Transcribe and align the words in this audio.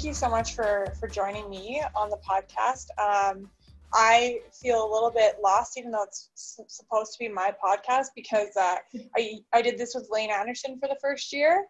thank 0.00 0.08
you 0.08 0.14
so 0.14 0.30
much 0.30 0.54
for 0.54 0.86
for 0.98 1.08
joining 1.08 1.50
me 1.50 1.82
on 1.94 2.08
the 2.08 2.16
podcast. 2.26 2.86
Um, 2.98 3.50
I 3.92 4.40
feel 4.50 4.82
a 4.82 4.90
little 4.90 5.10
bit 5.10 5.36
lost, 5.42 5.76
even 5.76 5.90
though 5.90 6.04
it's 6.04 6.30
supposed 6.68 7.12
to 7.12 7.18
be 7.18 7.28
my 7.28 7.52
podcast, 7.62 8.06
because 8.16 8.48
uh, 8.58 8.76
I 9.14 9.40
I 9.52 9.60
did 9.60 9.76
this 9.76 9.94
with 9.94 10.08
Lane 10.10 10.30
Anderson 10.30 10.78
for 10.80 10.88
the 10.88 10.96
first 11.02 11.34
year, 11.34 11.66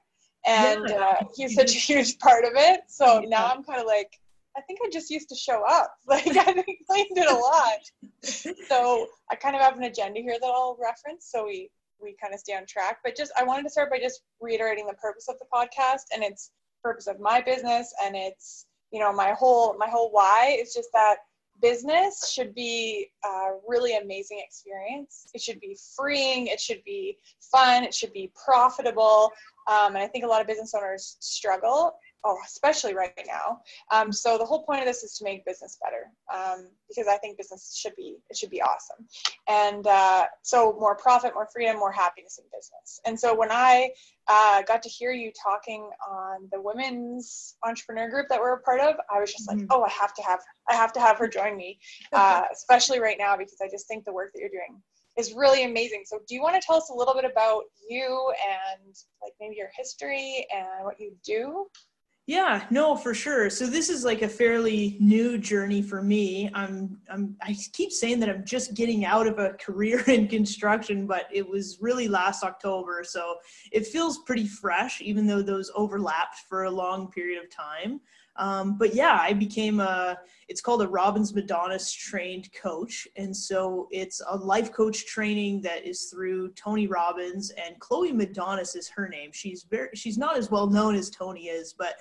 and 0.46 0.85
yeah. 0.89 1.17
uh, 1.21 1.25
he's 1.35 1.57
such 1.57 1.75
a 1.75 1.79
huge 1.79 2.21
part 2.21 2.45
of 2.45 2.53
it. 2.55 2.82
So 2.87 3.21
yeah. 3.21 3.29
now 3.31 3.46
I'm 3.46 3.64
kind 3.64 3.81
of 3.81 3.87
like, 3.87 4.13
I 4.57 4.61
think 4.61 4.79
I 4.87 4.91
just 4.93 5.11
used 5.11 5.29
to 5.31 5.35
show 5.35 5.65
up. 5.69 5.93
Like 6.07 6.29
I 6.29 6.53
think 6.53 6.79
Lane 6.89 7.12
did 7.12 7.27
a 7.27 7.35
lot. 7.35 7.81
so 8.23 9.09
I 9.29 9.35
kind 9.35 9.57
of 9.57 9.62
have 9.62 9.76
an 9.76 9.82
agenda 9.82 10.21
here 10.21 10.37
that 10.40 10.46
I'll 10.46 10.79
reference, 10.81 11.29
so 11.29 11.46
we 11.46 11.68
we 12.01 12.15
kind 12.23 12.32
of 12.32 12.39
stay 12.39 12.54
on 12.54 12.65
track. 12.67 12.99
But 13.03 13.17
just 13.17 13.32
I 13.37 13.43
wanted 13.43 13.65
to 13.65 13.71
start 13.71 13.90
by 13.90 13.99
just 13.99 14.23
reiterating 14.40 14.87
the 14.87 14.95
purpose 14.95 15.26
of 15.29 15.35
the 15.40 15.46
podcast, 15.53 16.15
and 16.15 16.23
it's 16.23 16.53
purpose 16.82 17.07
of 17.07 17.20
my 17.20 17.40
business, 17.40 17.93
and 18.04 18.16
it's 18.16 18.66
you 18.90 19.00
know 19.00 19.12
my 19.12 19.32
whole 19.32 19.76
my 19.79 19.89
whole 19.89 20.11
why 20.11 20.57
is 20.61 20.75
just 20.75 20.89
that 20.93 21.16
business 21.61 22.30
should 22.32 22.54
be 22.54 23.08
a 23.25 23.50
really 23.68 23.96
amazing 23.96 24.43
experience. 24.44 25.26
It 25.34 25.40
should 25.40 25.61
be 25.61 25.76
freeing. 25.96 26.46
It 26.46 26.61
should 26.61 26.82
be 26.84 27.18
fun. 27.53 27.84
It 27.84 27.94
should 27.94 28.12
be 28.12 28.32
profitable. 28.44 29.30
Um, 29.68 29.94
and 29.94 29.98
I 29.98 30.06
think 30.06 30.25
a 30.25 30.29
lot 30.29 30.40
of 30.40 30.46
business 30.46 30.75
owners 30.75 31.16
struggle 31.20 31.94
oh, 32.25 32.37
especially 32.45 32.95
right 32.95 33.12
now. 33.27 33.61
Um, 33.91 34.12
so 34.12 34.39
the 34.39 34.45
whole 34.45 34.65
point 34.65 34.81
of 34.81 34.87
this 34.87 35.03
is 35.03 35.17
to 35.19 35.25
make 35.25 35.45
business 35.45 35.79
better 35.83 36.11
um, 36.33 36.69
because 36.89 37.09
I 37.09 37.17
think 37.19 37.39
business 37.39 37.77
should 37.77 37.95
be 37.97 38.17
it 38.29 38.37
should 38.37 38.51
be 38.51 38.62
awesome, 38.62 39.06
and 39.48 39.87
uh, 39.87 40.27
so 40.43 40.77
more 40.79 40.97
profit, 40.97 41.35
more 41.35 41.49
freedom, 41.53 41.77
more 41.79 41.93
happiness 41.93 42.39
in 42.39 42.45
business. 42.57 43.01
And 43.07 43.19
so 43.19 43.35
when 43.35 43.51
I 43.51 43.91
uh, 44.29 44.62
got 44.62 44.83
to 44.83 44.89
hear 44.89 45.12
you 45.12 45.33
talking 45.43 45.91
on 46.09 46.49
the 46.53 46.61
women's 46.61 47.57
entrepreneur 47.65 48.09
group 48.09 48.29
that 48.29 48.41
we're 48.41 48.55
a 48.55 48.61
part 48.61 48.81
of, 48.81 48.95
I 49.12 49.21
was 49.21 49.33
just 49.33 49.49
like, 49.49 49.59
mm-hmm. 49.59 49.67
oh, 49.71 49.83
I 49.83 49.91
have 49.91 50.15
to 50.15 50.23
have 50.23 50.41
I 50.69 50.75
have 50.75 50.93
to 50.95 51.01
have 51.01 51.19
her 51.19 51.29
join 51.29 51.57
me, 51.57 51.79
uh, 52.12 52.43
especially 52.53 53.01
right 53.01 53.17
now 53.19 53.37
because 53.37 53.59
I 53.62 53.69
just 53.69 53.89
think 53.89 54.05
the 54.05 54.12
work 54.12 54.33
that 54.34 54.41
you're 54.41 54.51
doing 54.51 54.81
is 55.19 55.34
really 55.34 55.65
amazing. 55.65 56.03
So, 56.07 56.21
do 56.29 56.34
you 56.34 56.43
want 56.43 56.61
to 56.61 56.67
tell 56.67 56.77
us 56.77 56.91
a 56.91 56.95
little 56.95 57.15
bit 57.15 57.25
about 57.25 57.65
you 57.89 58.33
and 58.49 58.95
like 59.23 59.33
maybe 59.41 59.57
your 59.57 59.71
history 59.77 60.47
and 60.55 60.84
what 60.84 61.01
you 61.01 61.12
do? 61.25 61.67
Yeah, 62.31 62.64
no, 62.70 62.95
for 62.95 63.12
sure. 63.12 63.50
So 63.50 63.67
this 63.67 63.89
is 63.89 64.05
like 64.05 64.23
a 64.23 64.28
fairly 64.28 64.97
new 65.00 65.36
journey 65.36 65.83
for 65.83 66.00
me. 66.00 66.48
I'm, 66.55 66.97
I'm, 67.11 67.34
I 67.42 67.56
keep 67.72 67.91
saying 67.91 68.20
that 68.20 68.28
I'm 68.28 68.45
just 68.45 68.75
getting 68.75 69.05
out 69.05 69.27
of 69.27 69.41
a 69.41 69.55
career 69.61 70.05
in 70.06 70.28
construction, 70.28 71.09
but 71.09 71.25
it 71.33 71.45
was 71.45 71.78
really 71.81 72.06
last 72.06 72.45
October. 72.45 73.03
So 73.03 73.34
it 73.72 73.84
feels 73.89 74.19
pretty 74.19 74.47
fresh, 74.47 75.00
even 75.00 75.27
though 75.27 75.42
those 75.42 75.72
overlapped 75.75 76.37
for 76.48 76.67
a 76.67 76.70
long 76.70 77.11
period 77.11 77.42
of 77.42 77.50
time. 77.50 78.00
Um, 78.36 78.78
but 78.78 78.95
yeah, 78.95 79.19
I 79.20 79.33
became 79.33 79.81
a, 79.81 80.19
it's 80.48 80.61
called 80.61 80.83
a 80.83 80.89
Robbins 80.89 81.33
Madanes 81.33 81.92
trained 81.92 82.53
coach. 82.53 83.06
And 83.17 83.37
so 83.37 83.89
it's 83.91 84.22
a 84.28 84.37
life 84.37 84.72
coach 84.72 85.06
training 85.06 85.62
that 85.62 85.87
is 85.87 86.05
through 86.05 86.50
Tony 86.53 86.87
Robbins 86.87 87.50
and 87.50 87.78
Cloé 87.81 88.12
Madanes 88.12 88.77
is 88.77 88.89
her 88.89 89.09
name. 89.09 89.31
She's 89.33 89.64
very, 89.64 89.89
she's 89.95 90.19
not 90.19 90.37
as 90.37 90.50
well 90.50 90.69
known 90.69 90.95
as 90.95 91.11
Tony 91.11 91.48
is, 91.48 91.72
but 91.72 91.95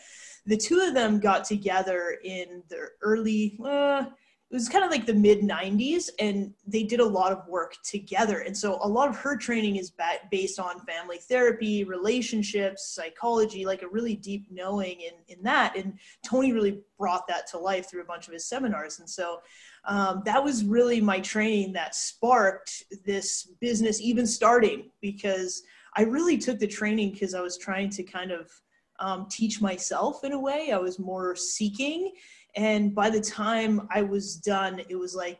the 0.45 0.57
two 0.57 0.79
of 0.79 0.93
them 0.93 1.19
got 1.19 1.43
together 1.43 2.17
in 2.23 2.63
the 2.69 2.89
early, 3.01 3.59
uh, 3.63 4.05
it 4.51 4.55
was 4.55 4.67
kind 4.67 4.83
of 4.83 4.89
like 4.89 5.05
the 5.05 5.13
mid 5.13 5.41
90s 5.41 6.09
and 6.17 6.51
they 6.65 6.81
did 6.81 6.99
a 6.99 7.05
lot 7.05 7.31
of 7.31 7.47
work 7.47 7.75
together. 7.83 8.39
And 8.39 8.57
so 8.57 8.79
a 8.81 8.87
lot 8.87 9.07
of 9.07 9.15
her 9.17 9.37
training 9.37 9.75
is 9.75 9.91
based 10.31 10.59
on 10.59 10.79
family 10.81 11.17
therapy 11.17 11.83
relationships 11.83 12.95
psychology 12.95 13.63
like 13.63 13.83
a 13.83 13.87
really 13.87 14.15
deep 14.15 14.47
knowing 14.49 15.01
in, 15.01 15.13
in 15.27 15.43
that. 15.43 15.75
And 15.75 15.99
tony 16.25 16.51
really 16.51 16.79
brought 16.97 17.27
that 17.27 17.45
to 17.47 17.59
life 17.59 17.89
through 17.89 18.01
a 18.01 18.05
bunch 18.05 18.27
of 18.27 18.33
his 18.33 18.47
seminars. 18.47 18.99
And 18.99 19.07
so 19.09 19.41
um, 19.85 20.23
that 20.25 20.43
was 20.43 20.63
really 20.63 20.99
my 20.99 21.19
training 21.19 21.73
that 21.73 21.93
sparked 21.93 22.85
this 23.05 23.51
business 23.61 24.01
even 24.01 24.27
starting 24.27 24.89
because 24.99 25.63
i 25.95 26.01
really 26.01 26.37
took 26.37 26.59
the 26.59 26.67
training 26.67 27.11
because 27.11 27.33
i 27.33 27.39
was 27.39 27.57
trying 27.57 27.89
to 27.89 28.03
kind 28.03 28.31
of 28.31 28.51
um, 28.99 29.27
teach 29.29 29.61
myself 29.61 30.23
in 30.23 30.33
a 30.33 30.39
way. 30.39 30.71
I 30.71 30.77
was 30.77 30.99
more 30.99 31.35
seeking 31.35 32.11
and 32.55 32.93
by 32.95 33.09
the 33.09 33.21
time 33.21 33.87
I 33.91 34.01
was 34.01 34.35
done, 34.37 34.81
it 34.89 34.95
was 34.95 35.15
like, 35.15 35.39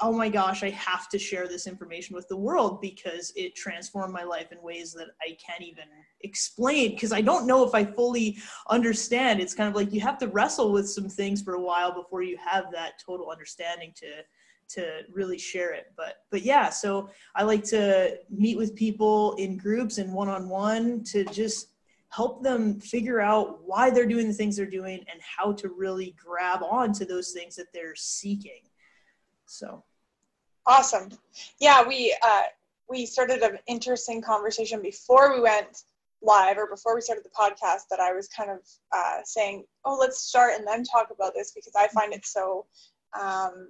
oh 0.00 0.12
my 0.12 0.28
gosh, 0.28 0.62
I 0.62 0.70
have 0.70 1.08
to 1.08 1.18
share 1.18 1.48
this 1.48 1.66
information 1.66 2.14
with 2.14 2.28
the 2.28 2.36
world 2.36 2.80
because 2.80 3.32
it 3.36 3.56
transformed 3.56 4.12
my 4.12 4.22
life 4.22 4.52
in 4.52 4.62
ways 4.62 4.92
that 4.92 5.08
I 5.20 5.36
can't 5.44 5.62
even 5.62 5.84
explain 6.20 6.90
because 6.90 7.12
I 7.12 7.20
don't 7.20 7.46
know 7.46 7.66
if 7.66 7.74
I 7.74 7.84
fully 7.84 8.38
understand. 8.68 9.40
It's 9.40 9.54
kind 9.54 9.68
of 9.68 9.74
like 9.74 9.92
you 9.92 10.00
have 10.00 10.18
to 10.18 10.28
wrestle 10.28 10.72
with 10.72 10.88
some 10.88 11.08
things 11.08 11.42
for 11.42 11.54
a 11.54 11.60
while 11.60 11.92
before 11.92 12.22
you 12.22 12.36
have 12.36 12.70
that 12.72 12.92
total 13.04 13.30
understanding 13.30 13.92
to 13.96 14.06
to 14.68 15.00
really 15.10 15.38
share 15.38 15.72
it 15.72 15.86
but 15.96 16.16
but 16.30 16.42
yeah 16.42 16.68
so 16.68 17.08
i 17.34 17.42
like 17.42 17.64
to 17.64 18.18
meet 18.28 18.58
with 18.58 18.76
people 18.76 19.34
in 19.36 19.56
groups 19.56 19.96
and 19.96 20.12
one-on-one 20.12 21.02
to 21.02 21.24
just 21.24 21.68
help 22.10 22.42
them 22.42 22.80
figure 22.80 23.20
out 23.20 23.60
why 23.64 23.90
they're 23.90 24.06
doing 24.06 24.28
the 24.28 24.34
things 24.34 24.56
they're 24.56 24.66
doing 24.66 25.04
and 25.12 25.20
how 25.20 25.52
to 25.52 25.68
really 25.68 26.14
grab 26.24 26.62
on 26.62 26.92
to 26.92 27.04
those 27.04 27.32
things 27.32 27.54
that 27.56 27.66
they're 27.74 27.94
seeking. 27.94 28.62
So. 29.46 29.84
Awesome. 30.66 31.10
Yeah 31.60 31.86
we 31.86 32.16
uh, 32.22 32.42
we 32.88 33.06
started 33.06 33.42
an 33.42 33.58
interesting 33.66 34.22
conversation 34.22 34.82
before 34.82 35.34
we 35.34 35.40
went 35.40 35.84
live 36.22 36.56
or 36.58 36.66
before 36.66 36.94
we 36.94 37.00
started 37.00 37.24
the 37.24 37.30
podcast 37.30 37.82
that 37.90 38.00
i 38.00 38.12
was 38.12 38.28
kind 38.28 38.50
of 38.50 38.58
uh, 38.92 39.18
saying 39.24 39.64
oh 39.84 39.96
let's 39.98 40.20
start 40.20 40.54
and 40.56 40.66
then 40.66 40.82
talk 40.82 41.08
about 41.14 41.32
this 41.34 41.52
because 41.52 41.72
i 41.76 41.86
find 41.88 42.12
it 42.12 42.26
so 42.26 42.66
um, 43.18 43.68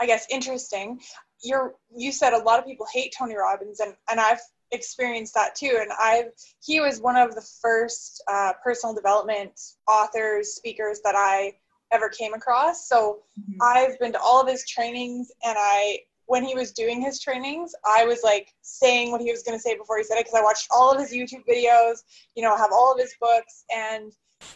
i 0.00 0.06
guess 0.06 0.26
interesting. 0.30 1.00
You're 1.42 1.74
you 1.94 2.10
said 2.12 2.32
a 2.32 2.38
lot 2.38 2.58
of 2.58 2.64
people 2.64 2.86
hate 2.92 3.12
tony 3.16 3.36
robbins 3.36 3.80
and 3.80 3.94
and 4.08 4.20
i've 4.20 4.40
experienced 4.74 5.34
that 5.34 5.54
too. 5.54 5.78
And 5.80 5.90
I've 6.00 6.30
he 6.62 6.80
was 6.80 7.00
one 7.00 7.16
of 7.16 7.34
the 7.34 7.46
first 7.62 8.22
uh, 8.30 8.52
personal 8.62 8.94
development 8.94 9.58
authors, 9.88 10.54
speakers 10.54 11.00
that 11.04 11.14
I 11.16 11.54
ever 11.92 12.08
came 12.08 12.34
across. 12.34 12.88
So 12.88 13.20
mm-hmm. 13.38 13.58
I've 13.62 13.98
been 13.98 14.12
to 14.12 14.20
all 14.20 14.42
of 14.42 14.48
his 14.48 14.66
trainings, 14.68 15.30
and 15.44 15.56
I 15.58 16.00
when 16.26 16.44
he 16.44 16.54
was 16.54 16.72
doing 16.72 17.00
his 17.00 17.20
trainings, 17.20 17.74
I 17.84 18.04
was 18.04 18.20
like 18.22 18.48
saying 18.62 19.12
what 19.12 19.20
he 19.20 19.30
was 19.30 19.42
going 19.42 19.58
to 19.58 19.62
say 19.62 19.76
before 19.76 19.98
he 19.98 20.04
said 20.04 20.16
it 20.16 20.24
because 20.24 20.38
I 20.38 20.42
watched 20.42 20.68
all 20.70 20.90
of 20.90 20.98
his 20.98 21.12
YouTube 21.12 21.44
videos. 21.48 21.98
You 22.34 22.42
know, 22.42 22.56
have 22.56 22.72
all 22.72 22.92
of 22.92 22.98
his 22.98 23.14
books, 23.20 23.64
and 23.74 24.12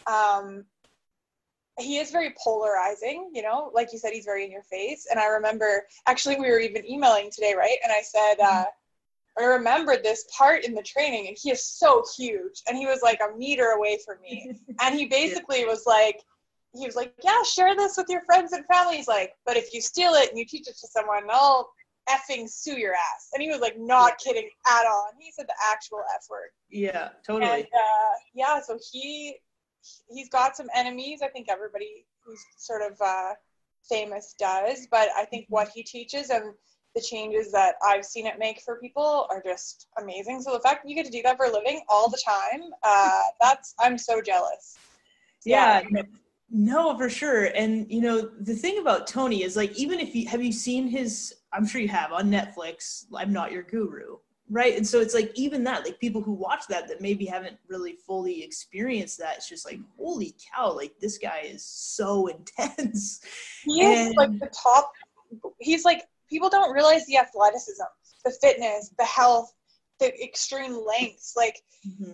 um, 0.07 0.65
he 1.79 1.97
is 1.97 2.11
very 2.11 2.33
polarizing. 2.43 3.31
You 3.33 3.43
know, 3.43 3.71
like 3.73 3.93
you 3.93 3.99
said, 3.99 4.11
he's 4.13 4.25
very 4.25 4.45
in 4.45 4.51
your 4.51 4.63
face. 4.63 5.07
And 5.09 5.19
I 5.19 5.27
remember 5.27 5.85
actually 6.07 6.35
we 6.39 6.49
were 6.49 6.59
even 6.59 6.85
emailing 6.89 7.29
today, 7.31 7.53
right? 7.57 7.77
And 7.83 7.91
I 7.91 8.01
said. 8.01 8.35
Uh, 8.41 8.65
I 9.39 9.43
remembered 9.43 10.03
this 10.03 10.25
part 10.35 10.65
in 10.65 10.73
the 10.73 10.83
training, 10.83 11.27
and 11.27 11.37
he 11.41 11.51
is 11.51 11.63
so 11.63 12.03
huge, 12.17 12.61
and 12.67 12.77
he 12.77 12.85
was 12.85 13.01
like 13.01 13.19
a 13.21 13.37
meter 13.37 13.71
away 13.71 13.99
from 14.05 14.17
me, 14.21 14.51
and 14.81 14.95
he 14.95 15.05
basically 15.05 15.65
was 15.65 15.85
like, 15.85 16.21
he 16.75 16.85
was 16.85 16.95
like, 16.95 17.13
yeah, 17.23 17.41
share 17.43 17.75
this 17.75 17.97
with 17.97 18.07
your 18.09 18.21
friends 18.21 18.53
and 18.53 18.65
family. 18.65 18.97
He's 18.97 19.07
like, 19.07 19.33
but 19.45 19.57
if 19.57 19.73
you 19.73 19.81
steal 19.81 20.13
it 20.13 20.29
and 20.29 20.37
you 20.37 20.45
teach 20.45 20.67
it 20.67 20.77
to 20.77 20.87
someone, 20.87 21.23
I'll 21.29 21.71
effing 22.09 22.49
sue 22.49 22.77
your 22.77 22.93
ass. 22.93 23.29
And 23.33 23.41
he 23.41 23.49
was 23.49 23.59
like, 23.59 23.77
not 23.77 24.17
kidding 24.19 24.49
at 24.67 24.85
all. 24.85 25.09
And 25.11 25.21
he 25.21 25.31
said 25.31 25.47
the 25.47 25.55
actual 25.71 26.01
F 26.15 26.25
word. 26.29 26.49
Yeah, 26.69 27.09
totally. 27.25 27.51
And, 27.51 27.63
uh, 27.63 28.13
yeah, 28.33 28.61
so 28.61 28.77
he 28.91 29.37
he's 30.09 30.29
got 30.29 30.55
some 30.55 30.67
enemies. 30.75 31.21
I 31.23 31.29
think 31.29 31.47
everybody 31.49 32.05
who's 32.23 32.43
sort 32.57 32.81
of 32.81 32.97
uh, 33.01 33.33
famous 33.87 34.35
does, 34.37 34.87
but 34.91 35.09
I 35.15 35.25
think 35.25 35.45
mm-hmm. 35.45 35.53
what 35.53 35.69
he 35.73 35.83
teaches 35.83 36.29
and 36.29 36.53
the 36.99 37.05
changes 37.05 37.51
that 37.51 37.75
I've 37.83 38.05
seen 38.05 38.25
it 38.25 38.37
make 38.39 38.61
for 38.61 38.77
people 38.77 39.27
are 39.29 39.41
just 39.41 39.87
amazing. 39.97 40.41
So 40.41 40.53
the 40.53 40.59
fact 40.59 40.83
that 40.83 40.89
you 40.89 40.95
get 40.95 41.05
to 41.05 41.11
do 41.11 41.21
that 41.23 41.37
for 41.37 41.45
a 41.45 41.51
living 41.51 41.81
all 41.87 42.09
the 42.09 42.21
time, 42.25 42.61
uh, 42.83 43.21
that's 43.41 43.73
I'm 43.79 43.97
so 43.97 44.21
jealous. 44.21 44.77
Yeah. 45.45 45.81
yeah. 45.91 46.03
No, 46.51 46.97
for 46.97 47.09
sure. 47.09 47.45
And 47.45 47.89
you 47.91 48.01
know, 48.01 48.29
the 48.39 48.55
thing 48.55 48.79
about 48.79 49.07
Tony 49.07 49.43
is 49.43 49.55
like 49.55 49.71
even 49.77 49.99
if 49.99 50.15
you 50.15 50.27
have 50.27 50.43
you 50.43 50.51
seen 50.51 50.87
his 50.87 51.35
I'm 51.53 51.65
sure 51.65 51.81
you 51.81 51.87
have 51.87 52.11
on 52.11 52.29
Netflix, 52.29 53.05
I'm 53.15 53.31
not 53.31 53.51
your 53.51 53.63
guru. 53.63 54.17
Right. 54.51 54.75
And 54.75 54.85
so 54.85 54.99
it's 54.99 55.13
like 55.13 55.31
even 55.35 55.63
that, 55.65 55.83
like 55.85 55.99
people 55.99 56.23
who 56.23 56.31
watch 56.33 56.63
that 56.69 56.87
that 56.87 57.01
maybe 57.01 57.25
haven't 57.25 57.57
really 57.67 57.93
fully 58.07 58.43
experienced 58.43 59.19
that, 59.19 59.37
it's 59.37 59.47
just 59.47 59.63
like, 59.63 59.79
holy 59.95 60.35
cow, 60.51 60.73
like 60.73 60.93
this 60.99 61.19
guy 61.19 61.41
is 61.45 61.63
so 61.63 62.27
intense. 62.59 63.21
He 63.63 63.83
is 63.83 64.07
and, 64.07 64.15
like 64.17 64.39
the 64.39 64.47
top 64.47 64.91
he's 65.59 65.85
like 65.85 66.07
people 66.29 66.49
don't 66.49 66.73
realize 66.73 67.05
the 67.05 67.17
athleticism, 67.17 67.83
the 68.25 68.31
fitness, 68.41 68.93
the 68.97 69.05
health, 69.05 69.51
the 69.99 70.13
extreme 70.23 70.85
lengths. 70.85 71.33
Like 71.35 71.61
mm-hmm. 71.87 72.11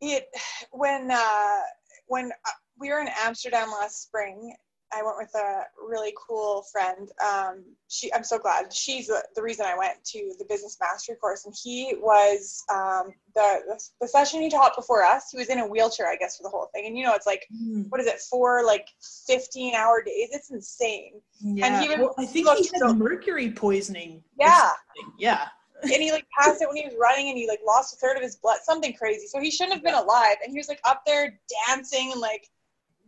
it 0.00 0.28
when 0.70 1.10
uh, 1.10 1.60
when 2.06 2.26
uh, 2.26 2.50
we 2.78 2.90
were 2.90 3.00
in 3.00 3.08
Amsterdam 3.20 3.70
last 3.70 4.02
spring. 4.02 4.54
I 4.94 5.02
went 5.02 5.16
with 5.18 5.34
a 5.34 5.62
really 5.86 6.12
cool 6.16 6.64
friend. 6.70 7.10
Um, 7.22 7.64
she, 7.88 8.12
I'm 8.12 8.24
so 8.24 8.38
glad 8.38 8.72
she's 8.72 9.06
the, 9.06 9.22
the, 9.34 9.42
reason 9.42 9.66
I 9.66 9.76
went 9.76 10.04
to 10.06 10.34
the 10.38 10.44
business 10.44 10.78
mastery 10.80 11.16
course. 11.16 11.44
And 11.44 11.54
he 11.62 11.94
was 12.00 12.64
um, 12.70 13.12
the, 13.34 13.60
the, 13.66 13.80
the 14.00 14.08
session 14.08 14.40
he 14.40 14.50
taught 14.50 14.76
before 14.76 15.02
us. 15.02 15.30
He 15.30 15.38
was 15.38 15.48
in 15.48 15.58
a 15.58 15.66
wheelchair, 15.66 16.08
I 16.08 16.16
guess, 16.16 16.36
for 16.36 16.42
the 16.42 16.48
whole 16.48 16.68
thing. 16.74 16.86
And 16.86 16.96
you 16.96 17.04
know, 17.04 17.14
it's 17.14 17.26
like 17.26 17.46
mm. 17.54 17.86
what 17.88 18.00
is 18.00 18.06
it, 18.06 18.20
for? 18.20 18.62
like 18.64 18.88
15 19.26 19.74
hour 19.74 20.02
days? 20.02 20.30
It's 20.32 20.50
insane. 20.50 21.20
Yeah. 21.40 21.66
And 21.66 21.82
he 21.82 21.88
was, 21.88 21.98
well, 21.98 22.14
I 22.18 22.26
think 22.26 22.48
he 22.58 22.68
had 22.68 22.78
so, 22.78 22.94
mercury 22.94 23.50
poisoning. 23.50 24.22
Yeah. 24.38 24.70
Yeah. 25.18 25.48
and 25.82 25.92
he 25.94 26.12
like 26.12 26.26
passed 26.38 26.62
it 26.62 26.68
when 26.68 26.76
he 26.76 26.84
was 26.84 26.94
running 27.00 27.28
and 27.28 27.36
he 27.36 27.48
like 27.48 27.60
lost 27.66 27.94
a 27.94 27.96
third 27.96 28.16
of 28.16 28.22
his 28.22 28.36
blood 28.36 28.58
something 28.62 28.92
crazy 28.92 29.26
so 29.26 29.40
he 29.40 29.50
shouldn't 29.50 29.74
have 29.74 29.82
been 29.82 29.94
alive 29.94 30.36
and 30.44 30.52
he 30.52 30.56
was 30.56 30.68
like 30.68 30.78
up 30.84 31.02
there 31.04 31.40
dancing 31.66 32.12
and 32.12 32.20
like 32.20 32.48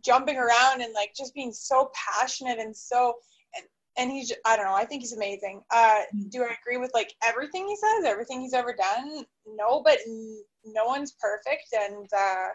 jumping 0.05 0.37
around 0.37 0.81
and 0.81 0.93
like 0.93 1.13
just 1.15 1.33
being 1.33 1.51
so 1.51 1.91
passionate 1.93 2.59
and 2.59 2.75
so 2.75 3.15
and, 3.55 3.65
and 3.97 4.11
he's 4.11 4.31
I 4.45 4.55
don't 4.55 4.65
know 4.65 4.75
I 4.75 4.85
think 4.85 5.01
he's 5.01 5.13
amazing. 5.13 5.61
Uh, 5.71 6.01
mm-hmm. 6.15 6.29
do 6.29 6.43
I 6.43 6.55
agree 6.61 6.77
with 6.77 6.91
like 6.93 7.13
everything 7.23 7.67
he 7.67 7.75
says, 7.75 8.05
everything 8.05 8.41
he's 8.41 8.53
ever 8.53 8.73
done? 8.73 9.25
No, 9.47 9.81
but 9.83 9.99
n- 10.05 10.43
no 10.65 10.85
one's 10.85 11.13
perfect 11.19 11.73
and 11.73 12.07
uh, 12.15 12.47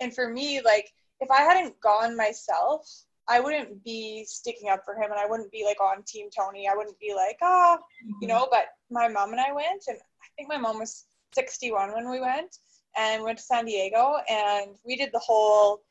and 0.00 0.14
for 0.14 0.28
me 0.28 0.60
like 0.64 0.90
if 1.20 1.30
I 1.30 1.40
hadn't 1.40 1.80
gone 1.80 2.16
myself, 2.16 2.86
I 3.28 3.40
wouldn't 3.40 3.82
be 3.82 4.24
sticking 4.26 4.68
up 4.68 4.82
for 4.84 4.94
him 4.94 5.10
and 5.10 5.18
I 5.18 5.26
wouldn't 5.26 5.50
be 5.50 5.64
like 5.64 5.80
on 5.80 6.02
Team 6.04 6.28
Tony. 6.36 6.68
I 6.68 6.76
wouldn't 6.76 6.98
be 6.98 7.14
like 7.14 7.38
ah, 7.42 7.78
oh, 7.80 8.14
you 8.20 8.28
know. 8.28 8.48
But 8.50 8.66
my 8.90 9.08
mom 9.08 9.32
and 9.32 9.40
I 9.40 9.52
went 9.52 9.84
and 9.88 9.96
I 9.96 10.26
think 10.36 10.48
my 10.48 10.58
mom 10.58 10.78
was 10.78 11.06
61 11.34 11.92
when 11.92 12.10
we 12.10 12.20
went 12.20 12.56
and 12.96 13.22
went 13.22 13.38
to 13.38 13.44
San 13.44 13.66
Diego 13.66 14.16
and 14.28 14.76
we 14.84 14.96
did 14.96 15.10
the 15.12 15.18
whole 15.18 15.82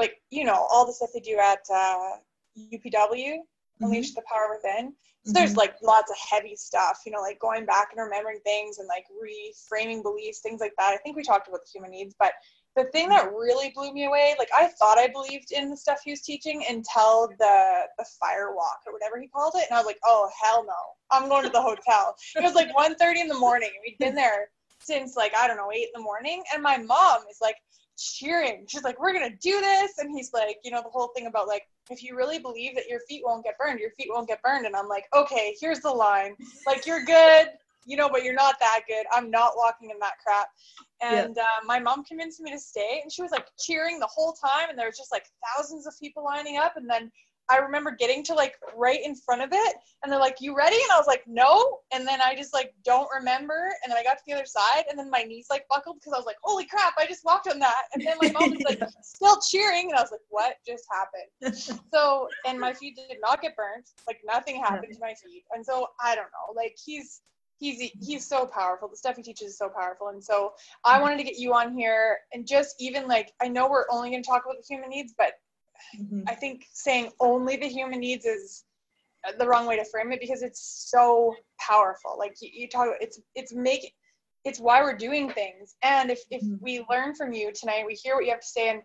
like 0.00 0.20
you 0.30 0.44
know 0.44 0.66
all 0.70 0.86
the 0.86 0.92
stuff 0.92 1.10
they 1.14 1.20
do 1.20 1.38
at 1.38 1.60
uh, 1.72 2.16
UPW, 2.58 2.92
mm-hmm. 2.94 3.84
Unleash 3.84 4.14
the 4.14 4.22
Power 4.30 4.48
Within. 4.56 4.92
So 5.24 5.32
mm-hmm. 5.32 5.32
there's 5.34 5.56
like 5.56 5.74
lots 5.82 6.10
of 6.10 6.16
heavy 6.16 6.56
stuff, 6.56 7.00
you 7.04 7.12
know, 7.12 7.20
like 7.20 7.38
going 7.38 7.66
back 7.66 7.88
and 7.92 8.02
remembering 8.02 8.40
things 8.40 8.78
and 8.78 8.88
like 8.88 9.04
reframing 9.22 10.02
beliefs, 10.02 10.40
things 10.40 10.60
like 10.60 10.72
that. 10.78 10.94
I 10.94 10.96
think 10.98 11.16
we 11.16 11.22
talked 11.22 11.48
about 11.48 11.60
the 11.60 11.70
human 11.72 11.90
needs, 11.90 12.14
but 12.18 12.32
the 12.76 12.84
thing 12.84 13.08
that 13.08 13.32
really 13.32 13.70
blew 13.74 13.92
me 13.92 14.04
away, 14.04 14.34
like 14.38 14.48
I 14.56 14.68
thought 14.68 14.96
I 14.96 15.08
believed 15.08 15.52
in 15.52 15.68
the 15.68 15.76
stuff 15.76 16.00
he 16.04 16.12
was 16.12 16.22
teaching 16.22 16.64
until 16.68 17.28
the 17.38 17.82
the 17.98 18.06
fire 18.18 18.54
walk 18.54 18.80
or 18.86 18.92
whatever 18.92 19.20
he 19.20 19.28
called 19.28 19.54
it, 19.56 19.66
and 19.68 19.76
I 19.76 19.80
was 19.80 19.86
like, 19.86 19.98
oh 20.04 20.30
hell 20.42 20.64
no, 20.64 20.72
I'm 21.10 21.28
going 21.28 21.44
to 21.44 21.50
the 21.50 21.60
hotel. 21.60 22.16
it 22.36 22.42
was 22.42 22.54
like 22.54 22.74
1:30 22.74 23.16
in 23.16 23.28
the 23.28 23.38
morning. 23.38 23.70
We'd 23.84 23.98
been 23.98 24.14
there 24.14 24.50
since 24.78 25.16
like 25.16 25.34
I 25.36 25.46
don't 25.46 25.56
know 25.56 25.72
eight 25.72 25.88
in 25.94 26.00
the 26.00 26.02
morning, 26.02 26.42
and 26.54 26.62
my 26.62 26.78
mom 26.78 27.22
is 27.30 27.38
like, 27.42 27.56
cheering. 28.00 28.64
She's 28.68 28.82
like, 28.82 29.00
we're 29.00 29.12
going 29.12 29.30
to 29.30 29.36
do 29.36 29.60
this. 29.60 29.98
And 29.98 30.14
he's 30.14 30.32
like, 30.32 30.58
you 30.64 30.70
know, 30.70 30.82
the 30.82 30.90
whole 30.90 31.08
thing 31.14 31.26
about 31.26 31.48
like, 31.48 31.64
if 31.90 32.02
you 32.02 32.16
really 32.16 32.38
believe 32.38 32.74
that 32.76 32.88
your 32.88 33.00
feet 33.08 33.22
won't 33.24 33.44
get 33.44 33.58
burned, 33.58 33.80
your 33.80 33.90
feet 33.90 34.08
won't 34.10 34.28
get 34.28 34.42
burned. 34.42 34.66
And 34.66 34.76
I'm 34.76 34.88
like, 34.88 35.04
okay, 35.14 35.56
here's 35.60 35.80
the 35.80 35.90
line. 35.90 36.36
Like, 36.66 36.86
you're 36.86 37.04
good, 37.04 37.48
you 37.84 37.96
know, 37.96 38.08
but 38.08 38.22
you're 38.22 38.34
not 38.34 38.56
that 38.60 38.82
good. 38.88 39.06
I'm 39.12 39.30
not 39.30 39.52
walking 39.56 39.90
in 39.90 39.98
that 40.00 40.14
crap. 40.24 40.48
And 41.02 41.34
yeah. 41.36 41.42
uh, 41.42 41.64
my 41.66 41.78
mom 41.78 42.04
convinced 42.04 42.40
me 42.40 42.52
to 42.52 42.58
stay. 42.58 43.00
And 43.02 43.10
she 43.10 43.22
was 43.22 43.32
like 43.32 43.46
cheering 43.58 43.98
the 43.98 44.06
whole 44.06 44.32
time. 44.32 44.70
And 44.70 44.78
there 44.78 44.86
was 44.86 44.96
just 44.96 45.12
like 45.12 45.26
thousands 45.56 45.86
of 45.86 45.94
people 45.98 46.24
lining 46.24 46.58
up. 46.58 46.76
And 46.76 46.88
then 46.88 47.10
I 47.50 47.56
remember 47.56 47.90
getting 47.90 48.22
to 48.24 48.34
like 48.34 48.54
right 48.76 49.00
in 49.04 49.14
front 49.14 49.42
of 49.42 49.50
it 49.52 49.76
and 50.02 50.12
they're 50.12 50.20
like, 50.20 50.36
You 50.40 50.56
ready? 50.56 50.76
And 50.76 50.92
I 50.92 50.98
was 50.98 51.06
like, 51.06 51.24
No. 51.26 51.80
And 51.92 52.06
then 52.06 52.20
I 52.20 52.34
just 52.34 52.54
like 52.54 52.72
don't 52.84 53.08
remember. 53.14 53.72
And 53.82 53.90
then 53.90 53.98
I 53.98 54.02
got 54.02 54.18
to 54.18 54.24
the 54.26 54.34
other 54.34 54.46
side 54.46 54.84
and 54.88 54.98
then 54.98 55.10
my 55.10 55.22
knees 55.22 55.46
like 55.50 55.66
buckled 55.68 55.96
because 55.96 56.12
I 56.12 56.16
was 56.16 56.26
like, 56.26 56.36
Holy 56.42 56.66
crap, 56.66 56.94
I 56.98 57.06
just 57.06 57.24
walked 57.24 57.48
on 57.48 57.58
that. 57.58 57.82
And 57.94 58.06
then 58.06 58.16
my 58.20 58.30
mom 58.30 58.50
was 58.50 58.62
like 58.64 58.80
still 59.02 59.38
cheering 59.40 59.90
and 59.90 59.98
I 59.98 60.02
was 60.02 60.10
like, 60.10 60.20
What 60.28 60.56
just 60.66 60.84
happened? 60.90 61.80
so 61.92 62.28
and 62.46 62.58
my 62.58 62.72
feet 62.72 62.96
did 62.96 63.18
not 63.20 63.42
get 63.42 63.56
burnt. 63.56 63.90
Like 64.06 64.20
nothing 64.24 64.60
happened 64.60 64.92
to 64.92 65.00
my 65.00 65.14
feet. 65.14 65.44
And 65.52 65.64
so 65.64 65.88
I 66.02 66.14
don't 66.14 66.24
know. 66.24 66.54
Like 66.54 66.76
he's 66.84 67.22
he's 67.60 67.90
he's 68.00 68.26
so 68.26 68.46
powerful 68.46 68.88
the 68.88 68.96
stuff 68.96 69.16
he 69.16 69.22
teaches 69.22 69.48
is 69.48 69.58
so 69.58 69.68
powerful 69.68 70.08
and 70.08 70.24
so 70.24 70.52
i 70.84 71.00
wanted 71.00 71.18
to 71.18 71.22
get 71.22 71.38
you 71.38 71.52
on 71.54 71.76
here 71.76 72.18
and 72.32 72.46
just 72.46 72.74
even 72.80 73.06
like 73.06 73.32
i 73.40 73.46
know 73.46 73.68
we're 73.68 73.84
only 73.90 74.10
going 74.10 74.22
to 74.22 74.26
talk 74.28 74.44
about 74.44 74.56
the 74.56 74.64
human 74.66 74.88
needs 74.88 75.14
but 75.16 75.34
Mm-hmm. 76.00 76.22
I 76.28 76.34
think 76.34 76.66
saying 76.72 77.10
only 77.20 77.56
the 77.56 77.68
human 77.68 78.00
needs 78.00 78.24
is 78.24 78.64
the 79.38 79.46
wrong 79.46 79.66
way 79.66 79.76
to 79.76 79.84
frame 79.84 80.12
it 80.12 80.20
because 80.20 80.42
it's 80.42 80.88
so 80.90 81.34
powerful. 81.58 82.16
Like 82.18 82.36
you, 82.40 82.50
you 82.52 82.68
talk, 82.68 82.88
it's 83.00 83.20
it's 83.34 83.52
making 83.52 83.90
it's 84.44 84.58
why 84.58 84.82
we're 84.82 84.96
doing 84.96 85.30
things. 85.30 85.76
And 85.82 86.10
if 86.10 86.20
if 86.30 86.42
mm-hmm. 86.42 86.56
we 86.60 86.84
learn 86.90 87.14
from 87.14 87.32
you 87.32 87.52
tonight, 87.52 87.84
we 87.86 87.94
hear 87.94 88.14
what 88.14 88.24
you 88.24 88.30
have 88.30 88.40
to 88.40 88.46
say, 88.46 88.70
and 88.70 88.82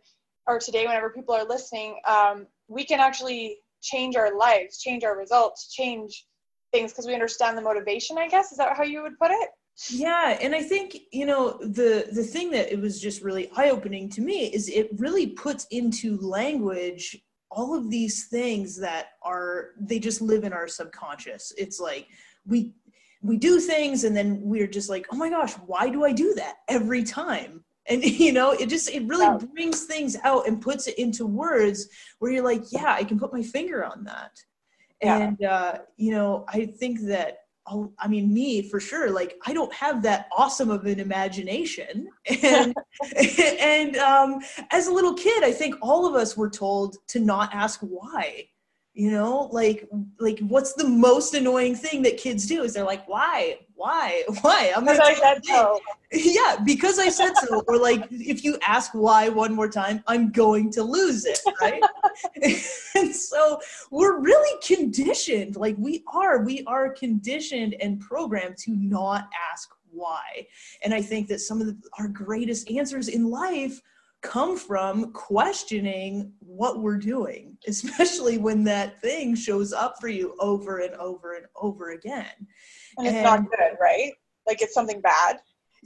or 0.48 0.60
today, 0.60 0.86
whenever 0.86 1.10
people 1.10 1.34
are 1.34 1.46
listening, 1.46 2.00
um, 2.08 2.48
we 2.68 2.86
can 2.86 3.00
actually 3.00 3.58
change 3.82 4.16
our 4.16 4.38
lives, 4.38 4.80
change 4.80 5.04
our 5.04 5.18
results, 5.18 5.74
change 5.74 6.26
things 6.72 6.92
because 6.92 7.08
we 7.08 7.14
understand 7.14 7.58
the 7.58 7.62
motivation. 7.62 8.18
I 8.18 8.28
guess 8.28 8.52
is 8.52 8.58
that 8.58 8.76
how 8.76 8.84
you 8.84 9.02
would 9.04 9.18
put 9.18 9.32
it? 9.32 9.50
Yeah 9.90 10.38
and 10.42 10.56
i 10.56 10.62
think 10.62 10.98
you 11.12 11.26
know 11.26 11.58
the 11.62 12.08
the 12.14 12.24
thing 12.24 12.50
that 12.50 12.72
it 12.72 12.80
was 12.80 13.02
just 13.02 13.22
really 13.22 13.50
eye 13.58 13.70
opening 13.70 14.10
to 14.10 14.22
me 14.22 14.46
is 14.46 14.70
it 14.70 14.90
really 14.98 15.28
puts 15.28 15.68
into 15.70 16.18
language 16.20 17.18
all 17.56 17.74
of 17.74 17.90
these 17.90 18.28
things 18.28 18.78
that 18.80 19.08
are 19.24 19.70
they 19.80 19.98
just 19.98 20.22
live 20.22 20.44
in 20.44 20.54
our 20.54 20.68
subconscious. 20.68 21.54
It's 21.58 21.80
like 21.80 22.08
we 22.46 22.74
we 23.22 23.38
do 23.38 23.60
things 23.60 24.04
and 24.04 24.16
then 24.16 24.40
we're 24.42 24.68
just 24.68 24.90
like 24.90 25.08
oh 25.12 25.16
my 25.16 25.30
gosh 25.30 25.54
why 25.66 25.90
do 25.90 26.04
i 26.04 26.12
do 26.12 26.34
that 26.36 26.56
every 26.68 27.04
time? 27.04 27.64
And 27.88 28.04
you 28.26 28.34
know 28.34 28.52
it 28.52 28.68
just 28.68 28.90
it 28.90 29.08
really 29.08 29.46
brings 29.54 29.86
things 29.86 30.18
out 30.24 30.48
and 30.48 30.62
puts 30.62 30.88
it 30.88 31.00
into 31.00 31.26
words 31.26 31.88
where 32.20 32.32
you're 32.32 32.44
like 32.44 32.64
yeah 32.72 32.94
i 32.94 33.04
can 33.04 33.18
put 33.18 33.34
my 33.34 33.42
finger 33.42 33.84
on 33.84 34.04
that. 34.04 34.32
Yeah. 35.02 35.18
and 35.18 35.44
uh 35.44 35.78
you 35.98 36.12
know 36.12 36.46
i 36.50 36.66
think 36.66 37.02
that 37.08 37.40
oh, 37.68 37.92
I 38.00 38.08
mean, 38.08 38.34
me 38.34 38.62
for 38.62 38.80
sure. 38.80 39.12
Like, 39.12 39.38
I 39.46 39.54
don't 39.54 39.74
have 39.74 40.02
that 40.04 40.28
awesome 40.36 40.70
of 40.70 40.86
an 40.86 41.00
imagination. 41.00 42.08
And 42.44 42.74
and 43.60 43.98
um, 43.98 44.40
as 44.72 44.88
a 44.88 44.94
little 44.94 45.14
kid, 45.14 45.44
I 45.44 45.52
think 45.52 45.76
all 45.82 46.08
of 46.08 46.16
us 46.16 46.38
were 46.38 46.50
told 46.50 46.98
to 47.08 47.20
not 47.20 47.54
ask 47.54 47.80
why 47.82 48.48
you 48.96 49.12
know 49.12 49.50
like 49.52 49.88
like 50.20 50.40
what's 50.40 50.74
the 50.74 50.88
most 50.88 51.34
annoying 51.34 51.76
thing 51.76 52.02
that 52.02 52.18
kids 52.18 52.48
do 52.48 52.64
is 52.64 52.74
they're 52.74 52.86
like 52.86 53.08
why? 53.08 53.60
Why? 53.76 54.24
Why? 54.42 54.72
I'm 54.74 54.86
because 54.86 55.00
i 55.02 55.14
said 55.14 55.46
so. 55.46 55.80
Yeah 56.14 56.58
because 56.66 56.98
i 56.98 57.10
said 57.10 57.34
so. 57.36 57.62
Or 57.68 57.78
like 57.78 58.08
if 58.10 58.46
you 58.46 58.58
ask 58.66 58.92
why 58.94 59.28
one 59.28 59.54
more 59.54 59.68
time 59.68 60.02
i'm 60.08 60.32
going 60.32 60.72
to 60.72 60.84
lose 60.84 61.26
it 61.26 61.40
right? 61.62 61.84
And 62.96 63.14
so 63.14 63.60
we're 63.92 64.22
really 64.22 64.60
conditioned 64.66 65.58
like 65.58 65.76
we 65.78 66.04
are 66.14 66.44
we 66.44 66.64
are 66.66 66.90
conditioned 66.90 67.76
and 67.82 68.00
programmed 68.00 68.58
to 68.60 68.72
not 68.72 69.28
ask 69.52 69.70
why. 69.92 70.48
And 70.84 70.94
i 70.94 71.02
think 71.02 71.28
that 71.28 71.40
some 71.40 71.60
of 71.60 71.68
the, 71.68 71.78
our 72.00 72.08
greatest 72.08 72.72
answers 72.72 73.10
in 73.10 73.30
life 73.30 73.82
come 74.26 74.58
from 74.58 75.12
questioning 75.14 76.32
what 76.40 76.80
we're 76.80 76.98
doing, 76.98 77.58
especially 77.68 78.38
when 78.38 78.64
that 78.66 79.02
thing 79.02 79.36
shows 79.36 79.74
up 79.74 79.96
for 80.00 80.08
you 80.08 80.36
over 80.40 80.80
and 80.80 80.96
over 80.96 81.36
and 81.36 81.46
over 81.56 81.92
again. 81.92 82.32
And 82.98 83.08
it's 83.08 83.16
and, 83.16 83.24
not 83.24 83.50
good, 83.50 83.78
right? 83.80 84.14
Like 84.48 84.62
it's 84.62 84.74
something 84.74 85.02
bad. 85.02 85.40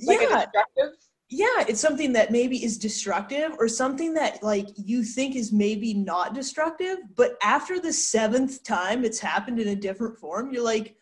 Like 0.05 0.21
yeah. 0.21 0.45
destructive. 0.45 0.97
Yeah, 1.31 1.65
it's 1.67 1.79
something 1.79 2.13
that 2.13 2.31
maybe 2.31 2.63
is 2.63 2.79
destructive 2.79 3.51
or 3.59 3.67
something 3.67 4.15
that 4.15 4.41
like 4.41 4.67
you 4.75 5.03
think 5.03 5.35
is 5.35 5.53
maybe 5.53 5.93
not 5.93 6.33
destructive, 6.33 6.97
but 7.15 7.37
after 7.43 7.79
the 7.79 7.93
seventh 7.93 8.63
time 8.63 9.05
it's 9.05 9.19
happened 9.19 9.59
in 9.59 9.67
a 9.67 9.75
different 9.75 10.17
form, 10.17 10.51
you're 10.51 10.63
like, 10.63 10.95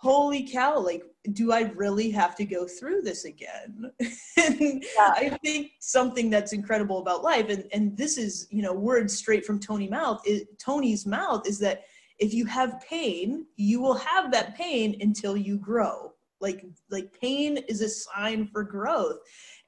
holy 0.00 0.48
cow, 0.48 0.78
like 0.78 1.04
do 1.32 1.52
I 1.52 1.62
really 1.76 2.10
have 2.10 2.34
to 2.36 2.44
go 2.44 2.66
through 2.66 3.02
this 3.02 3.24
again? 3.24 3.92
and 4.00 4.82
yeah. 4.96 5.12
I 5.14 5.38
think 5.44 5.72
something 5.78 6.30
that's 6.30 6.52
incredible 6.52 6.98
about 6.98 7.22
life, 7.22 7.50
and, 7.50 7.64
and 7.72 7.96
this 7.96 8.16
is, 8.16 8.46
you 8.50 8.62
know, 8.62 8.72
words 8.72 9.16
straight 9.16 9.44
from 9.44 9.60
Tony 9.60 9.88
mouth, 9.88 10.22
is, 10.24 10.44
Tony's 10.58 11.06
mouth 11.06 11.46
is 11.46 11.58
that 11.58 11.84
if 12.18 12.32
you 12.32 12.46
have 12.46 12.80
pain, 12.80 13.46
you 13.56 13.80
will 13.80 13.96
have 13.96 14.32
that 14.32 14.56
pain 14.56 14.96
until 15.00 15.36
you 15.36 15.58
grow. 15.58 16.12
Like, 16.40 16.64
like 16.90 17.18
pain 17.20 17.58
is 17.68 17.82
a 17.82 17.88
sign 17.88 18.48
for 18.50 18.64
growth. 18.64 19.18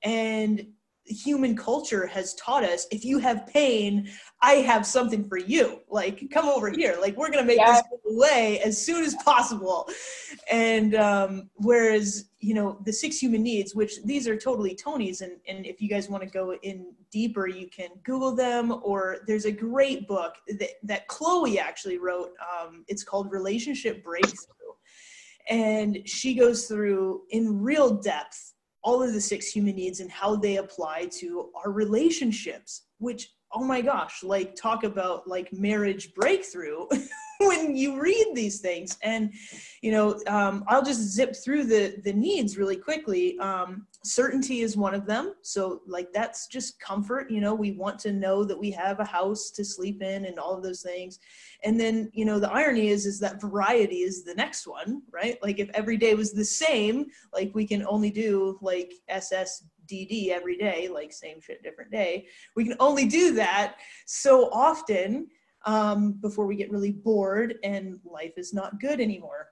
And 0.03 0.67
human 1.05 1.57
culture 1.57 2.07
has 2.07 2.35
taught 2.35 2.65
us 2.65 2.87
if 2.91 3.05
you 3.05 3.19
have 3.19 3.47
pain 3.47 4.09
i 4.43 4.55
have 4.55 4.85
something 4.85 5.25
for 5.29 5.39
you. 5.39 5.81
Like 5.89 6.29
come 6.31 6.49
over 6.49 6.71
here. 6.71 6.97
Like 7.01 7.17
we're 7.17 7.31
gonna 7.31 7.45
make 7.45 7.59
yeah. 7.59 7.73
this 7.73 7.83
go 7.91 8.17
away 8.17 8.61
as 8.65 8.85
soon 8.85 9.05
as 9.05 9.15
possible. 9.25 9.89
And 10.51 10.95
um, 10.95 11.51
whereas 11.55 12.27
you 12.41 12.55
know 12.55 12.79
the 12.85 12.93
six 12.93 13.19
human 13.19 13.43
needs 13.43 13.75
which 13.75 14.03
these 14.05 14.27
are 14.27 14.37
totally 14.37 14.75
tony's 14.75 15.21
and, 15.21 15.39
and 15.47 15.65
if 15.65 15.81
you 15.81 15.89
guys 15.89 16.09
want 16.09 16.25
to 16.25 16.29
go 16.29 16.55
in 16.63 16.93
deeper 17.13 17.47
you 17.47 17.69
can 17.69 17.91
google 18.03 18.35
them 18.35 18.81
or 18.83 19.19
there's 19.29 19.45
a 19.45 19.53
great 19.53 20.09
book 20.09 20.35
that, 20.59 20.71
that 20.83 21.07
chloe 21.07 21.61
actually 21.61 21.99
wrote 21.99 22.31
um, 22.41 22.85
it's 22.89 23.05
called 23.05 23.31
relationship 23.31 24.03
breakthrough. 24.03 24.57
And 25.49 25.99
she 26.05 26.35
goes 26.35 26.67
through 26.67 27.23
in 27.31 27.63
real 27.63 27.95
depth 27.95 28.52
all 28.83 29.03
of 29.03 29.13
the 29.13 29.21
six 29.21 29.47
human 29.49 29.77
needs 29.77 30.01
and 30.01 30.11
how 30.11 30.37
they 30.37 30.57
apply 30.57 31.07
to 31.13 31.51
our 31.55 31.71
relationships, 31.71 32.87
which 32.99 33.29
oh 33.55 33.63
my 33.63 33.81
gosh 33.81 34.23
like 34.23 34.55
talk 34.57 34.83
about 34.85 35.29
like 35.29 35.53
marriage 35.53 36.15
breakthrough 36.15 36.87
when 37.49 37.77
you 37.77 38.01
read 38.01 38.33
these 38.35 38.61
things. 38.61 38.99
And 39.03 39.33
you 39.83 39.91
know 39.91 40.21
um, 40.29 40.65
i'll 40.69 40.83
just 40.83 41.01
zip 41.01 41.35
through 41.35 41.65
the 41.65 42.01
the 42.05 42.13
needs 42.13 42.57
really 42.57 42.77
quickly. 42.77 43.39
Um, 43.39 43.87
certainty 44.05 44.61
is 44.61 44.77
one 44.77 44.95
of 44.95 45.07
them. 45.07 45.35
So 45.43 45.83
like 45.87 46.13
that's 46.13 46.47
just 46.47 46.81
comfort. 46.81 47.31
You 47.31 47.41
know 47.41 47.55
we 47.55 47.73
want 47.73 47.99
to 48.01 48.13
know 48.13 48.45
that 48.45 48.59
we 48.59 48.71
have 48.71 49.01
a 49.01 49.05
house 49.05 49.51
to 49.51 49.65
sleep 49.65 50.03
in 50.03 50.27
and 50.27 50.39
all 50.39 50.55
of 50.57 50.63
those 50.63 50.83
things. 50.83 51.19
And 51.65 51.79
then 51.79 52.11
you 52.15 52.25
know 52.25 52.39
the 52.39 52.51
irony 52.51 52.89
is 52.89 53.07
is 53.07 53.19
that 53.21 53.41
variety 53.41 54.03
is 54.03 54.25
the 54.25 54.35
next 54.35 54.67
one 54.67 55.03
right? 55.13 55.37
Like 55.43 55.59
if 55.59 55.69
every 55.75 55.97
day 55.97 56.15
was 56.15 56.33
the 56.33 56.45
same 56.45 57.07
like 57.33 57.51
we 57.55 57.67
can 57.67 57.85
only 57.87 58.11
do 58.11 58.59
like 58.63 58.93
ssdd 59.11 60.31
every 60.31 60.57
day 60.57 60.89
like 60.89 61.13
same 61.13 61.41
shit 61.41 61.63
different 61.63 61.91
day. 61.91 62.27
We 62.57 62.65
can 62.65 62.77
only 62.81 63.07
do 63.07 63.35
that 63.35 63.77
so 64.07 64.49
often 64.51 65.27
um, 65.65 66.13
before 66.21 66.47
we 66.47 66.57
get 66.57 66.71
really 66.71 66.93
bored 66.93 67.57
and 67.63 67.99
life 68.05 68.33
is 68.37 68.53
not 68.53 68.81
good 68.81 69.01
anymore. 69.01 69.49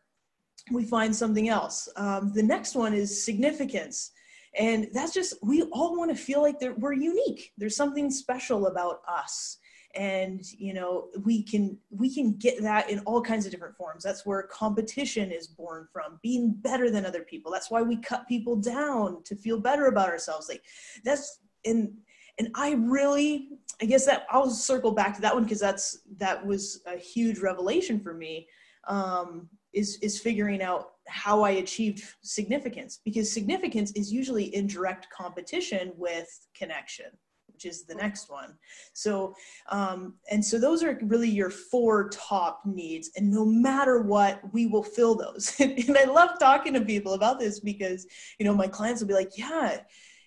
We 0.71 0.85
find 0.85 1.15
something 1.15 1.49
else. 1.49 1.89
Um, 1.97 2.33
the 2.35 2.43
next 2.43 2.75
one 2.75 2.95
is 2.95 3.25
significance. 3.25 4.13
And 4.59 4.89
that's 4.93 5.15
just, 5.15 5.35
we 5.43 5.63
all 5.73 5.97
want 5.97 6.11
to 6.11 6.17
feel 6.17 6.43
like 6.43 6.57
we're 6.79 6.93
unique. 6.93 7.53
There's 7.57 7.77
something 7.77 8.11
special 8.11 8.67
about 8.67 9.01
us. 9.09 9.59
And, 9.95 10.45
you 10.53 10.75
know, 10.75 11.09
we 11.25 11.43
can, 11.43 11.77
we 11.91 12.15
can 12.15 12.35
get 12.37 12.63
that 12.63 12.91
in 12.91 13.01
all 13.01 13.23
kinds 13.23 13.45
of 13.45 13.53
different 13.53 13.77
forms. 13.77 14.05
That's 14.05 14.25
where 14.27 14.43
competition 14.45 15.33
is 15.33 15.47
born 15.49 15.89
from, 15.93 16.21
being 16.23 16.53
better 16.53 16.91
than 16.91 17.07
other 17.07 17.23
people. 17.23 17.51
That's 17.51 17.71
why 17.71 17.83
we 17.83 17.97
cut 17.97 18.29
people 18.29 18.57
down 18.57 19.23
to 19.25 19.35
feel 19.35 19.59
better 19.59 19.87
about 19.87 20.09
ourselves. 20.09 20.49
Like 20.49 20.63
that's, 21.05 21.41
in 21.65 21.95
and 22.41 22.49
I 22.55 22.73
really, 22.73 23.51
I 23.83 23.85
guess 23.85 24.07
that 24.07 24.27
I'll 24.31 24.49
circle 24.49 24.93
back 24.93 25.15
to 25.15 25.21
that 25.21 25.35
one 25.35 25.45
because 25.45 25.61
that's 25.61 25.99
that 26.17 26.45
was 26.45 26.81
a 26.87 26.97
huge 26.97 27.39
revelation 27.39 28.01
for 28.01 28.15
me. 28.15 28.49
Um, 28.89 29.49
is 29.75 29.99
is 30.01 30.19
figuring 30.19 30.63
out 30.63 30.93
how 31.07 31.43
I 31.43 31.51
achieved 31.51 32.03
significance 32.23 33.01
because 33.05 33.31
significance 33.31 33.93
is 33.93 34.11
usually 34.11 34.55
in 34.55 34.67
direct 34.67 35.09
competition 35.11 35.93
with 35.97 36.29
connection, 36.57 37.07
which 37.53 37.67
is 37.67 37.85
the 37.85 37.95
next 37.95 38.31
one. 38.31 38.55
So, 38.95 39.35
um, 39.69 40.15
and 40.31 40.43
so 40.43 40.59
those 40.59 40.83
are 40.83 40.99
really 41.03 41.29
your 41.29 41.51
four 41.51 42.09
top 42.09 42.63
needs, 42.65 43.11
and 43.17 43.31
no 43.31 43.45
matter 43.45 44.01
what, 44.01 44.41
we 44.55 44.67
will 44.67 44.83
fill 44.83 45.15
those. 45.15 45.55
and 45.61 45.99
I 45.99 46.05
love 46.05 46.39
talking 46.39 46.73
to 46.73 46.81
people 46.81 47.13
about 47.13 47.39
this 47.39 47.61
because 47.61 48.07
you 48.39 48.47
know 48.47 48.55
my 48.55 48.67
clients 48.67 49.03
will 49.03 49.09
be 49.09 49.15
like, 49.15 49.37
yeah 49.37 49.81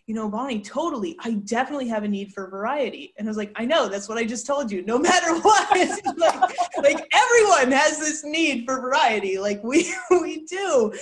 you 0.05 0.13
know, 0.13 0.29
Bonnie, 0.29 0.59
totally. 0.59 1.15
I 1.23 1.31
definitely 1.45 1.87
have 1.87 2.03
a 2.03 2.07
need 2.07 2.33
for 2.33 2.49
variety. 2.49 3.13
And 3.17 3.27
I 3.27 3.29
was 3.29 3.37
like, 3.37 3.53
I 3.55 3.65
know, 3.65 3.87
that's 3.87 4.09
what 4.09 4.17
I 4.17 4.25
just 4.25 4.45
told 4.45 4.71
you. 4.71 4.83
No 4.83 4.99
matter 4.99 5.39
what, 5.39 5.69
like, 6.17 6.57
like 6.77 7.13
everyone 7.13 7.71
has 7.71 7.99
this 7.99 8.23
need 8.23 8.65
for 8.65 8.81
variety. 8.81 9.37
Like 9.37 9.63
we 9.63 9.93
we 10.11 10.45
do. 10.45 10.93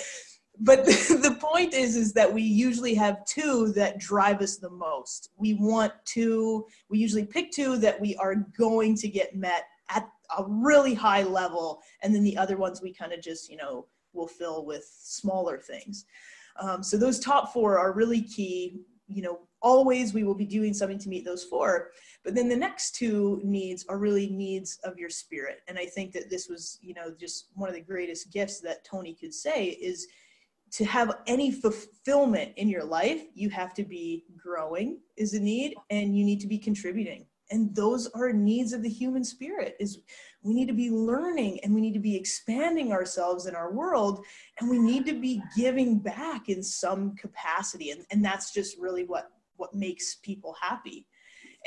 But 0.63 0.85
the, 0.85 1.37
point 1.41 1.73
is, 1.73 1.95
is 1.95 2.13
that 2.13 2.31
we 2.31 2.43
usually 2.43 2.93
have 2.93 3.25
two 3.25 3.73
that 3.73 3.97
drive 3.97 4.41
us 4.41 4.57
the 4.57 4.69
most. 4.69 5.29
We 5.35 5.55
want 5.55 5.91
two, 6.05 6.67
we 6.87 6.99
usually 6.99 7.25
pick 7.25 7.51
two 7.51 7.77
that 7.77 7.99
we 7.99 8.15
are 8.17 8.35
going 8.35 8.95
to 8.97 9.07
get 9.07 9.35
met 9.35 9.63
at 9.89 10.07
a 10.37 10.43
really 10.47 10.93
high 10.93 11.23
level. 11.23 11.81
And 12.03 12.13
then 12.13 12.21
the 12.21 12.37
other 12.37 12.57
ones 12.57 12.79
we 12.79 12.93
kind 12.93 13.11
of 13.11 13.21
just, 13.21 13.49
you 13.49 13.57
know, 13.57 13.87
will 14.13 14.27
fill 14.27 14.63
with 14.63 14.87
smaller 15.01 15.57
things. 15.57 16.05
Um, 16.59 16.83
so 16.83 16.95
those 16.95 17.19
top 17.19 17.51
four 17.53 17.79
are 17.79 17.91
really 17.91 18.21
key 18.21 18.81
you 19.11 19.21
know, 19.21 19.39
always 19.61 20.13
we 20.13 20.23
will 20.23 20.35
be 20.35 20.45
doing 20.45 20.73
something 20.73 20.99
to 20.99 21.09
meet 21.09 21.25
those 21.25 21.43
four. 21.43 21.91
But 22.23 22.35
then 22.35 22.49
the 22.49 22.55
next 22.55 22.95
two 22.95 23.39
needs 23.43 23.85
are 23.89 23.97
really 23.97 24.29
needs 24.29 24.79
of 24.83 24.97
your 24.97 25.09
spirit. 25.09 25.61
And 25.67 25.77
I 25.77 25.85
think 25.85 26.11
that 26.13 26.29
this 26.29 26.47
was, 26.47 26.79
you 26.81 26.93
know, 26.93 27.13
just 27.19 27.47
one 27.53 27.69
of 27.69 27.75
the 27.75 27.81
greatest 27.81 28.31
gifts 28.31 28.59
that 28.61 28.83
Tony 28.83 29.13
could 29.13 29.33
say 29.33 29.65
is 29.65 30.07
to 30.71 30.85
have 30.85 31.17
any 31.27 31.51
fulfillment 31.51 32.53
in 32.55 32.69
your 32.69 32.83
life, 32.83 33.23
you 33.33 33.49
have 33.49 33.73
to 33.73 33.83
be 33.83 34.25
growing 34.37 34.99
is 35.17 35.33
a 35.33 35.39
need 35.39 35.75
and 35.89 36.17
you 36.17 36.23
need 36.23 36.39
to 36.39 36.47
be 36.47 36.57
contributing. 36.57 37.25
And 37.51 37.75
those 37.75 38.07
are 38.11 38.31
needs 38.31 38.71
of 38.71 38.81
the 38.81 38.89
human 38.89 39.25
spirit 39.25 39.75
is 39.79 39.99
we 40.43 40.53
need 40.53 40.67
to 40.67 40.73
be 40.73 40.89
learning 40.89 41.59
and 41.63 41.73
we 41.73 41.81
need 41.81 41.93
to 41.93 41.99
be 41.99 42.15
expanding 42.15 42.91
ourselves 42.91 43.45
in 43.45 43.55
our 43.55 43.71
world 43.71 44.25
and 44.59 44.69
we 44.69 44.79
need 44.79 45.05
to 45.05 45.13
be 45.13 45.41
giving 45.55 45.99
back 45.99 46.49
in 46.49 46.63
some 46.63 47.15
capacity 47.15 47.91
and, 47.91 48.05
and 48.11 48.23
that's 48.23 48.51
just 48.51 48.77
really 48.79 49.03
what 49.03 49.31
what 49.61 49.75
makes 49.75 50.15
people 50.15 50.55
happy. 50.59 51.05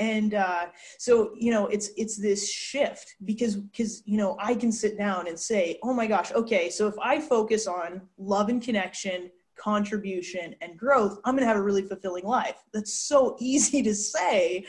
And 0.01 0.35
uh, 0.35 0.67
so 0.99 1.31
you 1.37 1.53
know 1.53 1.69
it's 1.69 1.91
it's 1.97 2.21
this 2.21 2.51
shift 2.51 3.15
because 3.25 3.55
because 3.55 4.03
you 4.07 4.17
know 4.17 4.37
i 4.41 4.53
can 4.53 4.73
sit 4.73 4.99
down 4.99 5.29
and 5.29 5.39
say 5.39 5.79
oh 5.85 5.95
my 5.95 6.09
gosh 6.09 6.33
okay 6.33 6.69
so 6.69 6.89
if 6.89 6.97
i 7.01 7.21
focus 7.21 7.69
on 7.69 8.03
love 8.19 8.49
and 8.49 8.61
connection 8.61 9.31
contribution 9.57 10.57
and 10.63 10.77
growth 10.77 11.21
i'm 11.25 11.35
going 11.37 11.45
to 11.45 11.47
have 11.47 11.57
a 11.57 11.63
really 11.63 11.83
fulfilling 11.83 12.25
life. 12.25 12.65
That's 12.73 12.93
so 12.93 13.37
easy 13.41 13.85
to 13.85 13.95
say 13.95 14.67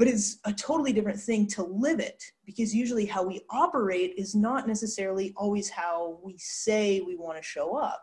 but 0.00 0.08
it's 0.08 0.38
a 0.46 0.52
totally 0.52 0.92
different 0.92 1.20
thing 1.20 1.46
to 1.46 1.62
live 1.62 2.00
it 2.00 2.24
because 2.46 2.74
usually 2.74 3.04
how 3.04 3.22
we 3.22 3.42
operate 3.50 4.14
is 4.16 4.34
not 4.34 4.66
necessarily 4.66 5.32
always 5.36 5.68
how 5.68 6.18
we 6.22 6.34
say 6.38 7.02
we 7.02 7.16
want 7.16 7.36
to 7.36 7.42
show 7.42 7.76
up 7.76 8.02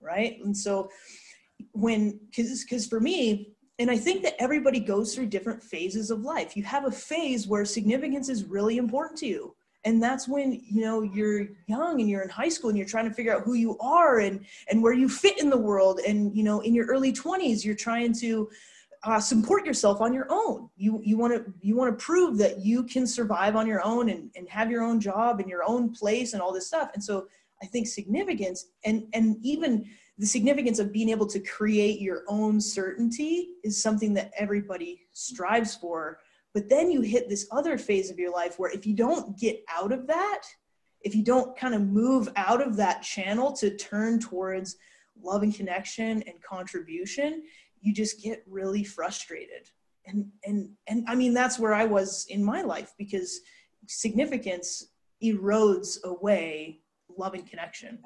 right? 0.00 0.38
And 0.42 0.56
so 0.56 0.90
when 1.72 2.18
because 2.26 2.64
because 2.64 2.86
for 2.86 3.00
me 3.00 3.52
and 3.78 3.90
i 3.90 3.96
think 3.96 4.22
that 4.22 4.34
everybody 4.38 4.80
goes 4.80 5.14
through 5.14 5.26
different 5.26 5.62
phases 5.62 6.10
of 6.10 6.20
life. 6.20 6.56
You 6.56 6.62
have 6.64 6.86
a 6.86 6.90
phase 6.90 7.46
where 7.46 7.64
significance 7.64 8.28
is 8.28 8.44
really 8.44 8.78
important 8.78 9.18
to 9.20 9.26
you 9.26 9.54
and 9.84 10.02
that's 10.02 10.26
when 10.26 10.52
you 10.52 10.80
know 10.80 11.02
you're 11.02 11.48
young 11.66 12.00
and 12.00 12.08
you're 12.08 12.22
in 12.22 12.28
high 12.28 12.48
school 12.48 12.70
and 12.70 12.78
you're 12.78 12.88
trying 12.88 13.08
to 13.08 13.14
figure 13.14 13.34
out 13.34 13.42
who 13.42 13.54
you 13.54 13.78
are 13.78 14.20
and 14.20 14.44
and 14.70 14.82
where 14.82 14.94
you 14.94 15.08
fit 15.08 15.40
in 15.40 15.50
the 15.50 15.56
world 15.56 16.00
and 16.06 16.34
you 16.34 16.42
know 16.42 16.60
in 16.60 16.74
your 16.74 16.86
early 16.86 17.12
20s 17.12 17.64
you're 17.64 17.74
trying 17.74 18.12
to 18.12 18.48
uh, 19.02 19.18
support 19.18 19.64
yourself 19.64 20.00
on 20.00 20.12
your 20.12 20.26
own. 20.28 20.68
You 20.76 21.00
you 21.02 21.16
want 21.16 21.32
to 21.34 21.52
you 21.60 21.76
want 21.76 21.96
to 21.96 22.04
prove 22.04 22.36
that 22.38 22.60
you 22.60 22.84
can 22.84 23.06
survive 23.06 23.56
on 23.56 23.66
your 23.66 23.84
own 23.84 24.10
and, 24.10 24.30
and 24.36 24.48
have 24.48 24.70
your 24.70 24.82
own 24.82 25.00
job 25.00 25.40
and 25.40 25.48
your 25.48 25.64
own 25.64 25.92
place 25.92 26.34
and 26.34 26.42
all 26.42 26.52
this 26.52 26.66
stuff. 26.66 26.90
And 26.92 27.02
so 27.02 27.26
I 27.62 27.66
think 27.66 27.86
significance 27.86 28.66
and 28.84 29.06
and 29.14 29.36
even 29.42 29.86
the 30.18 30.26
significance 30.26 30.78
of 30.78 30.92
being 30.92 31.08
able 31.08 31.26
to 31.26 31.40
create 31.40 32.00
your 32.00 32.24
own 32.28 32.60
certainty 32.60 33.52
is 33.64 33.82
something 33.82 34.12
that 34.14 34.32
everybody 34.36 35.00
strives 35.12 35.74
for. 35.74 36.18
But 36.52 36.68
then 36.68 36.90
you 36.90 37.00
hit 37.00 37.28
this 37.28 37.46
other 37.50 37.78
phase 37.78 38.10
of 38.10 38.18
your 38.18 38.30
life 38.30 38.58
where 38.58 38.70
if 38.70 38.86
you 38.86 38.94
don't 38.94 39.38
get 39.38 39.64
out 39.72 39.92
of 39.92 40.06
that, 40.08 40.42
if 41.00 41.14
you 41.14 41.24
don't 41.24 41.56
kind 41.56 41.74
of 41.74 41.80
move 41.80 42.28
out 42.36 42.60
of 42.60 42.76
that 42.76 43.02
channel 43.02 43.52
to 43.52 43.74
turn 43.76 44.18
towards 44.18 44.76
love 45.22 45.42
and 45.42 45.54
connection 45.54 46.22
and 46.24 46.42
contribution, 46.42 47.42
you 47.80 47.94
just 47.94 48.22
get 48.22 48.44
really 48.48 48.84
frustrated. 48.84 49.68
And 50.06 50.30
and 50.44 50.70
and 50.88 51.04
i 51.08 51.14
mean 51.14 51.34
that's 51.34 51.58
where 51.58 51.74
i 51.74 51.84
was 51.84 52.24
in 52.30 52.42
my 52.42 52.62
life 52.62 52.94
because 52.96 53.40
significance 53.86 54.86
erodes 55.22 56.02
away 56.04 56.80
love 57.16 57.34
and 57.34 57.46
connection. 57.46 57.98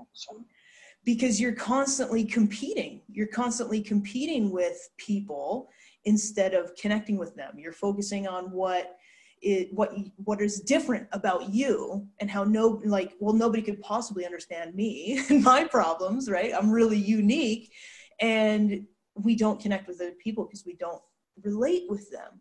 Because 1.04 1.40
you're 1.40 1.52
constantly 1.52 2.24
competing. 2.24 3.02
You're 3.10 3.26
constantly 3.26 3.80
competing 3.80 4.50
with 4.50 4.88
people 4.96 5.68
instead 6.04 6.54
of 6.54 6.74
connecting 6.76 7.18
with 7.18 7.34
them. 7.36 7.58
You're 7.58 7.72
focusing 7.72 8.26
on 8.26 8.50
what 8.50 8.96
it 9.42 9.68
what 9.74 9.92
what 10.16 10.40
is 10.40 10.60
different 10.60 11.06
about 11.12 11.52
you 11.52 12.06
and 12.18 12.30
how 12.30 12.44
no 12.44 12.80
like 12.86 13.12
well 13.20 13.34
nobody 13.34 13.60
could 13.60 13.78
possibly 13.82 14.24
understand 14.24 14.74
me 14.74 15.22
and 15.28 15.44
my 15.44 15.64
problems 15.64 16.30
right? 16.30 16.52
I'm 16.54 16.70
really 16.70 16.96
unique. 16.96 17.72
And 18.20 18.86
we 19.14 19.36
don't 19.36 19.60
connect 19.60 19.86
with 19.86 20.00
other 20.00 20.12
people 20.12 20.44
because 20.44 20.64
we 20.66 20.74
don't 20.74 21.02
relate 21.42 21.84
with 21.88 22.10
them. 22.10 22.40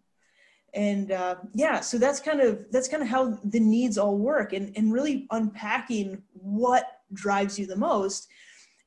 And 0.74 1.12
uh, 1.12 1.36
yeah 1.54 1.82
so 1.82 2.00
that's 2.00 2.20
kind 2.20 2.42
of 2.42 2.66
that's 2.72 2.88
kind 2.88 3.04
of 3.04 3.10
how 3.10 3.38
the 3.44 3.60
needs 3.60 3.98
all 3.98 4.18
work 4.18 4.54
and 4.54 4.76
and 4.76 4.92
really 4.92 5.28
unpacking 5.30 6.24
what 6.34 6.86
drives 7.14 7.60
you 7.60 7.68
the 7.68 7.76
most. 7.76 8.28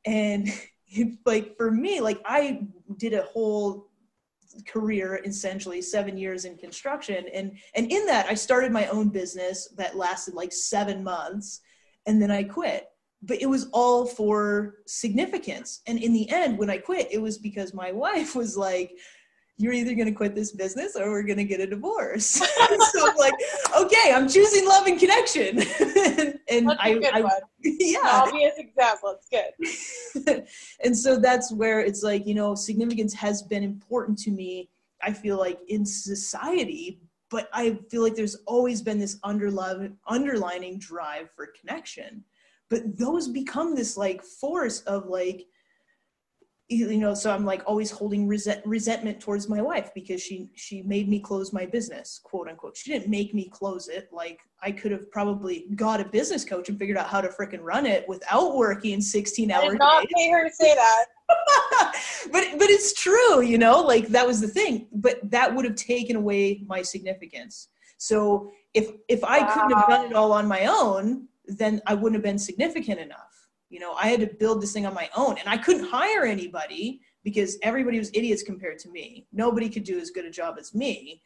And 0.05 0.49
like 1.25 1.57
for 1.57 1.71
me 1.71 2.01
like 2.01 2.21
i 2.25 2.63
did 2.97 3.13
a 3.13 3.23
whole 3.23 3.89
career 4.67 5.21
essentially 5.25 5.83
seven 5.83 6.17
years 6.17 6.45
in 6.45 6.57
construction. 6.57 7.27
And 7.33 7.57
and 7.75 7.91
in 7.91 8.07
that 8.07 8.27
i 8.27 8.35
started 8.35 8.73
my 8.73 8.87
own 8.89 9.09
business 9.09 9.69
that 9.77 9.97
lasted 9.97 10.35
like 10.35 10.53
seven 10.53 11.05
months 11.05 11.61
and 12.07 12.21
then 12.21 12.31
i 12.31 12.43
quit 12.43 12.89
but 13.23 13.41
it 13.41 13.47
was 13.47 13.69
all 13.73 14.07
for 14.07 14.77
significance. 14.87 15.81
And 15.87 15.99
in 15.99 16.13
the 16.13 16.29
end, 16.31 16.59
when 16.59 16.71
I 16.71 16.79
quit, 16.79 17.09
it 17.11 17.21
was 17.21 17.39
because 17.39 17.75
my 17.75 17.93
wife 17.93 18.35
was 18.35 18.57
like, 18.57 18.93
you're 19.59 19.73
either 19.73 19.95
going 19.95 20.07
to 20.07 20.13
quit 20.13 20.35
this 20.35 20.53
business 20.53 20.97
or 20.97 21.11
we're 21.11 21.23
going 21.23 21.39
to 21.39 21.45
get 21.45 21.61
a 21.61 21.67
divorce. 21.67 22.27
so 22.27 22.47
I'm 23.09 23.17
like, 23.17 23.35
okay, 23.77 24.13
I'm 24.15 24.29
choosing 24.29 24.69
love 24.69 24.87
and 24.87 25.01
connection. 25.01 25.59
and, 26.51 26.69
that's 26.69 26.81
I, 26.81 27.01
I 27.13 27.23
yeah, 27.65 27.99
obvious 28.05 28.55
example. 28.59 29.17
It's 29.19 29.29
good. 30.25 30.47
and 30.85 30.97
so 30.97 31.19
that's 31.19 31.53
where 31.53 31.81
it's 31.81 32.03
like, 32.03 32.27
you 32.27 32.35
know, 32.35 32.55
significance 32.55 33.15
has 33.15 33.43
been 33.43 33.63
important 33.63 34.19
to 34.19 34.31
me. 34.31 34.69
I 35.03 35.13
feel 35.13 35.39
like 35.39 35.59
in 35.69 35.87
society, 35.87 37.01
but 37.31 37.49
I 37.53 37.79
feel 37.91 38.03
like 38.03 38.15
there's 38.15 38.37
always 38.47 38.83
been 38.83 38.99
this 38.99 39.19
underlying 39.25 39.97
underlining 40.07 40.79
drive 40.79 41.31
for 41.35 41.49
connection. 41.59 42.25
But 42.69 42.99
those 42.99 43.29
become 43.29 43.75
this 43.75 43.97
like 43.97 44.23
force 44.23 44.81
of 44.83 45.07
like 45.07 45.47
you 46.69 46.99
know 46.99 47.15
so 47.15 47.33
i'm 47.33 47.45
like 47.45 47.63
always 47.65 47.93
holding 47.93 48.27
resent, 48.27 48.61
resentment 48.67 49.21
towards 49.21 49.49
my 49.49 49.63
wife 49.63 49.91
because 49.95 50.21
she 50.21 50.51
she 50.57 50.83
made 50.83 51.09
me 51.09 51.21
close 51.21 51.53
my 51.53 51.65
business 51.65 52.21
quote 52.23 52.49
unquote. 52.49 52.77
She 52.77 52.91
didn't 52.91 53.09
make 53.09 53.35
me 53.35 53.49
close 53.49 53.89
it. 53.89 54.09
Like 54.13 54.41
i 54.63 54.73
could 54.73 54.91
have 54.91 55.11
probably 55.13 55.67
got 55.77 56.01
a 56.01 56.05
business 56.05 56.45
coach 56.45 56.69
and 56.69 56.79
figured 56.79 56.97
out 56.97 57.07
how 57.07 57.21
to 57.21 57.29
freaking 57.29 57.61
run 57.63 57.87
it 57.87 58.09
without 58.09 58.57
working 58.57 59.01
16 59.01 59.51
hours 59.51 59.71
did 59.71 59.79
not 59.79 60.03
days. 60.03 60.13
pay 60.17 60.31
her 60.31 60.49
to 60.49 60.55
say 60.55 60.75
that. 60.75 61.07
But 62.33 62.59
but 62.59 62.69
it's 62.69 62.93
true 62.93 63.43
you 63.43 63.59
know? 63.59 63.81
Like 63.81 64.09
that 64.09 64.27
was 64.27 64.41
the 64.41 64.49
thing. 64.49 64.89
But 64.93 65.19
that 65.31 65.55
would 65.55 65.65
have 65.65 65.77
taken 65.77 66.17
away 66.17 66.65
my 66.67 66.83
significance. 66.83 67.69
So 67.99 68.51
if 68.75 68.91
if 69.09 69.23
i 69.23 69.39
wow. 69.39 69.55
couldn't 69.55 69.79
have 69.79 69.89
done 69.89 70.07
it 70.07 70.15
all 70.15 70.33
on 70.33 70.49
my 70.49 70.67
own 70.67 71.29
then 71.47 71.81
i 71.87 71.95
wouldn't 71.95 72.15
have 72.15 72.23
been 72.23 72.39
significant 72.39 73.01
enough 73.01 73.37
you 73.69 73.81
know, 73.81 73.95
I 73.95 74.09
had 74.09 74.21
to 74.21 74.27
build 74.27 74.63
this 74.63 74.73
thing 74.73 74.87
on 74.87 74.95
my 74.95 75.11
own 75.17 75.39
and 75.39 75.49
I 75.49 75.57
couldn't 75.57 75.89
hire 75.89 76.25
anybody 76.25 77.01
because 77.25 77.59
everybody 77.63 77.99
was 77.99 78.11
idiots 78.15 78.43
compared 78.43 78.79
to 78.81 78.91
me. 78.91 79.27
Nobody 79.33 79.69
could 79.69 79.85
do 79.85 79.99
as 79.99 80.11
good 80.11 80.25
a 80.25 80.31
job 80.31 80.57
as 80.59 80.75
me. 80.75 81.21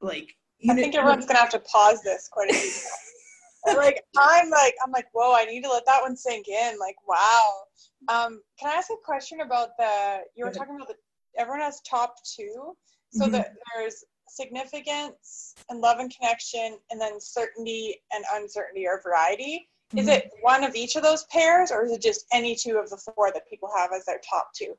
Like, 0.00 0.36
I 0.68 0.74
think 0.74 0.94
everyone's 0.94 1.26
gonna 1.26 1.38
have 1.38 1.50
to 1.50 1.60
pause 1.60 2.02
this 2.02 2.28
quite 2.30 2.50
a 2.50 2.54
few 2.54 3.76
like 3.76 4.02
I'm 4.18 4.50
like 4.50 4.74
I'm 4.84 4.90
like 4.90 5.06
whoa 5.12 5.34
I 5.34 5.44
need 5.46 5.62
to 5.62 5.70
let 5.70 5.86
that 5.86 6.02
one 6.02 6.16
sink 6.16 6.48
in 6.48 6.78
like 6.78 6.96
wow 7.06 7.62
um 8.08 8.42
can 8.58 8.70
I 8.70 8.74
ask 8.74 8.90
a 8.90 8.96
question 9.02 9.40
about 9.40 9.70
the 9.78 10.18
you 10.34 10.44
were 10.44 10.50
talking 10.50 10.76
about 10.76 10.88
the 10.88 10.96
everyone 11.38 11.60
has 11.60 11.80
top 11.88 12.16
two 12.36 12.74
so 13.10 13.24
mm-hmm. 13.24 13.32
that 13.32 13.54
there's 13.74 14.04
significance 14.30 15.54
and 15.68 15.80
love 15.80 15.98
and 15.98 16.14
connection 16.14 16.78
and 16.90 17.00
then 17.00 17.20
certainty 17.20 18.00
and 18.12 18.24
uncertainty 18.34 18.86
or 18.86 19.00
variety 19.02 19.68
is 19.96 20.06
mm-hmm. 20.06 20.10
it 20.10 20.30
one 20.42 20.62
of 20.62 20.74
each 20.74 20.96
of 20.96 21.02
those 21.02 21.24
pairs, 21.24 21.72
or 21.72 21.84
is 21.84 21.92
it 21.92 22.00
just 22.00 22.26
any 22.32 22.54
two 22.54 22.78
of 22.78 22.88
the 22.90 22.96
four 22.96 23.32
that 23.32 23.48
people 23.48 23.68
have 23.76 23.90
as 23.92 24.04
their 24.04 24.20
top 24.28 24.50
two? 24.54 24.76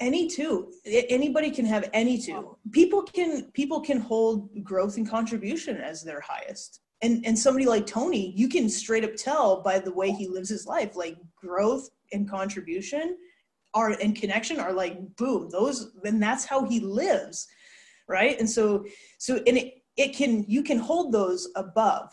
Any 0.00 0.28
two. 0.28 0.72
Anybody 0.84 1.50
can 1.50 1.64
have 1.64 1.88
any 1.92 2.18
two. 2.18 2.56
People 2.72 3.02
can 3.02 3.50
people 3.52 3.80
can 3.80 4.00
hold 4.00 4.48
growth 4.64 4.96
and 4.96 5.08
contribution 5.08 5.76
as 5.76 6.02
their 6.02 6.20
highest. 6.20 6.80
And 7.02 7.24
and 7.24 7.38
somebody 7.38 7.66
like 7.66 7.86
Tony, 7.86 8.32
you 8.36 8.48
can 8.48 8.68
straight 8.68 9.04
up 9.04 9.14
tell 9.16 9.62
by 9.62 9.78
the 9.78 9.92
way 9.92 10.10
he 10.10 10.26
lives 10.26 10.48
his 10.48 10.66
life, 10.66 10.96
like 10.96 11.16
growth 11.36 11.88
and 12.12 12.28
contribution 12.28 13.16
are 13.74 13.90
and 13.90 14.16
connection 14.16 14.58
are 14.58 14.72
like 14.72 14.98
boom. 15.16 15.50
Those 15.50 15.92
and 16.04 16.22
that's 16.22 16.44
how 16.44 16.64
he 16.64 16.80
lives, 16.80 17.46
right? 18.08 18.38
And 18.38 18.48
so 18.48 18.84
so 19.18 19.40
and 19.46 19.58
it 19.58 19.74
it 19.96 20.14
can 20.16 20.44
you 20.48 20.62
can 20.62 20.78
hold 20.78 21.12
those 21.12 21.48
above 21.56 22.12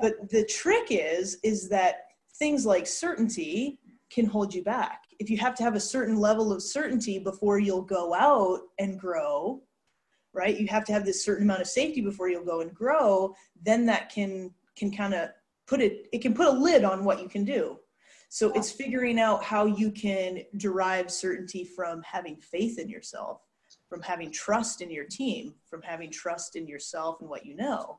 but 0.00 0.30
the 0.30 0.44
trick 0.44 0.86
is, 0.90 1.38
is 1.42 1.68
that 1.68 2.04
things 2.38 2.64
like 2.64 2.86
certainty 2.86 3.78
can 4.10 4.26
hold 4.26 4.54
you 4.54 4.62
back. 4.62 5.02
If 5.18 5.30
you 5.30 5.38
have 5.38 5.54
to 5.56 5.62
have 5.62 5.74
a 5.74 5.80
certain 5.80 6.16
level 6.16 6.52
of 6.52 6.62
certainty 6.62 7.18
before 7.18 7.58
you'll 7.58 7.82
go 7.82 8.14
out 8.14 8.60
and 8.78 8.98
grow, 8.98 9.62
right? 10.32 10.58
You 10.58 10.66
have 10.68 10.84
to 10.86 10.92
have 10.92 11.04
this 11.04 11.24
certain 11.24 11.44
amount 11.44 11.60
of 11.60 11.66
safety 11.66 12.00
before 12.00 12.28
you'll 12.28 12.44
go 12.44 12.60
and 12.60 12.74
grow, 12.74 13.34
then 13.60 13.86
that 13.86 14.10
can 14.10 14.52
can 14.76 14.90
kind 14.90 15.12
of 15.12 15.30
put 15.66 15.80
it 15.80 16.06
it 16.12 16.22
can 16.22 16.32
put 16.32 16.46
a 16.46 16.50
lid 16.50 16.84
on 16.84 17.04
what 17.04 17.20
you 17.20 17.28
can 17.28 17.44
do. 17.44 17.76
So 18.30 18.52
it's 18.52 18.70
figuring 18.70 19.18
out 19.18 19.42
how 19.42 19.66
you 19.66 19.90
can 19.90 20.42
derive 20.56 21.10
certainty 21.10 21.64
from 21.64 22.00
having 22.02 22.36
faith 22.36 22.78
in 22.78 22.88
yourself, 22.88 23.42
from 23.90 24.00
having 24.00 24.30
trust 24.30 24.80
in 24.80 24.90
your 24.90 25.04
team, 25.04 25.52
from 25.68 25.82
having 25.82 26.10
trust 26.10 26.56
in 26.56 26.66
yourself 26.66 27.20
and 27.20 27.28
what 27.28 27.44
you 27.44 27.56
know. 27.56 27.98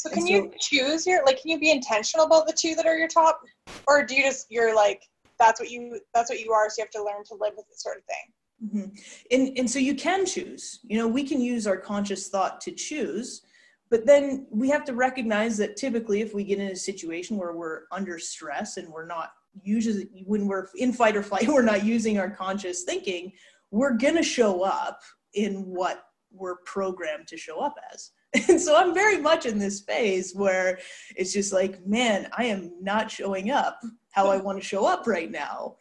So 0.00 0.08
can 0.08 0.22
so, 0.22 0.28
you 0.28 0.52
choose 0.60 1.06
your 1.06 1.24
like? 1.26 1.42
Can 1.42 1.50
you 1.50 1.58
be 1.58 1.70
intentional 1.70 2.26
about 2.26 2.46
the 2.46 2.52
two 2.52 2.74
that 2.76 2.86
are 2.86 2.96
your 2.96 3.08
top, 3.08 3.40
or 3.86 4.06
do 4.06 4.14
you 4.14 4.22
just 4.22 4.46
you're 4.48 4.74
like 4.74 5.02
that's 5.38 5.60
what 5.60 5.70
you 5.70 6.00
that's 6.14 6.30
what 6.30 6.40
you 6.40 6.52
are, 6.52 6.68
so 6.70 6.74
you 6.78 6.84
have 6.84 6.90
to 6.90 7.02
learn 7.02 7.24
to 7.24 7.34
live 7.34 7.54
with 7.56 7.66
it, 7.70 7.80
sort 7.80 7.98
of 7.98 8.04
thing. 8.04 8.32
Mm-hmm. 8.64 9.34
And 9.34 9.58
and 9.58 9.70
so 9.70 9.78
you 9.78 9.94
can 9.94 10.24
choose. 10.24 10.80
You 10.84 10.98
know, 10.98 11.08
we 11.08 11.24
can 11.24 11.40
use 11.40 11.66
our 11.66 11.76
conscious 11.76 12.28
thought 12.28 12.60
to 12.62 12.72
choose, 12.72 13.42
but 13.90 14.06
then 14.06 14.46
we 14.50 14.68
have 14.68 14.84
to 14.84 14.94
recognize 14.94 15.56
that 15.58 15.76
typically, 15.76 16.20
if 16.20 16.34
we 16.34 16.44
get 16.44 16.58
in 16.58 16.68
a 16.68 16.76
situation 16.76 17.36
where 17.36 17.52
we're 17.52 17.82
under 17.90 18.18
stress 18.18 18.76
and 18.76 18.88
we're 18.88 19.06
not 19.06 19.32
usually 19.62 20.08
when 20.26 20.46
we're 20.46 20.68
in 20.76 20.92
fight 20.92 21.16
or 21.16 21.22
flight, 21.22 21.48
we're 21.48 21.62
not 21.62 21.84
using 21.84 22.18
our 22.18 22.30
conscious 22.30 22.82
thinking, 22.84 23.32
we're 23.70 23.96
gonna 23.96 24.22
show 24.22 24.62
up 24.62 25.00
in 25.34 25.64
what 25.66 26.04
we're 26.32 26.56
programmed 26.64 27.28
to 27.28 27.36
show 27.36 27.60
up 27.60 27.74
as. 27.92 28.10
And 28.48 28.60
so 28.60 28.76
I'm 28.76 28.92
very 28.92 29.18
much 29.18 29.46
in 29.46 29.60
this 29.60 29.80
phase 29.80 30.34
where 30.34 30.80
it's 31.14 31.32
just 31.32 31.52
like, 31.52 31.86
man, 31.86 32.28
I 32.36 32.46
am 32.46 32.72
not 32.80 33.08
showing 33.08 33.52
up 33.52 33.80
how 34.10 34.28
I 34.28 34.38
want 34.38 34.60
to 34.60 34.66
show 34.66 34.86
up 34.86 35.06
right 35.06 35.30
now. 35.30 35.76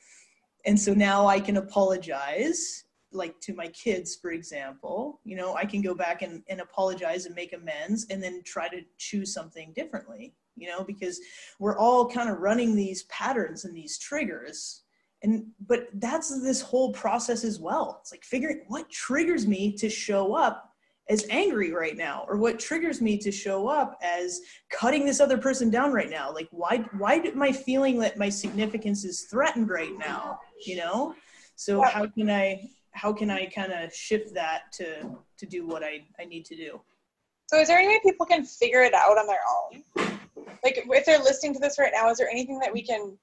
And 0.66 0.80
so 0.80 0.94
now 0.94 1.26
I 1.26 1.40
can 1.40 1.58
apologize, 1.58 2.84
like 3.12 3.40
to 3.42 3.56
my 3.56 3.68
kids, 3.70 4.16
for 4.16 4.32
example. 4.32 5.20
You 5.24 5.36
know, 5.36 5.56
I 5.56 5.66
can 5.66 5.82
go 5.82 5.96
back 5.96 6.22
and, 6.22 6.44
and 6.48 6.62
apologize 6.62 7.26
and 7.26 7.34
make 7.34 7.54
amends 7.54 8.06
and 8.12 8.22
then 8.22 8.44
try 8.46 8.70
to 8.70 8.82
choose 9.00 9.34
something 9.34 9.74
differently, 9.76 10.36
you 10.56 10.68
know, 10.68 10.84
because 10.84 11.20
we're 11.60 11.78
all 11.78 12.08
kind 12.08 12.30
of 12.30 12.38
running 12.38 12.76
these 12.76 13.04
patterns 13.04 13.66
and 13.66 13.76
these 13.76 13.98
triggers 13.98 14.83
and 15.24 15.46
but 15.68 15.88
that's 15.96 16.42
this 16.42 16.62
whole 16.62 16.92
process 16.92 17.44
as 17.44 17.60
well. 17.60 17.98
It's 18.02 18.12
like 18.12 18.24
figuring 18.24 18.64
what 18.68 18.90
triggers 18.90 19.48
me 19.48 19.72
to 19.78 19.90
show 19.90 20.36
up 20.36 20.70
as 21.10 21.26
angry 21.30 21.74
right 21.74 21.98
now 21.98 22.26
or 22.28 22.38
what 22.38 22.60
triggers 22.60 23.02
me 23.02 23.18
to 23.18 23.32
show 23.32 23.68
up 23.68 23.98
as 24.02 24.40
cutting 24.70 25.06
this 25.06 25.20
other 25.20 25.38
person 25.38 25.70
down 25.70 25.92
right 25.92 26.10
now. 26.10 26.34
Like 26.34 26.48
why 26.52 26.78
why 26.98 27.16
am 27.16 27.42
i 27.42 27.52
feeling 27.52 28.00
that 28.00 28.18
my 28.18 28.30
significance 28.30 29.04
is 29.06 29.24
threatened 29.24 29.70
right 29.70 29.98
now 29.98 30.40
you 30.66 30.78
know? 30.78 31.16
So 31.56 31.82
how 31.82 32.08
can 32.08 32.30
i 32.30 32.70
how 32.92 33.14
can 33.14 33.30
i 33.30 33.46
kind 33.46 33.72
of 33.72 33.94
shift 33.94 34.34
that 34.34 34.72
to 34.74 35.18
to 35.38 35.46
do 35.46 35.66
what 35.66 35.84
i 35.84 36.04
i 36.20 36.26
need 36.26 36.46
to 36.46 36.56
do? 36.56 36.82
So 37.48 37.60
is 37.60 37.68
there 37.68 37.78
any 37.78 37.88
way 37.88 38.00
people 38.04 38.26
can 38.26 38.46
figure 38.46 38.82
it 38.82 38.94
out 38.94 39.18
on 39.18 39.28
their 39.28 39.40
own? 39.50 39.84
Like 40.64 40.84
if 40.86 41.06
they're 41.06 41.20
listening 41.20 41.54
to 41.54 41.60
this 41.60 41.80
right 41.80 41.92
now 41.94 42.10
is 42.10 42.18
there 42.18 42.30
anything 42.30 42.60
that 42.60 42.74
we 42.74 42.82
can 42.82 43.18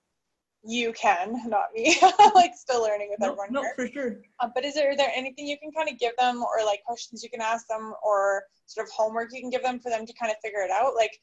you 0.62 0.92
can, 0.92 1.40
not 1.46 1.66
me. 1.74 1.96
like 2.34 2.52
still 2.54 2.82
learning 2.82 3.08
with 3.10 3.20
no, 3.20 3.28
everyone 3.28 3.52
no, 3.52 3.62
here. 3.62 3.74
for 3.76 3.88
sure. 3.88 4.20
Uh, 4.40 4.48
but 4.54 4.64
is 4.64 4.74
there, 4.74 4.90
is 4.90 4.98
there 4.98 5.12
anything 5.14 5.46
you 5.46 5.58
can 5.58 5.70
kind 5.72 5.88
of 5.88 5.98
give 5.98 6.12
them, 6.18 6.42
or 6.42 6.64
like 6.64 6.82
questions 6.84 7.22
you 7.22 7.30
can 7.30 7.40
ask 7.40 7.66
them, 7.68 7.94
or 8.02 8.44
sort 8.66 8.86
of 8.86 8.92
homework 8.92 9.30
you 9.32 9.40
can 9.40 9.50
give 9.50 9.62
them 9.62 9.78
for 9.78 9.90
them 9.90 10.06
to 10.06 10.12
kind 10.14 10.30
of 10.30 10.36
figure 10.42 10.60
it 10.60 10.70
out? 10.70 10.94
Like, 10.94 11.18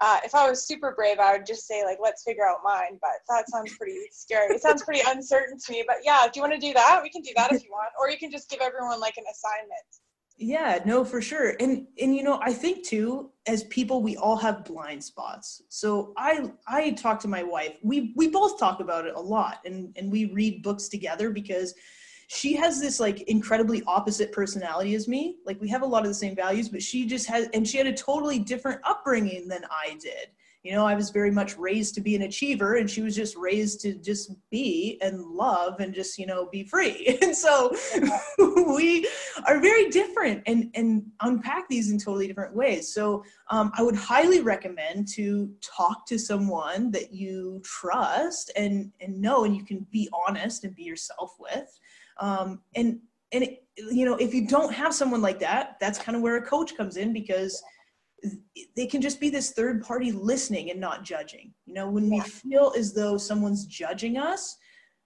uh, 0.00 0.18
if 0.24 0.34
I 0.34 0.48
was 0.48 0.66
super 0.66 0.94
brave, 0.96 1.20
I 1.20 1.36
would 1.36 1.46
just 1.46 1.66
say 1.66 1.84
like, 1.84 1.98
let's 2.02 2.24
figure 2.24 2.46
out 2.46 2.58
mine. 2.64 2.98
But 3.00 3.22
that 3.28 3.48
sounds 3.48 3.76
pretty 3.76 3.98
scary. 4.10 4.54
It 4.54 4.60
sounds 4.60 4.82
pretty 4.82 5.02
uncertain 5.06 5.58
to 5.58 5.72
me. 5.72 5.84
But 5.86 5.98
yeah, 6.04 6.24
do 6.24 6.40
you 6.40 6.42
want 6.42 6.54
to 6.54 6.58
do 6.58 6.72
that? 6.74 7.00
We 7.02 7.10
can 7.10 7.22
do 7.22 7.32
that 7.36 7.52
if 7.52 7.62
you 7.62 7.70
want, 7.70 7.90
or 7.98 8.10
you 8.10 8.18
can 8.18 8.30
just 8.30 8.50
give 8.50 8.60
everyone 8.60 9.00
like 9.00 9.16
an 9.16 9.24
assignment 9.30 9.86
yeah 10.38 10.78
no 10.84 11.04
for 11.04 11.20
sure. 11.20 11.54
And 11.60 11.86
and 12.00 12.14
you 12.16 12.22
know 12.22 12.40
i 12.42 12.52
think 12.52 12.84
too 12.84 13.30
as 13.46 13.64
people 13.64 14.02
we 14.02 14.16
all 14.16 14.36
have 14.36 14.64
blind 14.64 15.02
spots. 15.02 15.62
So 15.68 16.12
i 16.16 16.50
i 16.66 16.90
talk 16.92 17.20
to 17.20 17.28
my 17.28 17.42
wife 17.42 17.74
we 17.82 18.12
we 18.16 18.28
both 18.28 18.58
talk 18.58 18.80
about 18.80 19.06
it 19.06 19.14
a 19.14 19.20
lot 19.20 19.60
and 19.64 19.92
and 19.96 20.10
we 20.10 20.26
read 20.26 20.62
books 20.62 20.88
together 20.88 21.30
because 21.30 21.74
she 22.28 22.54
has 22.56 22.80
this 22.80 22.98
like 22.98 23.22
incredibly 23.22 23.82
opposite 23.86 24.32
personality 24.32 24.94
as 24.94 25.06
me. 25.06 25.36
Like 25.44 25.60
we 25.60 25.68
have 25.68 25.82
a 25.82 25.86
lot 25.86 26.02
of 26.02 26.08
the 26.08 26.14
same 26.14 26.34
values 26.34 26.68
but 26.68 26.82
she 26.82 27.06
just 27.06 27.26
has 27.26 27.48
and 27.54 27.66
she 27.66 27.78
had 27.78 27.86
a 27.86 27.92
totally 27.92 28.38
different 28.38 28.80
upbringing 28.84 29.48
than 29.48 29.64
i 29.70 29.96
did 30.00 30.28
you 30.62 30.72
know 30.72 30.86
i 30.86 30.94
was 30.94 31.10
very 31.10 31.30
much 31.30 31.56
raised 31.58 31.94
to 31.94 32.00
be 32.00 32.14
an 32.14 32.22
achiever 32.22 32.76
and 32.76 32.88
she 32.88 33.02
was 33.02 33.16
just 33.16 33.36
raised 33.36 33.80
to 33.80 33.94
just 33.94 34.32
be 34.50 34.98
and 35.02 35.20
love 35.20 35.80
and 35.80 35.94
just 35.94 36.18
you 36.18 36.26
know 36.26 36.46
be 36.46 36.62
free. 36.64 37.18
And 37.22 37.36
so 37.36 37.74
we 38.76 39.08
are 39.46 39.60
very 39.60 39.88
different 39.88 40.42
and 40.46 40.70
and 40.74 41.04
unpack 41.20 41.68
these 41.68 41.90
in 41.90 41.98
totally 41.98 42.26
different 42.26 42.54
ways. 42.54 42.92
So 42.92 43.24
um, 43.50 43.72
i 43.76 43.82
would 43.82 43.96
highly 43.96 44.40
recommend 44.40 45.08
to 45.16 45.50
talk 45.60 46.06
to 46.06 46.18
someone 46.18 46.90
that 46.90 47.12
you 47.12 47.60
trust 47.64 48.52
and 48.56 48.92
and 49.00 49.20
know 49.20 49.44
and 49.44 49.56
you 49.56 49.64
can 49.64 49.86
be 49.90 50.08
honest 50.26 50.64
and 50.64 50.74
be 50.74 50.84
yourself 50.84 51.36
with. 51.38 51.78
Um, 52.18 52.60
and 52.74 53.00
and 53.32 53.44
it, 53.44 53.64
you 53.76 54.04
know 54.04 54.16
if 54.16 54.34
you 54.34 54.46
don't 54.46 54.72
have 54.72 54.92
someone 54.94 55.22
like 55.22 55.40
that 55.40 55.76
that's 55.80 55.98
kind 55.98 56.14
of 56.14 56.22
where 56.22 56.36
a 56.36 56.42
coach 56.42 56.76
comes 56.76 56.96
in 56.98 57.12
because 57.12 57.62
they 58.76 58.86
can 58.86 59.00
just 59.00 59.20
be 59.20 59.30
this 59.30 59.52
third 59.52 59.82
party 59.82 60.12
listening 60.12 60.70
and 60.70 60.80
not 60.80 61.04
judging. 61.04 61.52
You 61.66 61.74
know, 61.74 61.90
when 61.90 62.10
yeah. 62.10 62.22
we 62.22 62.28
feel 62.28 62.72
as 62.76 62.92
though 62.92 63.16
someone's 63.16 63.66
judging 63.66 64.16
us, 64.16 64.56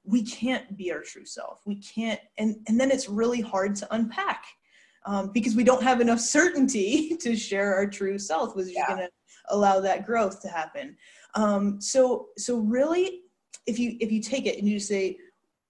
we 0.05 0.23
can't 0.23 0.77
be 0.77 0.93
our 0.93 1.01
true 1.01 1.25
self. 1.25 1.61
We 1.67 1.77
can't, 1.77 2.21
and, 2.39 2.57
and 2.69 2.79
then 2.79 2.91
it's 2.91 3.09
really 3.09 3.41
hard 3.41 3.75
to 3.77 3.95
unpack 3.95 4.45
um, 5.05 5.31
because 5.33 5.57
we 5.57 5.65
don't 5.65 5.83
have 5.83 6.01
enough 6.01 6.21
certainty 6.21 7.17
to 7.21 7.37
share 7.37 7.75
our 7.75 7.87
true 7.87 8.19
self, 8.19 8.55
which 8.55 8.69
yeah. 8.69 8.83
is 8.83 8.89
going 8.89 9.01
to 9.01 9.11
allow 9.49 9.81
that 9.81 10.07
growth 10.07 10.41
to 10.43 10.49
happen. 10.49 10.97
Um, 11.35 11.81
so, 11.81 12.29
so 12.37 12.59
really, 12.59 13.23
if 13.67 13.79
you 13.79 13.97
if 14.01 14.13
you 14.13 14.23
take 14.23 14.47
it 14.47 14.59
and 14.59 14.69
you 14.69 14.79
say, 14.79 15.19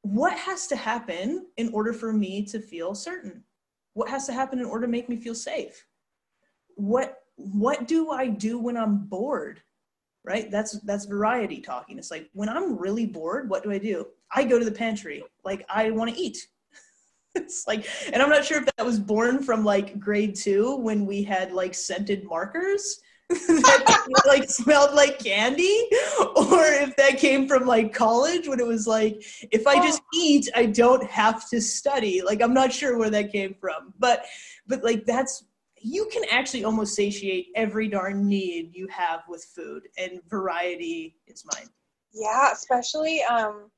what 0.03 0.35
has 0.35 0.67
to 0.69 0.77
happen 0.77 1.47
in 1.57 1.73
order 1.73 1.93
for 1.93 2.13
me 2.13 2.45
to 2.47 2.61
feel 2.61 2.95
certain? 2.95 3.43
What 3.95 4.11
has 4.11 4.27
to 4.27 4.33
happen 4.33 4.59
in 4.59 4.67
order 4.67 4.87
to 4.87 4.93
make 4.93 5.09
me 5.09 5.17
feel 5.17 5.35
safe? 5.35 5.87
what 6.77 7.17
what 7.37 7.87
do 7.87 8.11
I 8.11 8.27
do 8.27 8.59
when 8.59 8.77
I'm 8.77 8.99
bored? 8.99 9.63
Right? 10.25 10.51
That's 10.51 10.81
that's 10.81 11.05
variety 11.05 11.61
talking. 11.61 11.99
It's 11.99 12.11
like 12.11 12.29
when 12.33 12.49
I'm 12.49 12.77
really 12.77 13.07
bored, 13.07 13.49
what 13.49 13.63
do 13.63 13.71
I 13.71 13.79
do? 13.79 14.07
I 14.35 14.43
go 14.43 14.59
to 14.59 14.65
the 14.65 14.73
pantry. 14.73 15.23
Like 15.45 15.65
I 15.69 15.91
want 15.91 16.13
to 16.13 16.21
eat. 16.21 16.49
it's 17.37 17.67
like 17.67 17.87
and 18.13 18.21
I'm 18.21 18.29
not 18.29 18.45
sure 18.45 18.59
if 18.59 18.67
that 18.77 18.85
was 18.85 18.99
born 18.99 19.43
from 19.43 19.65
like 19.65 20.01
grade 20.01 20.35
2 20.35 20.77
when 20.77 21.07
we 21.07 21.23
had 21.23 21.53
like 21.53 21.75
scented 21.75 22.25
markers 22.25 23.01
that 23.29 24.23
like 24.27 24.49
smelled 24.49 24.95
like 24.95 25.19
candy 25.19 25.89
or 26.37 26.63
if 26.63 26.95
that 26.95 27.19
came 27.19 27.49
from 27.49 27.67
like 27.67 27.93
college 27.93 28.47
when 28.47 28.61
it 28.61 28.67
was 28.67 28.87
like 28.87 29.21
if 29.51 29.67
i 29.67 29.75
just 29.85 30.01
oh. 30.01 30.19
eat 30.19 30.49
i 30.55 30.65
don't 30.65 31.05
have 31.11 31.49
to 31.49 31.61
study 31.61 32.23
like 32.23 32.41
i'm 32.41 32.55
not 32.55 32.73
sure 32.73 32.97
where 32.97 33.11
that 33.11 33.33
came 33.33 33.53
from 33.61 33.93
but 33.99 34.27
but 34.69 34.85
like 34.85 35.05
that's 35.07 35.45
you 35.89 36.09
can 36.13 36.23
actually 36.31 36.65
almost 36.65 36.95
satiate 36.95 37.49
every 37.55 37.87
darn 37.87 38.27
need 38.27 38.75
you 38.75 38.89
have 38.89 39.21
with 39.29 39.45
food 39.45 39.83
and 39.97 40.21
variety 40.29 41.17
is 41.27 41.45
mine 41.53 41.69
yeah 42.13 42.53
especially 42.53 43.23
um 43.25 43.71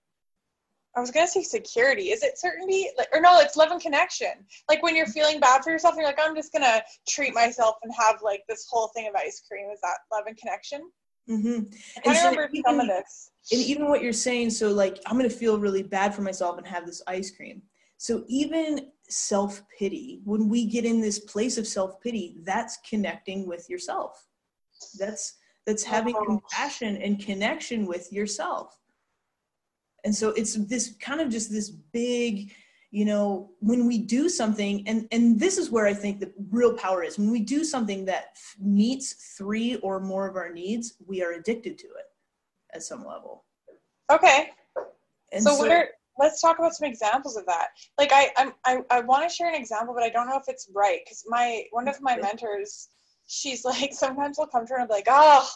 I 0.96 1.00
was 1.00 1.12
gonna 1.12 1.28
say 1.28 1.44
security. 1.44 2.10
Is 2.10 2.24
it 2.24 2.38
certainty? 2.38 2.88
Like, 2.98 3.06
or 3.12 3.20
no, 3.20 3.38
it's 3.38 3.56
love 3.56 3.70
and 3.70 3.80
connection. 3.80 4.32
Like 4.68 4.82
when 4.82 4.96
you're 4.96 5.06
feeling 5.06 5.38
bad 5.38 5.62
for 5.62 5.70
yourself, 5.70 5.94
you're 5.96 6.04
like, 6.04 6.18
I'm 6.20 6.34
just 6.34 6.52
gonna 6.52 6.82
treat 7.06 7.34
myself 7.34 7.76
and 7.84 7.92
have 7.96 8.16
like 8.20 8.42
this 8.48 8.66
whole 8.68 8.88
thing 8.88 9.06
of 9.06 9.14
ice 9.14 9.40
cream. 9.48 9.70
Is 9.70 9.80
that 9.82 9.98
love 10.10 10.24
and 10.26 10.36
connection? 10.36 10.90
Mm-hmm. 11.30 11.72
I 12.04 12.14
so 12.14 12.30
remember 12.30 12.48
even, 12.52 12.62
some 12.64 12.80
of 12.80 12.88
this. 12.88 13.30
And 13.52 13.60
even 13.60 13.88
what 13.88 14.02
you're 14.02 14.12
saying, 14.12 14.50
so 14.50 14.70
like 14.72 14.98
I'm 15.06 15.16
gonna 15.16 15.30
feel 15.30 15.58
really 15.58 15.84
bad 15.84 16.14
for 16.14 16.22
myself 16.22 16.58
and 16.58 16.66
have 16.66 16.84
this 16.84 17.00
ice 17.06 17.30
cream. 17.30 17.62
So 17.98 18.24
even 18.26 18.90
self 19.08 19.62
pity, 19.76 20.20
when 20.24 20.48
we 20.48 20.66
get 20.66 20.84
in 20.84 21.00
this 21.00 21.18
place 21.18 21.58
of 21.58 21.66
self 21.66 22.00
pity, 22.00 22.36
that's 22.42 22.78
connecting 22.88 23.46
with 23.46 23.68
yourself. 23.68 24.26
That's 24.98 25.34
that's 25.66 25.84
having 25.84 26.16
oh. 26.16 26.24
compassion 26.24 26.96
and 26.96 27.18
connection 27.18 27.86
with 27.86 28.12
yourself. 28.12 28.78
And 30.04 30.14
so 30.14 30.30
it's 30.30 30.54
this 30.54 30.94
kind 31.00 31.20
of 31.20 31.28
just 31.28 31.50
this 31.50 31.70
big 31.70 32.52
you 32.90 33.04
know 33.04 33.50
when 33.60 33.86
we 33.86 33.98
do 33.98 34.30
something 34.30 34.82
and 34.88 35.06
and 35.12 35.38
this 35.38 35.58
is 35.58 35.68
where 35.70 35.86
i 35.86 35.92
think 35.92 36.20
the 36.20 36.32
real 36.50 36.72
power 36.72 37.02
is. 37.02 37.18
When 37.18 37.30
we 37.30 37.40
do 37.40 37.62
something 37.64 38.06
that 38.06 38.36
meets 38.58 39.34
three 39.36 39.76
or 39.76 40.00
more 40.00 40.26
of 40.26 40.36
our 40.36 40.50
needs 40.50 40.94
we 41.06 41.22
are 41.22 41.32
addicted 41.32 41.76
to 41.78 41.86
it 41.86 42.06
at 42.74 42.82
some 42.82 43.04
level. 43.04 43.44
Okay. 44.10 44.50
And 45.32 45.42
so, 45.42 45.50
so 45.50 45.58
what 45.58 45.70
are 45.70 45.88
let's 46.18 46.40
talk 46.40 46.58
about 46.58 46.74
some 46.74 46.88
examples 46.88 47.36
of 47.36 47.46
that. 47.46 47.68
Like 47.96 48.10
i 48.12 48.30
I'm, 48.36 48.52
i 48.64 48.78
i 48.90 49.00
want 49.00 49.28
to 49.28 49.34
share 49.34 49.48
an 49.48 49.54
example 49.54 49.94
but 49.94 50.02
i 50.02 50.08
don't 50.08 50.28
know 50.28 50.36
if 50.36 50.48
it's 50.48 50.68
right 50.74 51.00
because 51.04 51.24
my 51.26 51.64
one 51.70 51.88
of 51.88 52.00
my 52.00 52.16
mentors 52.16 52.88
she's 53.26 53.64
like 53.64 53.92
sometimes 53.92 54.38
i'll 54.38 54.46
come 54.46 54.66
to 54.66 54.74
her 54.74 54.80
and 54.80 54.88
be 54.88 54.94
like 54.94 55.08
oh 55.08 55.48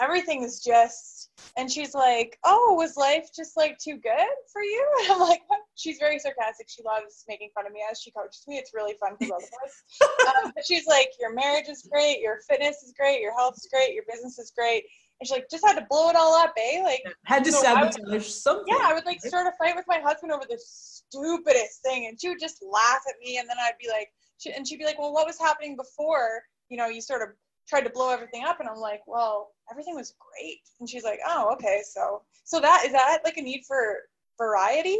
everything 0.00 0.42
is 0.42 0.60
just 0.60 1.30
and 1.56 1.70
she's 1.70 1.94
like 1.94 2.38
oh 2.44 2.74
was 2.78 2.96
life 2.96 3.28
just 3.34 3.56
like 3.56 3.78
too 3.78 3.96
good 3.96 4.36
for 4.52 4.62
you? 4.62 4.86
And 5.04 5.12
i'm 5.12 5.20
like 5.20 5.40
she's 5.76 5.98
very 5.98 6.18
sarcastic. 6.18 6.68
She 6.68 6.82
loves 6.82 7.24
making 7.28 7.50
fun 7.54 7.66
of 7.66 7.72
me 7.72 7.80
as 7.90 8.00
she 8.00 8.10
coaches 8.10 8.44
me. 8.48 8.56
It's 8.56 8.72
really 8.74 8.94
fun 8.98 9.16
for 9.18 9.28
both 9.28 9.44
of 9.44 9.58
us. 9.64 9.82
Um, 10.26 10.52
but 10.54 10.64
she's 10.66 10.86
like 10.86 11.10
your 11.20 11.32
marriage 11.32 11.68
is 11.68 11.88
great. 11.90 12.20
Your 12.20 12.40
fitness 12.48 12.82
is 12.82 12.92
great. 12.98 13.20
Your 13.20 13.32
health 13.34 13.54
is 13.56 13.68
great. 13.70 13.94
Your 13.94 14.04
business 14.10 14.38
is 14.38 14.52
great 14.56 14.84
and 15.20 15.26
she's 15.26 15.32
like 15.32 15.46
just 15.50 15.64
had 15.66 15.78
to 15.78 15.86
blow 15.88 16.10
it 16.10 16.16
all 16.16 16.34
up 16.34 16.52
eh? 16.58 16.82
Like 16.82 17.02
had 17.24 17.44
to 17.44 17.52
so 17.52 17.62
sabotage 17.62 17.96
would, 18.06 18.22
something 18.22 18.64
yeah 18.68 18.84
i 18.84 18.94
would 18.94 19.06
like 19.06 19.20
start 19.20 19.46
a 19.46 19.52
fight 19.56 19.76
with 19.76 19.86
my 19.88 19.98
husband 19.98 20.32
over 20.32 20.44
the 20.48 20.58
stupidest 20.62 21.82
thing 21.82 22.06
and 22.06 22.20
she 22.20 22.28
would 22.28 22.40
just 22.40 22.62
laugh 22.62 23.00
at 23.08 23.14
me 23.24 23.38
and 23.38 23.48
then 23.48 23.56
i'd 23.62 23.78
be 23.80 23.88
like 23.88 24.08
she, 24.38 24.52
and 24.52 24.66
she'd 24.66 24.78
be 24.78 24.84
like 24.84 24.98
well 24.98 25.12
what 25.12 25.26
was 25.26 25.38
happening 25.38 25.76
before 25.76 26.42
you 26.68 26.76
know 26.76 26.88
you 26.88 27.00
sort 27.00 27.22
of 27.22 27.28
tried 27.68 27.82
to 27.82 27.90
blow 27.90 28.12
everything 28.12 28.44
up? 28.44 28.60
And 28.60 28.68
i'm 28.68 28.78
like 28.78 29.00
well 29.06 29.50
everything 29.70 29.94
was 29.94 30.14
great. 30.20 30.60
And 30.80 30.88
she's 30.88 31.04
like 31.04 31.20
oh 31.26 31.52
okay 31.54 31.82
so 31.88 32.22
so 32.44 32.60
that 32.60 32.84
is 32.86 32.92
that 32.92 33.18
like 33.24 33.36
a 33.36 33.42
need 33.42 33.62
for 33.66 33.96
variety? 34.38 34.98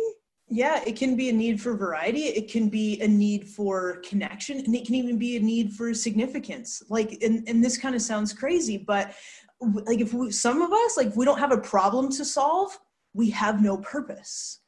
Yeah 0.49 0.83
it 0.87 0.97
can 0.97 1.17
be 1.17 1.29
a 1.29 1.33
need 1.33 1.61
for 1.61 1.77
variety. 1.77 2.25
It 2.25 2.51
can 2.51 2.69
be 2.69 3.01
a 3.01 3.09
need 3.09 3.49
for 3.49 3.99
connection 4.09 4.59
and 4.59 4.75
it 4.75 4.87
can 4.87 4.95
even 4.95 5.19
be 5.19 5.37
a 5.37 5.41
need 5.41 5.73
for 5.73 5.93
significance. 5.95 6.83
Like 6.89 7.19
and, 7.23 7.49
and 7.49 7.63
this 7.63 7.79
kind 7.79 7.95
of 7.95 8.03
sounds 8.03 8.33
crazy 8.33 8.77
but 8.77 9.15
like 9.61 10.01
if 10.01 10.13
we, 10.13 10.31
some 10.31 10.63
of 10.63 10.73
us 10.73 10.97
like 10.97 11.15
we 11.17 11.25
don't 11.25 11.39
have 11.39 11.53
a 11.53 11.59
problem 11.59 12.11
to 12.11 12.25
solve 12.25 12.79
we 13.15 13.31
have 13.31 13.63
no 13.63 13.79
purpose 13.79 14.61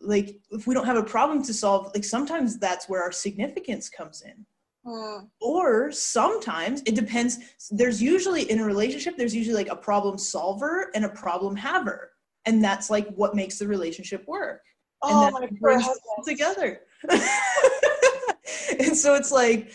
like 0.00 0.40
if 0.50 0.66
we 0.66 0.74
don't 0.74 0.86
have 0.86 0.96
a 0.96 1.02
problem 1.02 1.42
to 1.42 1.54
solve 1.54 1.90
like 1.94 2.04
sometimes 2.04 2.58
that's 2.58 2.88
where 2.88 3.02
our 3.02 3.12
significance 3.12 3.88
comes 3.88 4.22
in 4.22 4.44
Mm. 4.86 5.28
Or 5.40 5.90
sometimes 5.90 6.82
it 6.86 6.94
depends. 6.94 7.38
There's 7.70 8.00
usually 8.00 8.48
in 8.50 8.60
a 8.60 8.64
relationship, 8.64 9.16
there's 9.16 9.34
usually 9.34 9.56
like 9.56 9.68
a 9.68 9.76
problem 9.76 10.16
solver 10.16 10.90
and 10.94 11.04
a 11.04 11.08
problem 11.08 11.56
haver. 11.56 12.12
And 12.44 12.62
that's 12.62 12.88
like 12.88 13.08
what 13.08 13.34
makes 13.34 13.58
the 13.58 13.66
relationship 13.66 14.26
work. 14.28 14.62
Oh, 15.02 15.30
my 15.32 15.48
brings 15.60 15.86
together. 16.24 16.80
and 17.10 18.96
so 18.96 19.14
it's 19.14 19.32
like, 19.32 19.72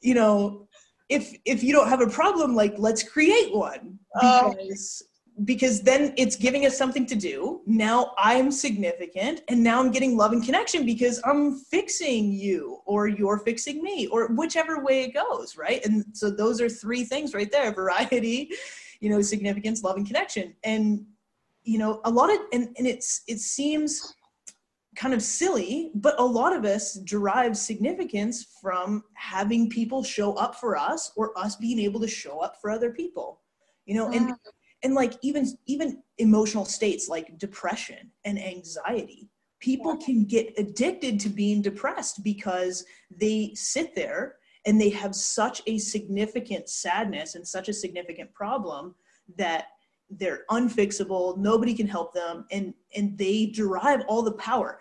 you 0.00 0.14
know, 0.14 0.65
if 1.08 1.36
if 1.44 1.62
you 1.62 1.72
don't 1.72 1.88
have 1.88 2.00
a 2.00 2.08
problem, 2.08 2.54
like 2.54 2.74
let's 2.78 3.02
create 3.02 3.54
one. 3.54 3.98
Oh. 4.20 4.54
Because 4.54 5.02
because 5.44 5.82
then 5.82 6.14
it's 6.16 6.34
giving 6.34 6.64
us 6.64 6.78
something 6.78 7.04
to 7.04 7.14
do. 7.14 7.60
Now 7.66 8.14
I'm 8.16 8.50
significant 8.50 9.42
and 9.48 9.62
now 9.62 9.80
I'm 9.80 9.90
getting 9.90 10.16
love 10.16 10.32
and 10.32 10.42
connection 10.42 10.86
because 10.86 11.20
I'm 11.24 11.58
fixing 11.58 12.32
you 12.32 12.78
or 12.86 13.06
you're 13.08 13.38
fixing 13.40 13.82
me 13.82 14.06
or 14.06 14.28
whichever 14.28 14.82
way 14.82 15.04
it 15.04 15.14
goes, 15.14 15.56
right? 15.58 15.84
And 15.84 16.04
so 16.14 16.30
those 16.30 16.60
are 16.60 16.70
three 16.70 17.04
things 17.04 17.34
right 17.34 17.52
there 17.52 17.70
variety, 17.70 18.50
you 19.00 19.10
know, 19.10 19.20
significance, 19.20 19.82
love, 19.82 19.96
and 19.96 20.06
connection. 20.06 20.54
And, 20.64 21.04
you 21.64 21.78
know, 21.78 22.00
a 22.04 22.10
lot 22.10 22.32
of, 22.32 22.38
and, 22.54 22.74
and 22.78 22.86
it's, 22.86 23.22
it 23.28 23.40
seems 23.40 24.14
kind 24.96 25.14
of 25.14 25.22
silly, 25.22 25.90
but 25.94 26.18
a 26.18 26.24
lot 26.24 26.56
of 26.56 26.64
us 26.64 26.94
derive 26.94 27.56
significance 27.56 28.46
from 28.62 29.04
having 29.14 29.68
people 29.68 30.02
show 30.02 30.34
up 30.34 30.56
for 30.56 30.76
us 30.76 31.12
or 31.16 31.38
us 31.38 31.56
being 31.56 31.78
able 31.78 32.00
to 32.00 32.08
show 32.08 32.40
up 32.40 32.56
for 32.60 32.70
other 32.70 32.90
people 32.90 33.40
you 33.86 33.94
know 33.94 34.10
and 34.10 34.30
mm. 34.30 34.36
and 34.82 34.94
like 34.94 35.14
even 35.22 35.46
even 35.66 36.02
emotional 36.18 36.64
states 36.64 37.08
like 37.08 37.38
depression 37.38 38.10
and 38.24 38.38
anxiety. 38.38 39.30
People 39.58 39.96
can 39.96 40.24
get 40.24 40.52
addicted 40.58 41.18
to 41.20 41.30
being 41.30 41.62
depressed 41.62 42.22
because 42.22 42.84
they 43.10 43.52
sit 43.54 43.94
there 43.94 44.36
and 44.66 44.78
they 44.78 44.90
have 44.90 45.14
such 45.14 45.62
a 45.66 45.78
significant 45.78 46.68
sadness 46.68 47.36
and 47.36 47.46
such 47.46 47.68
a 47.68 47.72
significant 47.72 48.32
problem 48.34 48.94
that 49.38 49.68
they're 50.10 50.44
unfixable 50.50 51.36
nobody 51.36 51.74
can 51.74 51.86
help 51.86 52.14
them 52.14 52.46
and 52.50 52.72
and 52.94 53.16
they 53.18 53.46
derive 53.46 54.02
all 54.08 54.22
the 54.22 54.32
power. 54.32 54.80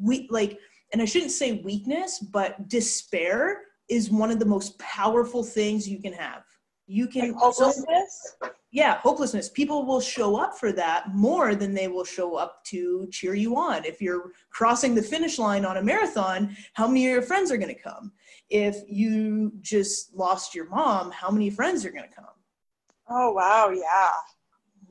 We 0.00 0.26
like 0.30 0.58
and 0.92 1.02
i 1.02 1.04
shouldn't 1.04 1.32
say 1.32 1.60
weakness 1.64 2.18
but 2.18 2.68
despair 2.68 3.62
is 3.88 4.10
one 4.10 4.30
of 4.30 4.38
the 4.38 4.46
most 4.46 4.78
powerful 4.78 5.44
things 5.44 5.88
you 5.88 6.00
can 6.00 6.12
have. 6.14 6.44
You 6.86 7.06
can 7.06 7.32
like 7.32 7.40
hopelessness? 7.40 8.36
Yeah 8.70 8.98
hopelessness. 8.98 9.50
People 9.50 9.84
will 9.84 10.00
show 10.00 10.36
up 10.36 10.58
for 10.58 10.72
that 10.72 11.14
more 11.14 11.54
than 11.54 11.74
they 11.74 11.88
will 11.88 12.04
show 12.04 12.36
up 12.36 12.64
to 12.66 13.06
cheer 13.10 13.34
you 13.34 13.56
on. 13.56 13.84
If 13.84 14.00
you're 14.00 14.32
crossing 14.50 14.94
the 14.94 15.02
finish 15.02 15.38
line 15.38 15.64
on 15.64 15.76
a 15.76 15.82
marathon 15.82 16.56
how 16.72 16.86
many 16.88 17.06
of 17.06 17.12
your 17.12 17.22
friends 17.22 17.50
are 17.50 17.58
going 17.58 17.74
to 17.74 17.80
come? 17.80 18.12
If 18.48 18.76
you 18.88 19.52
just 19.60 20.14
lost 20.14 20.54
your 20.54 20.68
mom 20.68 21.10
how 21.10 21.30
many 21.30 21.50
friends 21.50 21.84
are 21.84 21.90
going 21.90 22.08
to 22.08 22.14
come? 22.14 22.24
Oh 23.08 23.32
wow 23.32 23.70
yeah 23.70 24.10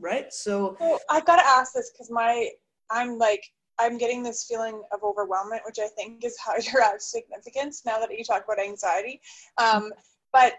right 0.02 0.34
so 0.34 0.76
i've 1.10 1.26
got 1.26 1.38
to 1.38 1.46
ask 1.46 1.74
this 1.74 1.92
because 1.92 2.12
my 2.12 2.50
i'm 2.90 3.18
like 3.18 3.44
i'm 3.80 3.98
getting 3.98 4.22
this 4.22 4.44
feeling 4.44 4.82
of 4.92 5.02
overwhelmment 5.02 5.60
which 5.66 5.80
i 5.80 5.88
think 5.88 6.24
is 6.26 6.38
how 6.44 6.54
you 6.62 6.82
have 6.82 7.02
significance 7.02 7.84
now 7.86 8.00
that 8.00 8.12
you 8.12 8.24
talk 8.24 8.44
about 8.44 8.60
anxiety 8.60 9.22
um, 9.58 9.92
but 10.34 10.56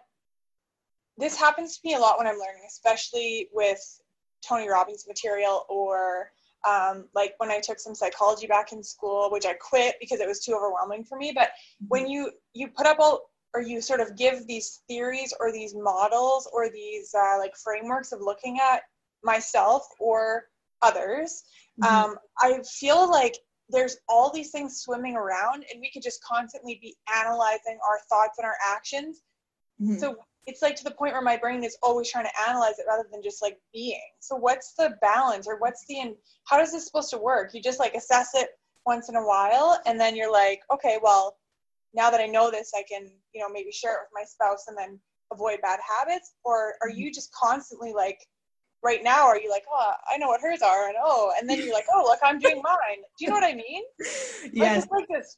this 1.19 1.37
happens 1.37 1.79
to 1.79 1.81
me 1.85 1.95
a 1.95 1.99
lot 1.99 2.19
when 2.19 2.27
I'm 2.27 2.39
learning, 2.39 2.65
especially 2.67 3.49
with 3.53 3.81
Tony 4.47 4.69
Robbins 4.69 5.07
material 5.07 5.67
or 5.69 6.31
um, 6.69 7.09
like 7.15 7.35
when 7.39 7.51
I 7.51 7.61
took 7.61 7.79
some 7.79 7.95
psychology 7.95 8.47
back 8.47 8.73
in 8.73 8.83
school, 8.83 9.31
which 9.31 9.47
I 9.47 9.55
quit 9.55 9.97
because 10.01 10.21
it 10.21 10.29
was 10.29 10.45
too 10.45 10.55
overwhelming 10.55 11.05
for 11.05 11.19
me. 11.19 11.33
But 11.35 11.49
mm-hmm. 11.49 11.87
when 11.89 12.09
you 12.09 12.31
you 12.55 12.69
put 12.69 12.87
up 12.87 12.99
all 12.99 13.31
or 13.55 13.61
you 13.61 13.81
sort 13.81 14.01
of 14.01 14.17
give 14.17 14.47
these 14.47 14.81
theories 14.89 15.35
or 15.39 15.53
these 15.53 15.75
models 15.75 16.49
or 16.53 16.71
these 16.71 17.15
uh, 17.15 17.39
like 17.39 17.55
frameworks 17.57 18.13
of 18.13 18.21
looking 18.21 18.59
at 18.61 18.83
myself 19.25 19.87
or 19.99 20.45
others, 20.83 21.45
mm-hmm. 21.81 21.95
um, 21.95 22.17
I 22.41 22.61
feel 22.63 23.11
like 23.11 23.37
there's 23.69 23.97
all 24.09 24.31
these 24.31 24.51
things 24.51 24.81
swimming 24.81 25.17
around, 25.17 25.65
and 25.71 25.81
we 25.81 25.91
could 25.91 26.03
just 26.03 26.23
constantly 26.23 26.79
be 26.81 26.97
analyzing 27.17 27.79
our 27.87 27.99
thoughts 28.09 28.39
and 28.39 28.47
our 28.47 28.57
actions. 28.75 29.23
Mm-hmm. 29.81 29.99
So 29.99 30.17
it's 30.47 30.63
like 30.63 30.77
to 30.77 30.85
the 30.85 30.91
point 30.91 31.13
where 31.13 31.23
my 31.23 31.37
brain 31.37 31.63
is 31.65 31.77
always 31.83 32.11
trying 32.11 32.25
to 32.25 32.49
analyze 32.49 32.79
it 32.79 32.87
rather 32.89 33.07
than 33.11 33.23
just 33.23 33.43
like 33.43 33.59
being. 33.73 34.01
So 34.21 34.37
what's 34.37 34.75
the 34.75 34.97
balance 35.01 35.47
or 35.47 35.59
what's 35.59 35.85
the 35.87 36.01
and 36.01 36.15
how 36.45 36.61
is 36.61 36.73
this 36.73 36.87
supposed 36.87 37.11
to 37.11 37.19
work? 37.19 37.55
You 37.55 37.63
just 37.63 37.79
like 37.79 37.95
assess 37.95 38.31
it 38.35 38.49
once 38.85 39.09
in 39.09 39.17
a 39.17 39.25
while 39.25 39.81
and 39.87 39.99
then 39.99 40.17
you're 40.17 40.33
like, 40.33 40.61
okay, 40.73 40.99
well, 41.03 41.37
now 41.95 42.11
that 42.11 42.21
I 42.21 42.27
know 42.27 42.51
this, 42.51 42.73
I 42.75 42.83
can, 42.91 43.11
you 43.33 43.41
know, 43.41 43.49
maybe 43.49 43.71
share 43.71 43.93
it 43.93 44.01
with 44.03 44.11
my 44.13 44.25
spouse 44.25 44.65
and 44.67 44.77
then 44.77 44.99
avoid 45.33 45.61
bad 45.63 45.79
habits 45.99 46.35
or 46.45 46.75
are 46.83 46.91
you 46.91 47.13
just 47.13 47.33
constantly 47.33 47.93
like 47.93 48.19
right 48.83 49.03
now 49.03 49.27
are 49.27 49.39
you 49.39 49.51
like 49.51 49.65
oh 49.73 49.93
i 50.11 50.17
know 50.17 50.29
what 50.29 50.41
hers 50.41 50.63
are 50.63 50.89
and 50.89 50.97
oh 51.03 51.33
and 51.39 51.49
then 51.49 51.59
you're 51.59 51.73
like 51.73 51.87
oh 51.95 52.03
look 52.05 52.19
i'm 52.23 52.39
doing 52.39 52.61
mine. 52.63 53.03
Do 53.19 53.25
you 53.25 53.29
know 53.29 53.37
what 53.37 53.45
i 53.45 53.55
mean? 53.55 53.83
Yes. 54.53 54.87
like, 54.91 55.05
it's 55.05 55.09
like 55.09 55.09
this 55.09 55.37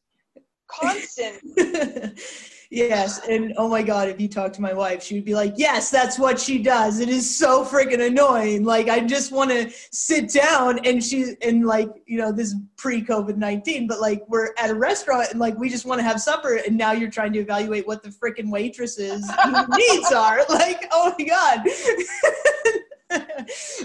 constant 0.67 2.19
yes 2.71 3.21
and 3.29 3.53
oh 3.59 3.69
my 3.69 3.83
god 3.83 4.09
if 4.09 4.19
you 4.21 4.27
talk 4.27 4.53
to 4.53 4.63
my 4.63 4.73
wife 4.73 5.03
she 5.03 5.15
would 5.15 5.25
be 5.25 5.35
like 5.35 5.53
yes 5.57 5.91
that's 5.91 6.19
what 6.19 6.41
she 6.41 6.59
does. 6.63 7.01
It 7.01 7.09
is 7.09 7.37
so 7.37 7.65
freaking 7.65 8.05
annoying. 8.05 8.65
Like 8.65 8.89
i 8.89 9.01
just 9.01 9.31
want 9.31 9.51
to 9.51 9.71
sit 9.93 10.31
down 10.31 10.81
and 10.85 11.05
she 11.05 11.37
and 11.43 11.67
like 11.67 11.91
you 12.07 12.19
know 12.19 12.33
this 12.33 12.55
pre-covid-19 12.77 13.87
but 13.87 14.01
like 14.01 14.25
we're 14.29 14.55
at 14.59 14.71
a 14.71 14.75
restaurant 14.75 15.29
and 15.31 15.39
like 15.39 15.57
we 15.59 15.69
just 15.69 15.85
want 15.85 15.99
to 16.01 16.03
have 16.03 16.21
supper 16.21 16.57
and 16.67 16.77
now 16.77 16.93
you're 16.93 17.11
trying 17.11 17.33
to 17.35 17.41
evaluate 17.41 17.87
what 17.87 18.03
the 18.03 18.09
freaking 18.09 18.51
waitresses 18.51 19.31
needs 19.77 20.13
are. 20.13 20.41
Like 20.49 20.89
oh 20.93 21.15
my 21.19 21.25
god 21.25 21.61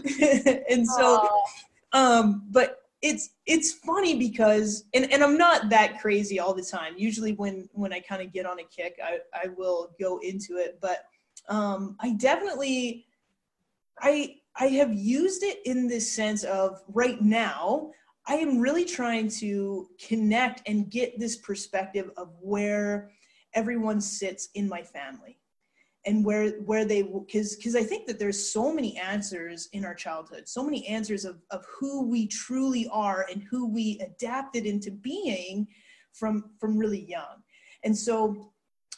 and 0.69 0.87
so 0.87 1.27
um 1.93 2.43
but 2.51 2.77
it's 3.01 3.29
it's 3.45 3.73
funny 3.73 4.17
because 4.17 4.85
and, 4.93 5.11
and 5.11 5.23
i'm 5.23 5.37
not 5.37 5.69
that 5.69 5.99
crazy 5.99 6.39
all 6.39 6.53
the 6.53 6.63
time. 6.63 6.95
Usually 6.97 7.33
when 7.33 7.69
when 7.71 7.93
i 7.93 7.99
kind 7.99 8.21
of 8.21 8.33
get 8.33 8.45
on 8.45 8.59
a 8.59 8.63
kick 8.63 8.99
i 9.03 9.19
i 9.33 9.47
will 9.57 9.91
go 9.99 10.19
into 10.19 10.57
it. 10.57 10.79
But 10.81 11.05
um 11.47 11.95
i 11.99 12.13
definitely 12.13 13.05
i 14.01 14.35
i 14.57 14.67
have 14.67 14.93
used 14.93 15.43
it 15.43 15.59
in 15.65 15.87
this 15.87 16.11
sense 16.11 16.43
of 16.43 16.81
right 16.89 17.21
now 17.21 17.91
i 18.27 18.35
am 18.35 18.59
really 18.59 18.85
trying 18.85 19.29
to 19.29 19.87
connect 20.05 20.61
and 20.67 20.89
get 20.91 21.19
this 21.19 21.37
perspective 21.37 22.11
of 22.17 22.29
where 22.41 23.11
everyone 23.53 23.99
sits 23.99 24.49
in 24.55 24.67
my 24.67 24.81
family 24.81 25.39
and 26.05 26.23
where 26.23 26.51
where 26.61 26.85
they 26.85 27.01
because 27.01 27.55
because 27.57 27.75
i 27.75 27.83
think 27.83 28.07
that 28.07 28.17
there's 28.17 28.51
so 28.51 28.73
many 28.73 28.97
answers 28.97 29.67
in 29.73 29.83
our 29.83 29.93
childhood 29.93 30.47
so 30.47 30.63
many 30.63 30.87
answers 30.87 31.25
of 31.25 31.41
of 31.51 31.65
who 31.79 32.07
we 32.07 32.25
truly 32.25 32.87
are 32.89 33.25
and 33.29 33.43
who 33.43 33.67
we 33.67 33.99
adapted 33.99 34.65
into 34.65 34.91
being 34.91 35.67
from 36.13 36.51
from 36.59 36.77
really 36.77 37.05
young. 37.05 37.43
And 37.83 37.97
so 37.97 38.51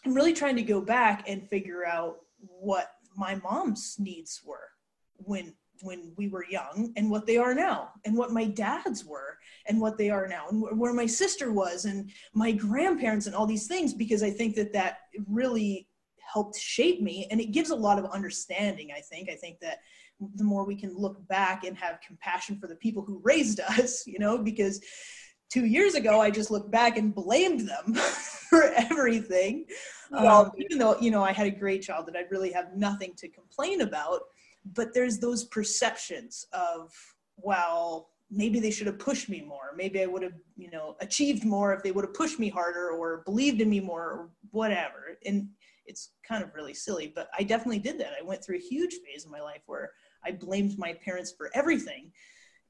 i'm 0.05 0.13
really 0.13 0.33
trying 0.33 0.55
to 0.55 0.63
go 0.63 0.81
back 0.81 1.23
and 1.27 1.47
figure 1.47 1.85
out 1.85 2.17
what 2.39 2.91
my 3.15 3.35
mom's 3.35 3.95
needs 3.99 4.41
were 4.43 4.69
when 5.17 5.53
when 5.83 6.13
we 6.15 6.27
were 6.27 6.45
young 6.45 6.91
and 6.95 7.09
what 7.09 7.25
they 7.25 7.37
are 7.37 7.53
now 7.53 7.89
and 8.05 8.15
what 8.15 8.31
my 8.31 8.45
dad's 8.45 9.05
were 9.05 9.37
and 9.67 9.79
what 9.79 9.97
they 9.97 10.09
are 10.09 10.27
now 10.27 10.47
and 10.49 10.79
where 10.79 10.93
my 10.93 11.05
sister 11.05 11.51
was 11.51 11.85
and 11.85 12.09
my 12.33 12.51
grandparents 12.51 13.27
and 13.27 13.35
all 13.35 13.45
these 13.45 13.67
things 13.67 13.93
because 13.93 14.23
i 14.23 14.29
think 14.29 14.55
that 14.55 14.73
that 14.73 14.99
really 15.27 15.87
helped 16.31 16.57
shape 16.57 17.01
me 17.01 17.27
and 17.31 17.39
it 17.39 17.51
gives 17.51 17.69
a 17.69 17.75
lot 17.75 17.99
of 17.99 18.05
understanding 18.05 18.91
i 18.95 18.99
think. 18.99 19.29
I 19.29 19.35
think 19.35 19.59
that 19.59 19.79
the 20.35 20.43
more 20.43 20.63
we 20.65 20.75
can 20.75 20.95
look 20.95 21.27
back 21.27 21.63
and 21.63 21.75
have 21.77 21.99
compassion 22.05 22.57
for 22.59 22.67
the 22.67 22.75
people 22.75 23.03
who 23.03 23.21
raised 23.23 23.59
us 23.79 24.05
you 24.05 24.19
know 24.19 24.37
because 24.37 24.81
two 25.49 25.65
years 25.65 25.95
ago 25.95 26.21
i 26.21 26.29
just 26.29 26.51
looked 26.51 26.71
back 26.71 26.97
and 26.97 27.13
blamed 27.13 27.67
them 27.67 27.93
for 28.49 28.63
everything. 28.75 29.65
Um, 30.13 30.51
even 30.57 30.77
though 30.77 30.99
you 30.99 31.09
know 31.09 31.23
i 31.23 31.31
had 31.31 31.47
a 31.47 31.51
great 31.51 31.81
childhood 31.81 32.15
i 32.17 32.25
really 32.29 32.51
have 32.51 32.75
nothing 32.75 33.13
to 33.17 33.29
complain 33.29 33.81
about 33.81 34.21
but 34.75 34.93
there's 34.93 35.19
those 35.19 35.45
perceptions 35.45 36.45
of 36.53 36.91
well 37.37 38.09
maybe 38.31 38.59
they 38.59 38.71
should 38.71 38.87
have 38.87 38.97
pushed 38.97 39.29
me 39.29 39.41
more. 39.41 39.73
Maybe 39.75 40.01
i 40.01 40.05
would 40.05 40.23
have 40.23 40.33
you 40.57 40.71
know 40.71 40.95
achieved 41.01 41.43
more 41.43 41.73
if 41.73 41.83
they 41.83 41.91
would 41.91 42.05
have 42.05 42.13
pushed 42.13 42.39
me 42.39 42.49
harder 42.49 42.91
or 42.91 43.23
believed 43.25 43.61
in 43.61 43.69
me 43.69 43.79
more 43.79 44.03
or 44.03 44.29
whatever. 44.51 45.17
And 45.25 45.49
it's 45.91 46.11
kind 46.25 46.41
of 46.41 46.55
really 46.55 46.73
silly, 46.73 47.11
but 47.13 47.29
I 47.37 47.43
definitely 47.43 47.79
did 47.79 47.99
that. 47.99 48.13
I 48.19 48.23
went 48.23 48.43
through 48.43 48.55
a 48.55 48.69
huge 48.73 48.95
phase 49.05 49.25
in 49.25 49.31
my 49.31 49.41
life 49.41 49.61
where 49.65 49.91
I 50.25 50.31
blamed 50.31 50.79
my 50.79 50.93
parents 50.93 51.33
for 51.37 51.51
everything. 51.53 52.11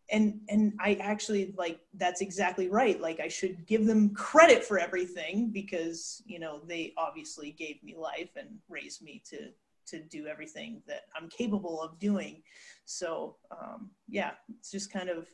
And 0.09 0.41
and 0.49 0.73
I 0.81 0.95
actually 0.95 1.53
like 1.57 1.79
that's 1.93 2.19
exactly 2.19 2.67
right. 2.67 2.99
Like 2.99 3.19
I 3.21 3.29
should 3.29 3.65
give 3.65 3.85
them 3.85 4.13
credit 4.13 4.65
for 4.65 4.77
everything 4.77 5.51
because, 5.53 6.21
you 6.25 6.39
know, 6.39 6.61
they 6.67 6.93
obviously 6.97 7.51
gave 7.51 7.81
me 7.81 7.95
life 7.95 8.31
and 8.35 8.49
raised 8.67 9.01
me 9.01 9.23
to 9.29 9.51
to 9.87 9.99
do 9.99 10.27
everything 10.27 10.81
that 10.87 11.03
I'm 11.15 11.29
capable 11.29 11.81
of 11.81 11.99
doing. 11.99 12.41
So 12.85 13.37
um, 13.51 13.91
yeah, 14.09 14.31
it's 14.57 14.71
just 14.71 14.91
kind 14.91 15.09
of 15.09 15.27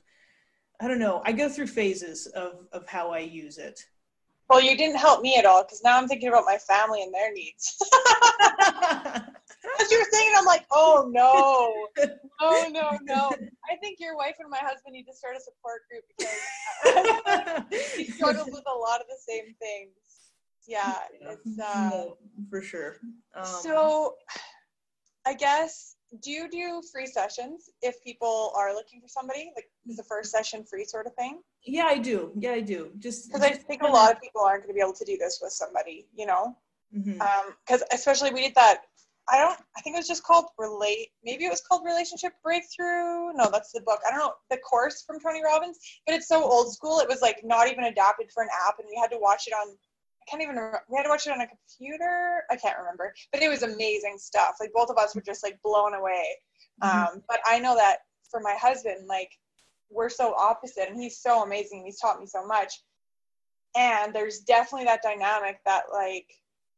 I 0.80 0.88
don't 0.88 1.00
know. 1.00 1.24
I 1.26 1.32
go 1.32 1.50
through 1.50 1.68
phases 1.68 2.28
of 2.28 2.68
of 2.72 2.86
how 2.88 3.12
I 3.12 3.20
use 3.20 3.58
it. 3.58 3.80
Well, 4.50 4.62
you 4.62 4.78
didn't 4.78 4.96
help 4.98 5.22
me 5.22 5.36
at 5.38 5.46
all 5.46 5.64
because 5.64 5.82
now 5.84 5.98
I'm 5.98 6.08
thinking 6.08 6.30
about 6.30 6.46
my 6.46 6.58
family 6.58 7.04
and 7.04 7.14
their 7.14 7.34
needs. 7.34 7.78
As 9.82 9.92
you 9.92 10.00
were 10.00 10.08
saying, 10.12 10.32
I'm 10.38 10.46
like, 10.46 10.66
oh 10.72 11.10
no, 11.12 11.88
oh 12.40 12.70
no, 12.72 12.98
no. 13.04 13.36
I 13.70 13.76
think 13.82 14.00
your 14.00 14.16
wife 14.16 14.36
and 14.40 14.50
my 14.50 14.60
husband 14.60 14.94
need 14.94 15.04
to 15.04 15.14
start 15.14 15.36
a 15.36 15.42
support 15.42 15.82
group 15.90 16.06
because 16.18 17.92
he 17.98 18.06
struggles 18.06 18.48
with 18.52 18.64
a 18.68 18.78
lot 18.78 19.02
of 19.02 19.08
the 19.08 19.18
same 19.20 19.54
things. 19.62 19.92
Yeah, 20.66 20.96
it's 21.22 21.60
uh, 21.60 22.06
for 22.50 22.62
sure. 22.62 22.98
Um, 23.36 23.46
so, 23.46 24.16
I 25.26 25.34
guess 25.34 25.97
do 26.22 26.32
you 26.32 26.50
do 26.50 26.82
free 26.92 27.06
sessions 27.06 27.70
if 27.82 28.02
people 28.04 28.54
are 28.56 28.74
looking 28.74 29.02
for 29.02 29.08
somebody? 29.08 29.52
Like 29.56 29.66
is 29.88 29.98
the 29.98 30.04
first 30.04 30.32
session 30.32 30.64
free 30.64 30.86
sort 30.86 31.08
of 31.08 31.14
thing? 31.16 31.42
Yeah 31.66 31.86
i 31.86 31.98
do. 31.98 32.32
Yeah 32.38 32.52
i 32.52 32.62
do. 32.62 32.92
Just 33.00 33.28
because 33.28 33.44
i 33.44 33.52
think 33.52 33.82
a 33.82 33.88
lot 33.88 34.12
of 34.12 34.22
people 34.22 34.42
aren't 34.42 34.64
going 34.64 34.74
to 34.74 34.74
be 34.74 34.82
able 34.82 34.94
to 34.94 35.06
do 35.06 35.18
this 35.18 35.40
with 35.42 35.52
somebody 35.52 36.08
you 36.16 36.26
know? 36.26 36.56
Because 36.94 37.18
mm-hmm. 37.18 37.74
um, 37.74 37.88
especially 37.92 38.32
we 38.32 38.42
did 38.42 38.56
that 38.56 38.82
i 39.30 39.38
don't 39.38 39.60
i 39.76 39.82
think 39.82 39.96
it 39.96 40.00
was 40.00 40.08
just 40.08 40.24
called 40.24 40.46
relate 40.58 41.10
maybe 41.24 41.46
it 41.46 41.50
was 41.50 41.62
called 41.62 41.84
relationship 41.86 42.34
breakthrough? 42.44 43.34
No 43.34 43.50
that's 43.52 43.74
the 43.74 43.82
book. 43.82 44.00
I 44.08 44.12
don't 44.12 44.20
know 44.20 44.34
the 44.50 44.58
course 44.58 45.04
from 45.06 45.20
tony 45.20 45.44
robbins 45.44 45.78
but 46.06 46.16
it's 46.16 46.28
so 46.28 46.44
old 46.44 46.74
school 46.74 47.00
it 47.00 47.10
was 47.10 47.22
like 47.22 47.42
not 47.44 47.70
even 47.70 47.86
adapted 47.86 48.32
for 48.34 48.44
an 48.44 48.50
app 48.68 48.80
and 48.80 48.88
we 48.90 48.98
had 49.00 49.12
to 49.12 49.20
watch 49.20 49.44
it 49.48 49.54
on 49.54 49.76
can't 50.30 50.42
even 50.42 50.56
remember. 50.56 50.82
We 50.90 50.98
had 50.98 51.04
to 51.04 51.10
watch 51.10 51.28
it 51.28 51.34
on 51.34 51.42
a 51.42 51.48
computer. 51.48 52.44
I 52.50 52.56
can't 52.56 52.78
remember, 52.78 53.14
but 53.32 53.42
it 53.42 53.50
was 53.50 53.64
amazing 53.64 54.18
stuff. 54.18 54.56
Like 54.60 54.72
both 54.74 54.90
of 54.90 54.98
us 54.98 55.16
were 55.16 55.22
just 55.22 55.44
like 55.44 55.60
blown 55.64 55.94
away. 55.94 56.26
Mm-hmm. 56.84 57.16
Um, 57.16 57.24
but 57.28 57.40
I 57.46 57.60
know 57.60 57.76
that 57.76 58.00
for 58.30 58.40
my 58.40 58.56
husband, 58.60 59.08
like 59.08 59.32
we're 59.90 60.10
so 60.10 60.34
opposite, 60.36 60.90
and 60.90 61.02
he's 61.02 61.18
so 61.18 61.44
amazing. 61.44 61.84
He's 61.86 62.00
taught 62.00 62.20
me 62.20 62.26
so 62.26 62.46
much. 62.46 62.82
And 63.76 64.14
there's 64.14 64.40
definitely 64.40 64.86
that 64.86 65.04
dynamic 65.04 65.60
that 65.66 65.84
like 65.92 66.28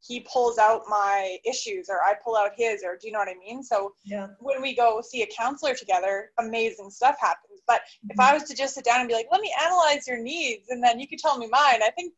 he 0.01 0.21
pulls 0.31 0.57
out 0.57 0.83
my 0.89 1.37
issues 1.45 1.89
or 1.89 2.01
I 2.01 2.13
pull 2.23 2.37
out 2.37 2.51
his 2.55 2.83
or 2.83 2.97
do 2.99 3.07
you 3.07 3.13
know 3.13 3.19
what 3.19 3.27
I 3.27 3.35
mean? 3.35 3.63
So 3.63 3.93
yeah. 4.05 4.27
when 4.39 4.61
we 4.61 4.75
go 4.75 5.01
see 5.01 5.23
a 5.23 5.27
counselor 5.27 5.75
together, 5.75 6.31
amazing 6.39 6.89
stuff 6.89 7.17
happens. 7.19 7.61
But 7.67 7.81
mm-hmm. 7.81 8.11
if 8.11 8.19
I 8.19 8.33
was 8.33 8.43
to 8.43 8.55
just 8.55 8.75
sit 8.75 8.85
down 8.85 9.01
and 9.01 9.09
be 9.09 9.13
like, 9.13 9.27
let 9.31 9.41
me 9.41 9.53
analyze 9.63 10.07
your 10.07 10.17
needs 10.17 10.69
and 10.69 10.83
then 10.83 10.99
you 10.99 11.07
could 11.07 11.19
tell 11.19 11.37
me 11.37 11.47
mine, 11.51 11.81
I 11.83 11.91
think 11.95 12.13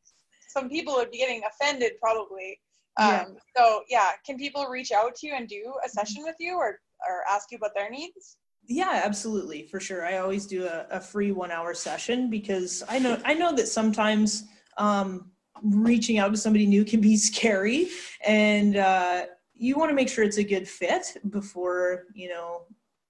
some 0.52 0.70
people 0.70 0.94
would 0.96 1.12
be 1.12 1.18
getting 1.18 1.42
offended 1.48 1.94
probably. 2.02 2.60
Um, 3.00 3.10
yeah. 3.10 3.26
So 3.56 3.84
yeah, 3.90 4.10
can 4.26 4.38
people 4.38 4.66
reach 4.68 4.92
out 4.92 5.16
to 5.16 5.28
you 5.28 5.34
and 5.36 5.48
do 5.48 5.74
a 5.86 5.90
session 5.90 6.24
with 6.24 6.36
you 6.40 6.56
or, 6.56 6.80
or 7.08 7.24
ask 7.30 7.52
you 7.52 7.58
about 7.58 7.72
their 7.76 7.90
needs? 7.90 8.38
Yeah, 8.68 9.02
absolutely, 9.04 9.64
for 9.64 9.80
sure. 9.80 10.06
I 10.06 10.18
always 10.18 10.46
do 10.46 10.66
a, 10.66 10.86
a 10.92 11.02
free 11.02 11.32
one 11.32 11.52
hour 11.52 11.74
session 11.74 12.30
because 12.30 12.84
I 12.88 13.00
know 13.00 13.20
I 13.26 13.34
know 13.34 13.54
that 13.56 13.68
sometimes 13.68 14.46
um, 14.78 15.32
reaching 15.64 16.20
out 16.20 16.32
to 16.32 16.38
somebody 16.38 16.66
new 16.66 16.86
can 16.86 17.02
be 17.02 17.18
scary, 17.30 17.90
and 18.26 18.78
uh, 18.78 19.26
you 19.56 19.78
want 19.78 19.90
to 19.90 19.96
make 19.96 20.10
sure 20.10 20.24
it's 20.24 20.38
a 20.38 20.44
good 20.44 20.68
fit 20.68 21.18
before 21.30 22.06
you 22.14 22.30
know, 22.30 22.64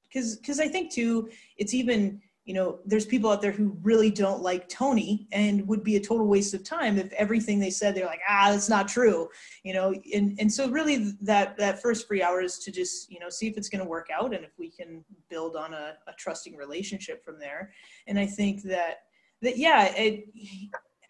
because 0.07 0.37
because 0.37 0.59
I 0.59 0.67
think 0.67 0.91
too, 0.91 1.29
it's 1.57 1.73
even 1.73 2.21
you 2.45 2.55
know 2.55 2.79
there's 2.85 3.05
people 3.05 3.29
out 3.29 3.41
there 3.41 3.51
who 3.51 3.77
really 3.83 4.09
don't 4.09 4.41
like 4.41 4.67
tony 4.67 5.27
and 5.31 5.67
would 5.67 5.83
be 5.83 5.95
a 5.95 5.99
total 5.99 6.27
waste 6.27 6.53
of 6.53 6.63
time 6.63 6.97
if 6.97 7.11
everything 7.13 7.59
they 7.59 7.69
said 7.69 7.93
they're 7.93 8.05
like 8.05 8.21
ah 8.27 8.49
that's 8.49 8.69
not 8.69 8.87
true 8.87 9.27
you 9.63 9.73
know 9.73 9.93
and 10.13 10.37
and 10.39 10.51
so 10.51 10.69
really 10.69 11.13
that 11.21 11.55
that 11.57 11.81
first 11.81 12.07
free 12.07 12.23
hour 12.23 12.41
is 12.41 12.57
to 12.59 12.71
just 12.71 13.11
you 13.11 13.19
know 13.19 13.29
see 13.29 13.47
if 13.47 13.57
it's 13.57 13.69
going 13.69 13.83
to 13.83 13.89
work 13.89 14.09
out 14.13 14.33
and 14.33 14.43
if 14.43 14.51
we 14.57 14.69
can 14.69 15.03
build 15.29 15.55
on 15.55 15.73
a, 15.73 15.93
a 16.07 16.13
trusting 16.17 16.55
relationship 16.55 17.23
from 17.23 17.39
there. 17.39 17.71
And 18.07 18.17
i 18.17 18.25
think 18.25 18.63
that 18.63 19.03
that 19.41 19.57
yeah 19.57 19.93
it, 19.95 20.25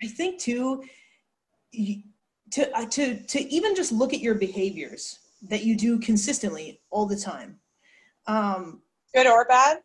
i 0.03 0.07
think 0.07 0.39
too 0.39 0.83
to 2.51 2.77
uh, 2.77 2.85
to 2.85 3.21
to 3.23 3.39
even 3.53 3.75
just 3.75 3.91
look 3.91 4.13
at 4.13 4.19
your 4.19 4.35
behaviors 4.35 5.19
that 5.41 5.63
you 5.63 5.77
do 5.77 5.97
consistently 5.99 6.81
all 6.89 7.05
the 7.05 7.15
time 7.15 7.59
um 8.27 8.81
good 9.13 9.27
or 9.27 9.45
bad 9.45 9.79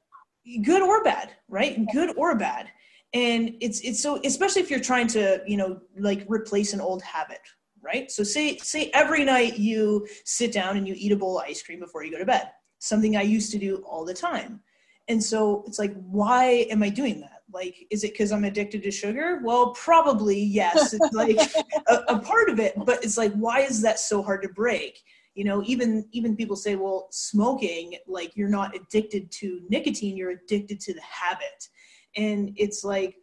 good 0.62 0.82
or 0.82 1.02
bad 1.02 1.32
right? 1.48 1.86
Good 1.92 2.16
or 2.16 2.34
bad. 2.34 2.68
And 3.14 3.56
it's 3.60 3.80
it's 3.80 4.02
so 4.02 4.20
especially 4.24 4.62
if 4.62 4.70
you're 4.70 4.80
trying 4.80 5.06
to 5.08 5.40
you 5.46 5.56
know 5.56 5.80
like 5.98 6.24
replace 6.28 6.72
an 6.72 6.80
old 6.80 7.02
habit 7.02 7.40
right? 7.82 8.10
So 8.10 8.24
say 8.24 8.56
say 8.58 8.90
every 8.94 9.24
night 9.24 9.58
you 9.58 10.06
sit 10.24 10.52
down 10.52 10.76
and 10.76 10.88
you 10.88 10.94
eat 10.96 11.12
a 11.12 11.16
bowl 11.16 11.38
of 11.38 11.44
ice 11.44 11.62
cream 11.62 11.78
before 11.80 12.04
you 12.04 12.10
go 12.10 12.18
to 12.18 12.24
bed 12.24 12.50
something 12.78 13.16
i 13.16 13.22
used 13.22 13.50
to 13.52 13.58
do 13.58 13.76
all 13.88 14.04
the 14.04 14.14
time. 14.14 14.60
And 15.08 15.22
so 15.22 15.64
it's 15.66 15.78
like 15.78 15.94
why 15.94 16.66
am 16.70 16.82
i 16.82 16.88
doing 16.88 17.20
that? 17.20 17.42
Like 17.52 17.86
is 17.90 18.04
it 18.04 18.12
because 18.12 18.32
i'm 18.32 18.44
addicted 18.44 18.82
to 18.82 18.90
sugar? 18.90 19.40
Well 19.42 19.70
probably 19.70 20.38
yes. 20.38 20.92
It's 20.92 21.14
like 21.14 21.38
a, 21.88 22.14
a 22.14 22.18
part 22.18 22.50
of 22.50 22.58
it 22.58 22.74
but 22.84 23.04
it's 23.04 23.16
like 23.16 23.32
why 23.34 23.60
is 23.60 23.80
that 23.82 24.00
so 24.00 24.22
hard 24.22 24.42
to 24.42 24.48
break 24.48 25.00
you 25.36 25.44
know 25.44 25.62
even 25.64 26.08
even 26.12 26.34
people 26.34 26.56
say 26.56 26.74
well 26.74 27.08
smoking 27.10 27.94
like 28.08 28.34
you're 28.34 28.48
not 28.48 28.74
addicted 28.74 29.30
to 29.30 29.60
nicotine 29.68 30.16
you're 30.16 30.30
addicted 30.30 30.80
to 30.80 30.94
the 30.94 31.02
habit. 31.02 31.68
And 32.16 32.52
it's 32.56 32.82
like 32.82 33.16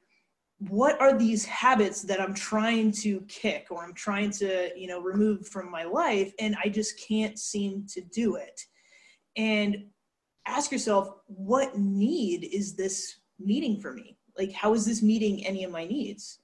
what 0.60 1.02
are 1.02 1.18
these 1.18 1.44
habits 1.44 2.04
that 2.04 2.22
i'm 2.22 2.34
trying 2.34 2.92
to 2.92 3.20
kick 3.28 3.68
or 3.72 3.84
i'm 3.84 3.94
trying 3.96 4.30
to 4.30 4.70
you 4.78 4.88
know 4.88 5.02
remove 5.02 5.48
from 5.48 5.70
my 5.70 5.84
life 5.84 6.32
and 6.40 6.56
i 6.64 6.70
just 6.70 7.02
can't 7.06 7.38
seem 7.38 7.86
to 7.90 8.02
do 8.14 8.36
it? 8.36 8.62
And 9.36 9.86
ask 10.46 10.72
yourself 10.72 11.10
what 11.26 11.78
need 11.78 12.44
is 12.44 12.76
this 12.76 13.16
meeting 13.40 13.82
for 13.82 13.92
me? 13.94 14.18
Like 14.38 14.54
how 14.54 14.76
is 14.76 14.86
this 14.86 15.02
meeting 15.02 15.46
any 15.46 15.64
of 15.64 15.72
my 15.72 15.86
needs? 15.86 16.40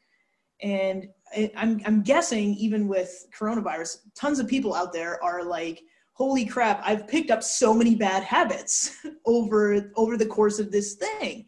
And 0.61 1.07
I'm, 1.55 1.81
I'm 1.85 2.01
guessing 2.01 2.55
even 2.55 2.87
with 2.87 3.27
coronavirus 3.37 3.97
tons 4.15 4.39
of 4.39 4.47
people 4.47 4.73
out 4.73 4.93
there 4.93 5.23
are 5.23 5.43
like 5.43 5.81
holy 6.13 6.45
crap 6.45 6.81
i've 6.83 7.07
picked 7.07 7.31
up 7.31 7.41
so 7.41 7.73
many 7.73 7.95
bad 7.95 8.23
habits 8.23 8.97
over 9.25 9.91
over 9.95 10.17
the 10.17 10.25
course 10.25 10.59
of 10.59 10.71
this 10.71 10.95
thing. 10.95 11.45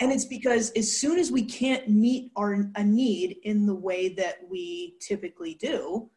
And 0.00 0.10
it's 0.10 0.24
because 0.24 0.72
as 0.72 0.98
soon 0.98 1.20
as 1.20 1.30
we 1.30 1.44
can't 1.44 1.88
meet 1.88 2.32
our 2.36 2.68
a 2.74 2.82
need 2.84 3.36
in 3.44 3.64
the 3.64 3.74
way 3.74 4.08
that 4.14 4.38
we 4.48 4.96
typically 5.00 5.54
do 5.54 6.10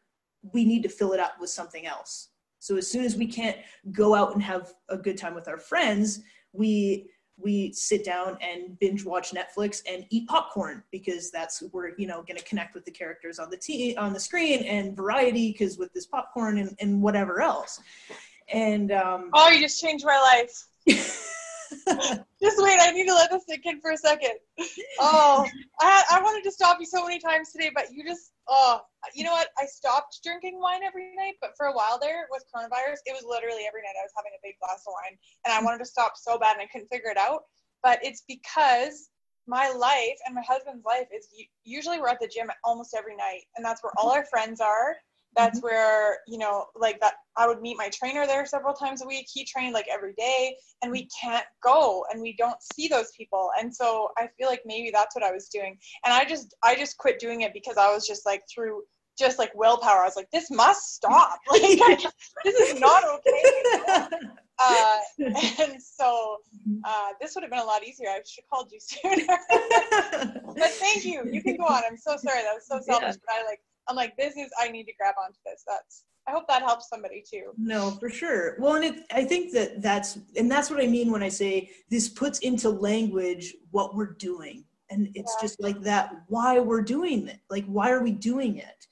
we 0.52 0.64
need 0.64 0.82
to 0.84 0.88
fill 0.88 1.12
it 1.12 1.20
up 1.20 1.34
with 1.40 1.50
something 1.50 1.84
else. 1.86 2.30
So 2.60 2.76
as 2.76 2.90
soon 2.90 3.04
as 3.04 3.16
we 3.16 3.26
can't 3.26 3.56
go 3.92 4.14
out 4.14 4.32
and 4.32 4.42
have 4.42 4.72
a 4.88 4.96
good 4.96 5.18
time 5.18 5.34
with 5.34 5.48
our 5.48 5.58
friends 5.58 6.20
we 6.52 7.10
we 7.40 7.72
sit 7.72 8.04
down 8.04 8.36
and 8.40 8.78
binge 8.78 9.04
watch 9.04 9.32
netflix 9.32 9.82
and 9.90 10.04
eat 10.10 10.26
popcorn 10.28 10.82
because 10.90 11.30
that's 11.30 11.62
we're 11.72 11.92
you 11.96 12.06
know 12.06 12.22
going 12.22 12.36
to 12.36 12.44
connect 12.44 12.74
with 12.74 12.84
the 12.84 12.90
characters 12.90 13.38
on 13.38 13.50
the 13.50 13.56
t 13.56 13.96
on 13.96 14.12
the 14.12 14.20
screen 14.20 14.64
and 14.64 14.96
variety 14.96 15.52
because 15.52 15.78
with 15.78 15.92
this 15.92 16.06
popcorn 16.06 16.58
and, 16.58 16.76
and 16.80 17.00
whatever 17.00 17.40
else. 17.40 17.80
And 18.52 18.92
um 18.92 19.30
oh 19.34 19.50
you 19.50 19.60
just 19.60 19.80
changed 19.80 20.04
my 20.04 20.18
life 20.18 20.66
Just 22.42 22.56
wait, 22.62 22.78
I 22.80 22.90
need 22.90 23.06
to 23.06 23.14
let 23.14 23.30
this 23.30 23.44
sink 23.48 23.66
in 23.66 23.80
for 23.80 23.92
a 23.92 23.96
second. 23.96 24.34
Oh, 25.00 25.46
I, 25.80 26.04
I 26.12 26.22
wanted 26.22 26.44
to 26.44 26.52
stop 26.52 26.78
you 26.80 26.86
so 26.86 27.04
many 27.04 27.18
times 27.18 27.52
today, 27.52 27.70
but 27.74 27.86
you 27.92 28.04
just, 28.04 28.32
oh, 28.48 28.80
you 29.14 29.24
know 29.24 29.32
what? 29.32 29.48
I 29.58 29.66
stopped 29.66 30.20
drinking 30.24 30.60
wine 30.60 30.82
every 30.84 31.14
night, 31.16 31.34
but 31.40 31.52
for 31.56 31.66
a 31.66 31.72
while 31.72 31.98
there 32.00 32.26
with 32.30 32.44
coronavirus, 32.54 32.98
it 33.06 33.12
was 33.12 33.24
literally 33.28 33.64
every 33.66 33.82
night 33.82 33.98
I 33.98 34.04
was 34.04 34.12
having 34.16 34.32
a 34.34 34.42
big 34.42 34.54
glass 34.60 34.84
of 34.86 34.92
wine, 34.92 35.18
and 35.44 35.54
I 35.54 35.62
wanted 35.64 35.78
to 35.78 35.86
stop 35.86 36.12
so 36.16 36.38
bad 36.38 36.54
and 36.54 36.62
I 36.62 36.66
couldn't 36.66 36.88
figure 36.88 37.10
it 37.10 37.18
out. 37.18 37.42
But 37.82 38.00
it's 38.02 38.24
because 38.26 39.10
my 39.46 39.70
life 39.70 40.18
and 40.26 40.34
my 40.34 40.42
husband's 40.46 40.84
life 40.84 41.08
is 41.14 41.28
usually 41.64 42.00
we're 42.00 42.08
at 42.08 42.20
the 42.20 42.28
gym 42.28 42.50
almost 42.64 42.94
every 42.96 43.16
night, 43.16 43.42
and 43.56 43.64
that's 43.64 43.82
where 43.82 43.92
all 43.96 44.10
our 44.10 44.26
friends 44.26 44.60
are 44.60 44.96
that's 45.36 45.58
mm-hmm. 45.58 45.66
where 45.66 46.18
you 46.26 46.38
know 46.38 46.66
like 46.76 47.00
that 47.00 47.14
i 47.36 47.46
would 47.46 47.60
meet 47.60 47.76
my 47.76 47.88
trainer 47.90 48.26
there 48.26 48.44
several 48.46 48.74
times 48.74 49.02
a 49.02 49.06
week 49.06 49.26
he 49.32 49.44
trained 49.44 49.72
like 49.72 49.86
every 49.92 50.14
day 50.14 50.54
and 50.82 50.90
we 50.90 51.08
can't 51.20 51.46
go 51.62 52.04
and 52.10 52.20
we 52.20 52.34
don't 52.36 52.58
see 52.74 52.88
those 52.88 53.10
people 53.16 53.50
and 53.58 53.74
so 53.74 54.08
i 54.16 54.28
feel 54.38 54.48
like 54.48 54.62
maybe 54.64 54.90
that's 54.92 55.14
what 55.14 55.24
i 55.24 55.32
was 55.32 55.48
doing 55.48 55.76
and 56.04 56.12
i 56.14 56.24
just 56.24 56.54
i 56.62 56.74
just 56.74 56.96
quit 56.98 57.18
doing 57.18 57.42
it 57.42 57.52
because 57.52 57.76
i 57.76 57.92
was 57.92 58.06
just 58.06 58.24
like 58.26 58.42
through 58.52 58.82
just 59.18 59.38
like 59.38 59.50
willpower 59.54 60.02
i 60.02 60.04
was 60.04 60.16
like 60.16 60.30
this 60.30 60.50
must 60.50 60.94
stop 60.94 61.38
like 61.50 62.02
this 62.44 62.54
is 62.60 62.80
not 62.80 63.02
okay 63.04 64.08
uh, 64.58 64.98
and 65.18 65.82
so 65.82 66.38
mm-hmm. 66.68 66.78
uh, 66.84 67.10
this 67.20 67.34
would 67.34 67.42
have 67.42 67.50
been 67.50 67.60
a 67.60 67.64
lot 67.64 67.84
easier. 67.86 68.08
I 68.08 68.20
should 68.26 68.42
have 68.42 68.50
called 68.50 68.72
you 68.72 68.80
sooner. 68.80 69.38
but 70.54 70.70
thank 70.70 71.04
you. 71.04 71.22
You 71.30 71.42
can 71.42 71.56
go 71.56 71.64
on. 71.64 71.82
I'm 71.88 71.96
so 71.96 72.16
sorry. 72.16 72.42
That 72.42 72.54
was 72.54 72.66
so 72.66 72.80
selfish. 72.80 73.16
Yeah. 73.16 73.22
But 73.26 73.34
I 73.34 73.46
like 73.46 73.60
I'm 73.88 73.96
like, 73.96 74.16
this 74.16 74.36
is 74.36 74.50
I 74.60 74.68
need 74.68 74.84
to 74.84 74.92
grab 74.98 75.14
onto 75.22 75.38
this. 75.44 75.64
That's 75.66 76.04
I 76.28 76.32
hope 76.32 76.46
that 76.48 76.62
helps 76.62 76.88
somebody 76.88 77.24
too. 77.28 77.52
No, 77.56 77.92
for 77.92 78.10
sure. 78.10 78.56
Well, 78.58 78.74
and 78.74 78.84
it, 78.84 79.04
I 79.10 79.24
think 79.24 79.52
that 79.54 79.80
that's 79.80 80.18
and 80.36 80.50
that's 80.50 80.70
what 80.70 80.82
I 80.82 80.86
mean 80.86 81.10
when 81.10 81.22
I 81.22 81.30
say 81.30 81.70
this 81.90 82.08
puts 82.08 82.40
into 82.40 82.68
language 82.68 83.54
what 83.70 83.94
we're 83.94 84.12
doing, 84.14 84.64
and 84.90 85.08
it's 85.14 85.34
yeah. 85.38 85.46
just 85.46 85.60
like 85.60 85.80
that. 85.82 86.12
Why 86.26 86.60
we're 86.60 86.82
doing 86.82 87.28
it? 87.28 87.40
Like, 87.48 87.64
why 87.64 87.90
are 87.90 88.02
we 88.02 88.12
doing 88.12 88.58
it? 88.58 88.86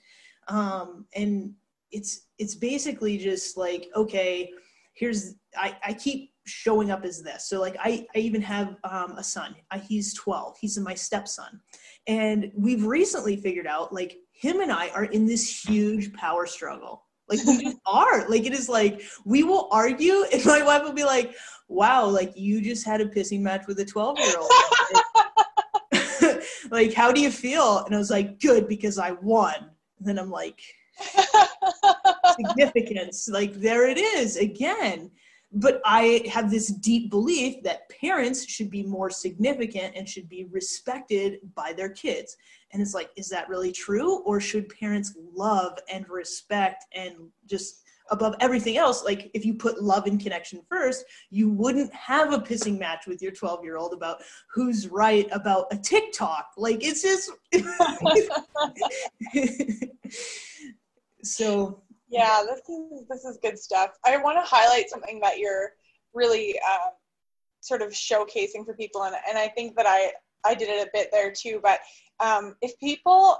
Um, 0.48 1.06
and 1.14 1.52
it's 1.92 2.26
it's 2.38 2.54
basically 2.54 3.18
just 3.18 3.58
like 3.58 3.88
okay, 3.94 4.50
here's 4.94 5.34
I 5.56 5.76
I 5.84 5.92
keep 5.92 6.32
showing 6.46 6.90
up 6.90 7.04
as 7.04 7.22
this. 7.22 7.48
So 7.50 7.60
like 7.60 7.76
I 7.78 8.06
I 8.14 8.20
even 8.20 8.40
have 8.40 8.76
um, 8.84 9.12
a 9.18 9.24
son. 9.24 9.56
I, 9.70 9.78
he's 9.78 10.14
12. 10.14 10.56
He's 10.58 10.78
my 10.78 10.94
stepson, 10.94 11.60
and 12.06 12.50
we've 12.56 12.84
recently 12.86 13.36
figured 13.36 13.66
out 13.66 13.92
like 13.92 14.16
him 14.38 14.60
and 14.60 14.70
I 14.70 14.88
are 14.90 15.04
in 15.04 15.26
this 15.26 15.64
huge 15.64 16.12
power 16.12 16.46
struggle. 16.46 17.04
Like 17.28 17.44
we 17.44 17.62
just 17.62 17.78
are. 17.86 18.28
Like 18.28 18.44
it 18.44 18.52
is 18.52 18.68
like 18.68 19.02
we 19.24 19.42
will 19.42 19.68
argue, 19.72 20.24
and 20.32 20.44
my 20.44 20.62
wife 20.62 20.82
will 20.82 20.92
be 20.92 21.04
like, 21.04 21.34
"Wow, 21.68 22.06
like 22.06 22.32
you 22.36 22.60
just 22.60 22.84
had 22.84 23.00
a 23.00 23.06
pissing 23.06 23.40
match 23.40 23.66
with 23.66 23.80
a 23.80 23.84
twelve-year-old." 23.84 24.50
like, 26.70 26.94
how 26.94 27.10
do 27.10 27.20
you 27.20 27.30
feel? 27.30 27.84
And 27.84 27.94
I 27.94 27.98
was 27.98 28.10
like, 28.10 28.40
"Good, 28.40 28.68
because 28.68 28.98
I 28.98 29.12
won." 29.12 29.54
And 29.98 30.06
then 30.06 30.18
I'm 30.18 30.30
like, 30.30 30.60
significance. 32.36 33.28
Like 33.28 33.54
there 33.54 33.88
it 33.88 33.98
is 33.98 34.36
again 34.36 35.10
but 35.52 35.80
I 35.84 36.22
have 36.30 36.50
this 36.50 36.68
deep 36.68 37.10
belief 37.10 37.62
that 37.62 37.88
parents 38.00 38.46
should 38.46 38.70
be 38.70 38.82
more 38.82 39.10
significant 39.10 39.94
and 39.96 40.08
should 40.08 40.28
be 40.28 40.44
respected 40.50 41.38
by 41.54 41.72
their 41.72 41.88
kids. 41.88 42.36
And 42.72 42.82
it's 42.82 42.94
like, 42.94 43.10
is 43.16 43.28
that 43.28 43.48
really 43.48 43.72
true? 43.72 44.18
Or 44.20 44.40
should 44.40 44.68
parents 44.68 45.14
love 45.34 45.78
and 45.90 46.08
respect 46.08 46.84
and 46.94 47.14
just 47.46 47.82
above 48.10 48.34
everything 48.40 48.76
else, 48.76 49.04
like 49.04 49.30
if 49.34 49.44
you 49.44 49.54
put 49.54 49.82
love 49.82 50.06
and 50.06 50.20
connection 50.20 50.62
first, 50.68 51.04
you 51.30 51.50
wouldn't 51.50 51.92
have 51.92 52.32
a 52.32 52.38
pissing 52.38 52.78
match 52.78 53.06
with 53.06 53.22
your 53.22 53.32
12 53.32 53.64
year 53.64 53.76
old 53.76 53.92
about 53.92 54.22
who's 54.52 54.88
right 54.88 55.28
about 55.32 55.66
a 55.72 55.76
TikTok. 55.76 56.52
Like 56.56 56.84
it's 56.84 57.02
just. 57.02 57.30
so 61.22 61.82
yeah, 62.08 62.42
this 62.46 62.60
is 62.68 63.08
this 63.08 63.24
is 63.24 63.38
good 63.42 63.58
stuff. 63.58 63.90
I 64.04 64.16
want 64.18 64.38
to 64.38 64.48
highlight 64.48 64.88
something 64.88 65.18
that 65.20 65.38
you're 65.38 65.72
really 66.14 66.56
um, 66.60 66.92
sort 67.60 67.82
of 67.82 67.90
showcasing 67.90 68.64
for 68.64 68.74
people, 68.74 69.02
and 69.04 69.16
and 69.28 69.36
I 69.36 69.48
think 69.48 69.76
that 69.76 69.86
I 69.86 70.12
I 70.46 70.54
did 70.54 70.68
it 70.68 70.86
a 70.86 70.90
bit 70.92 71.08
there 71.12 71.32
too. 71.32 71.60
But 71.62 71.80
um, 72.20 72.54
if 72.62 72.78
people, 72.78 73.38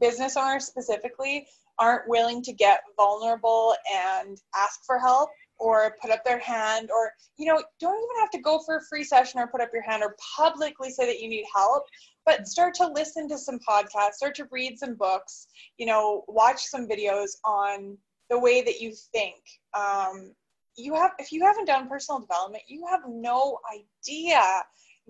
business 0.00 0.36
owners 0.36 0.66
specifically, 0.66 1.46
aren't 1.78 2.08
willing 2.08 2.42
to 2.42 2.52
get 2.52 2.82
vulnerable 2.96 3.74
and 3.92 4.40
ask 4.54 4.84
for 4.84 4.98
help 4.98 5.30
or 5.58 5.96
put 6.02 6.10
up 6.10 6.24
their 6.24 6.38
hand 6.38 6.90
or 6.94 7.12
you 7.36 7.46
know 7.46 7.62
don't 7.80 7.96
even 7.96 8.20
have 8.20 8.30
to 8.30 8.38
go 8.38 8.58
for 8.58 8.76
a 8.76 8.84
free 8.88 9.04
session 9.04 9.40
or 9.40 9.46
put 9.46 9.60
up 9.60 9.70
your 9.72 9.82
hand 9.82 10.02
or 10.02 10.16
publicly 10.36 10.90
say 10.90 11.06
that 11.06 11.20
you 11.20 11.28
need 11.28 11.44
help 11.54 11.84
but 12.26 12.46
start 12.46 12.74
to 12.74 12.86
listen 12.88 13.28
to 13.28 13.38
some 13.38 13.58
podcasts 13.68 14.14
start 14.14 14.34
to 14.34 14.46
read 14.50 14.78
some 14.78 14.94
books 14.94 15.46
you 15.78 15.86
know 15.86 16.24
watch 16.28 16.64
some 16.64 16.88
videos 16.88 17.30
on 17.44 17.96
the 18.28 18.38
way 18.38 18.62
that 18.62 18.80
you 18.80 18.92
think 19.12 19.36
um, 19.74 20.32
you 20.76 20.94
have 20.94 21.12
if 21.18 21.32
you 21.32 21.44
haven't 21.44 21.66
done 21.66 21.88
personal 21.88 22.20
development 22.20 22.62
you 22.66 22.84
have 22.90 23.02
no 23.08 23.58
idea 23.72 24.42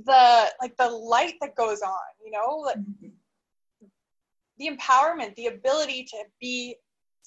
the 0.04 0.46
like 0.60 0.76
the 0.76 0.88
light 0.88 1.34
that 1.40 1.54
goes 1.54 1.82
on 1.82 1.92
you 2.24 2.30
know 2.30 2.56
like, 2.64 2.78
mm-hmm. 2.78 3.08
the 4.58 4.68
empowerment 4.68 5.34
the 5.36 5.46
ability 5.46 6.04
to 6.04 6.16
be 6.40 6.76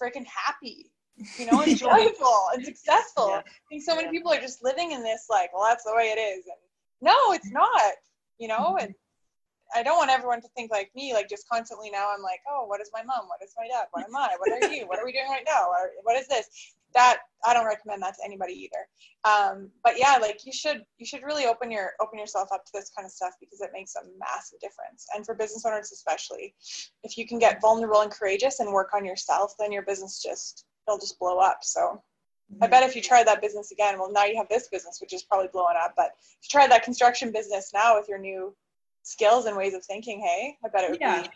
freaking 0.01 0.25
happy 0.25 0.91
you 1.37 1.49
know 1.49 1.61
and 1.65 1.77
joyful 1.77 2.47
and 2.53 2.65
successful 2.65 3.29
yeah. 3.29 3.37
i 3.37 3.43
think 3.69 3.83
so 3.83 3.95
many 3.95 4.07
yeah. 4.07 4.11
people 4.11 4.31
are 4.31 4.41
just 4.41 4.63
living 4.63 4.91
in 4.91 5.03
this 5.03 5.27
like 5.29 5.53
well 5.53 5.63
that's 5.63 5.83
the 5.83 5.93
way 5.95 6.05
it 6.05 6.19
is 6.19 6.45
and 6.45 6.57
no 7.01 7.33
it's 7.33 7.51
not 7.51 7.93
you 8.39 8.47
know 8.47 8.75
mm-hmm. 8.75 8.85
and 8.85 8.95
I 9.75 9.83
don't 9.83 9.97
want 9.97 10.11
everyone 10.11 10.41
to 10.41 10.47
think 10.55 10.71
like 10.71 10.91
me, 10.95 11.13
like 11.13 11.27
just 11.27 11.49
constantly 11.49 11.89
now 11.89 12.13
I'm 12.13 12.21
like, 12.21 12.39
oh, 12.47 12.65
what 12.65 12.81
is 12.81 12.91
my 12.93 13.01
mom? 13.03 13.27
What 13.27 13.39
is 13.43 13.53
my 13.57 13.67
dad? 13.67 13.87
What 13.91 14.05
am 14.05 14.15
I? 14.15 14.35
What 14.37 14.51
are 14.51 14.73
you? 14.73 14.87
What 14.87 14.99
are 14.99 15.05
we 15.05 15.11
doing 15.11 15.27
right 15.27 15.43
now? 15.45 15.67
What 16.03 16.15
is 16.15 16.27
this? 16.27 16.47
That 16.95 17.19
I 17.45 17.53
don't 17.53 17.65
recommend 17.65 18.01
that 18.01 18.15
to 18.15 18.25
anybody 18.25 18.53
either. 18.53 18.87
Um, 19.23 19.69
but 19.83 19.93
yeah, 19.97 20.17
like 20.19 20.45
you 20.45 20.51
should 20.51 20.83
you 20.97 21.05
should 21.05 21.23
really 21.23 21.45
open 21.45 21.69
your 21.69 21.91
open 21.99 22.17
yourself 22.17 22.49
up 22.53 22.65
to 22.65 22.71
this 22.73 22.91
kind 22.95 23.05
of 23.05 23.11
stuff 23.11 23.33
because 23.39 23.61
it 23.61 23.69
makes 23.73 23.95
a 23.95 24.01
massive 24.19 24.59
difference. 24.59 25.05
And 25.15 25.25
for 25.25 25.35
business 25.35 25.65
owners 25.65 25.91
especially, 25.91 26.55
if 27.03 27.17
you 27.17 27.27
can 27.27 27.39
get 27.39 27.61
vulnerable 27.61 28.01
and 28.01 28.11
courageous 28.11 28.59
and 28.59 28.71
work 28.71 28.93
on 28.93 29.05
yourself, 29.05 29.53
then 29.59 29.71
your 29.71 29.83
business 29.83 30.21
just 30.21 30.65
it'll 30.87 30.99
just 30.99 31.19
blow 31.19 31.37
up. 31.39 31.59
So 31.61 32.01
I 32.61 32.67
bet 32.67 32.83
if 32.83 32.95
you 32.95 33.01
try 33.01 33.23
that 33.23 33.41
business 33.41 33.71
again, 33.71 33.97
well, 33.97 34.11
now 34.11 34.25
you 34.25 34.37
have 34.37 34.49
this 34.49 34.67
business, 34.67 34.99
which 35.01 35.13
is 35.13 35.23
probably 35.23 35.49
blowing 35.51 35.75
up. 35.81 35.93
But 35.97 36.11
if 36.17 36.43
you 36.43 36.49
try 36.49 36.67
that 36.67 36.83
construction 36.83 37.31
business 37.31 37.71
now 37.73 37.97
with 37.97 38.07
your 38.07 38.19
new 38.19 38.55
skills 39.03 39.45
and 39.45 39.57
ways 39.57 39.73
of 39.73 39.83
thinking, 39.83 40.19
hey, 40.19 40.57
I 40.63 40.69
bet 40.69 40.83
it 40.83 40.91
would 40.91 41.01
yeah. 41.01 41.23
be 41.23 41.29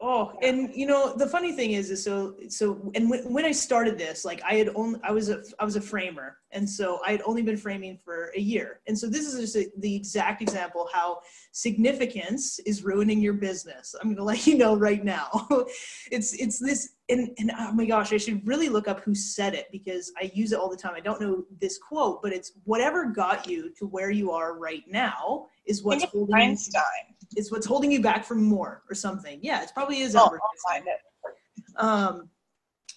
Oh, 0.00 0.32
and 0.42 0.72
you 0.76 0.86
know 0.86 1.12
the 1.16 1.26
funny 1.26 1.50
thing 1.50 1.72
is, 1.72 1.90
is 1.90 2.04
so 2.04 2.36
so, 2.48 2.92
and 2.94 3.10
when, 3.10 3.32
when 3.32 3.44
I 3.44 3.50
started 3.50 3.98
this, 3.98 4.24
like 4.24 4.40
I 4.44 4.54
had 4.54 4.70
only 4.76 5.00
I 5.02 5.10
was 5.10 5.28
a 5.28 5.42
I 5.58 5.64
was 5.64 5.74
a 5.74 5.80
framer, 5.80 6.38
and 6.52 6.70
so 6.70 7.00
I 7.04 7.10
had 7.10 7.22
only 7.26 7.42
been 7.42 7.56
framing 7.56 7.98
for 7.98 8.30
a 8.36 8.40
year, 8.40 8.78
and 8.86 8.96
so 8.96 9.08
this 9.08 9.26
is 9.26 9.40
just 9.40 9.56
a, 9.56 9.68
the 9.78 9.96
exact 9.96 10.40
example 10.40 10.88
how 10.92 11.18
significance 11.50 12.60
is 12.60 12.84
ruining 12.84 13.20
your 13.20 13.32
business. 13.32 13.92
I'm 14.00 14.10
gonna 14.10 14.22
let 14.22 14.46
you 14.46 14.56
know 14.56 14.76
right 14.76 15.02
now. 15.02 15.48
it's 16.12 16.32
it's 16.34 16.60
this, 16.60 16.90
and 17.08 17.30
and 17.38 17.50
oh 17.58 17.72
my 17.72 17.84
gosh, 17.84 18.12
I 18.12 18.18
should 18.18 18.46
really 18.46 18.68
look 18.68 18.86
up 18.86 19.00
who 19.00 19.16
said 19.16 19.52
it 19.54 19.66
because 19.72 20.12
I 20.16 20.30
use 20.32 20.52
it 20.52 20.60
all 20.60 20.70
the 20.70 20.76
time. 20.76 20.94
I 20.94 21.00
don't 21.00 21.20
know 21.20 21.42
this 21.60 21.76
quote, 21.76 22.22
but 22.22 22.32
it's 22.32 22.52
whatever 22.62 23.06
got 23.06 23.48
you 23.48 23.74
to 23.80 23.86
where 23.88 24.12
you 24.12 24.30
are 24.30 24.56
right 24.56 24.84
now 24.86 25.46
is 25.66 25.82
what's 25.82 26.04
holding 26.04 26.36
Einstein. 26.36 27.16
Is 27.36 27.50
what's 27.52 27.66
holding 27.66 27.92
you 27.92 28.00
back 28.00 28.24
from 28.24 28.42
more 28.44 28.82
or 28.90 28.94
something. 28.94 29.38
Yeah, 29.42 29.62
it 29.62 29.70
probably 29.74 30.00
is. 30.00 30.16
Oh, 30.16 30.20
I'll 30.20 30.40
find 30.72 30.84
it. 30.86 31.76
um 31.76 32.28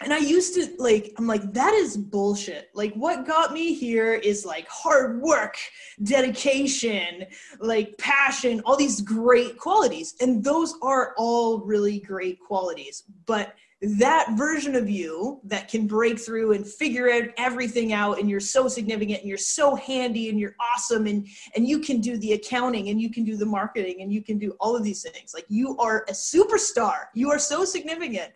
and 0.03 0.13
i 0.13 0.17
used 0.17 0.55
to 0.55 0.73
like 0.79 1.13
i'm 1.17 1.27
like 1.27 1.53
that 1.53 1.73
is 1.73 1.95
bullshit 1.95 2.69
like 2.73 2.93
what 2.95 3.25
got 3.27 3.53
me 3.53 3.73
here 3.73 4.13
is 4.15 4.45
like 4.45 4.67
hard 4.67 5.21
work 5.21 5.55
dedication 6.03 7.25
like 7.59 7.95
passion 7.97 8.61
all 8.65 8.75
these 8.75 9.01
great 9.01 9.57
qualities 9.57 10.15
and 10.21 10.43
those 10.43 10.73
are 10.81 11.13
all 11.17 11.59
really 11.59 11.99
great 11.99 12.39
qualities 12.39 13.03
but 13.25 13.53
that 13.81 14.35
version 14.37 14.75
of 14.75 14.87
you 14.87 15.39
that 15.43 15.67
can 15.67 15.87
break 15.87 16.19
through 16.19 16.51
and 16.51 16.67
figure 16.67 17.09
out 17.11 17.23
everything 17.37 17.93
out 17.93 18.19
and 18.19 18.29
you're 18.29 18.39
so 18.39 18.67
significant 18.67 19.21
and 19.21 19.27
you're 19.27 19.37
so 19.37 19.75
handy 19.75 20.29
and 20.29 20.39
you're 20.39 20.55
awesome 20.73 21.07
and 21.07 21.27
and 21.55 21.67
you 21.67 21.79
can 21.79 21.99
do 21.99 22.15
the 22.17 22.33
accounting 22.33 22.89
and 22.89 23.01
you 23.01 23.09
can 23.09 23.23
do 23.23 23.35
the 23.35 23.45
marketing 23.45 24.01
and 24.01 24.13
you 24.13 24.21
can 24.21 24.37
do 24.37 24.55
all 24.59 24.75
of 24.75 24.83
these 24.83 25.01
things. 25.01 25.33
Like 25.33 25.45
you 25.49 25.75
are 25.77 26.05
a 26.09 26.11
superstar. 26.11 27.05
You 27.15 27.31
are 27.31 27.39
so 27.39 27.65
significant. 27.65 28.31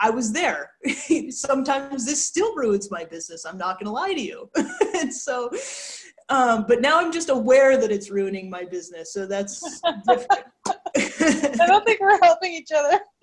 I 0.00 0.08
was 0.08 0.32
there. 0.32 0.72
Sometimes 1.30 2.06
this 2.06 2.24
still 2.24 2.54
ruins 2.54 2.90
my 2.90 3.04
business. 3.04 3.44
I'm 3.44 3.58
not 3.58 3.78
going 3.78 3.86
to 3.86 3.92
lie 3.92 4.14
to 4.14 4.20
you. 4.20 4.50
And 4.96 5.12
so 5.12 5.50
um, 6.28 6.64
but 6.66 6.80
now 6.80 6.98
i'm 7.00 7.12
just 7.12 7.28
aware 7.28 7.76
that 7.76 7.90
it's 7.90 8.10
ruining 8.10 8.48
my 8.50 8.64
business 8.64 9.12
so 9.12 9.26
that's 9.26 9.80
different. 10.08 10.44
I 10.98 11.66
don't 11.66 11.84
think 11.84 12.00
we're 12.00 12.18
helping 12.22 12.52
each 12.52 12.70
other. 12.74 12.98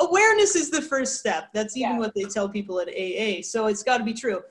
awareness 0.00 0.56
is 0.56 0.70
the 0.70 0.82
first 0.82 1.18
step. 1.18 1.48
That's 1.54 1.76
even 1.76 1.92
Yeah. 1.92 1.98
what 1.98 2.14
they 2.14 2.24
tell 2.24 2.48
people 2.48 2.80
at 2.80 2.88
aa 2.88 3.42
so 3.42 3.66
it's 3.66 3.82
got 3.82 3.98
to 3.98 4.04
be 4.04 4.14
true. 4.14 4.42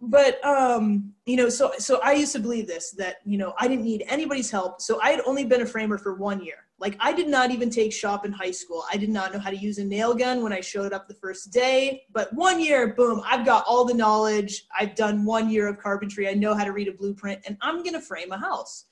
But 0.00 0.44
um 0.44 1.12
you 1.26 1.36
know 1.36 1.48
so 1.48 1.72
so 1.78 2.00
i 2.02 2.12
used 2.12 2.32
to 2.32 2.38
believe 2.38 2.66
this 2.66 2.90
that 2.92 3.16
you 3.24 3.36
know 3.38 3.52
i 3.58 3.68
didn't 3.68 3.84
need 3.84 4.02
anybody's 4.08 4.50
help 4.50 4.80
so 4.80 4.98
i 5.02 5.10
had 5.10 5.20
only 5.26 5.44
been 5.44 5.60
a 5.60 5.66
framer 5.66 5.98
for 5.98 6.14
one 6.14 6.42
year 6.42 6.66
like 6.84 6.96
i 7.00 7.12
did 7.12 7.28
not 7.28 7.50
even 7.50 7.68
take 7.70 7.92
shop 7.92 8.24
in 8.26 8.32
high 8.32 8.50
school 8.50 8.84
i 8.92 8.96
did 8.96 9.08
not 9.08 9.32
know 9.32 9.38
how 9.38 9.50
to 9.50 9.56
use 9.56 9.78
a 9.78 9.84
nail 9.84 10.14
gun 10.14 10.42
when 10.42 10.52
i 10.52 10.60
showed 10.60 10.92
up 10.92 11.08
the 11.08 11.14
first 11.24 11.52
day 11.52 12.02
but 12.12 12.32
one 12.34 12.60
year 12.60 12.94
boom 12.94 13.22
i've 13.24 13.44
got 13.46 13.64
all 13.66 13.84
the 13.84 13.94
knowledge 13.94 14.66
i've 14.78 14.94
done 14.94 15.24
one 15.24 15.48
year 15.50 15.66
of 15.68 15.78
carpentry 15.78 16.28
i 16.28 16.34
know 16.34 16.54
how 16.54 16.64
to 16.64 16.72
read 16.72 16.88
a 16.88 16.92
blueprint 16.92 17.40
and 17.46 17.56
i'm 17.62 17.78
going 17.82 17.94
to 17.94 18.00
frame 18.00 18.30
a 18.32 18.38
house 18.38 18.84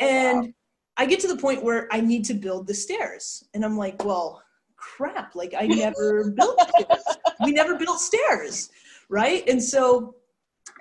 Oh, 0.00 0.06
wow. 0.06 0.12
and 0.12 0.54
I 0.96 1.06
get 1.06 1.20
to 1.20 1.28
the 1.28 1.36
point 1.36 1.62
where 1.62 1.88
I 1.90 2.00
need 2.00 2.24
to 2.26 2.34
build 2.34 2.66
the 2.66 2.74
stairs. 2.74 3.44
And 3.54 3.64
I'm 3.64 3.76
like, 3.78 4.04
well, 4.04 4.42
crap, 4.76 5.34
like 5.34 5.54
I 5.58 5.66
never 5.66 6.30
built 6.36 6.60
stairs. 6.60 7.16
We 7.44 7.52
never 7.52 7.76
built 7.78 8.00
stairs, 8.00 8.70
right? 9.08 9.48
And 9.48 9.62
so 9.62 10.14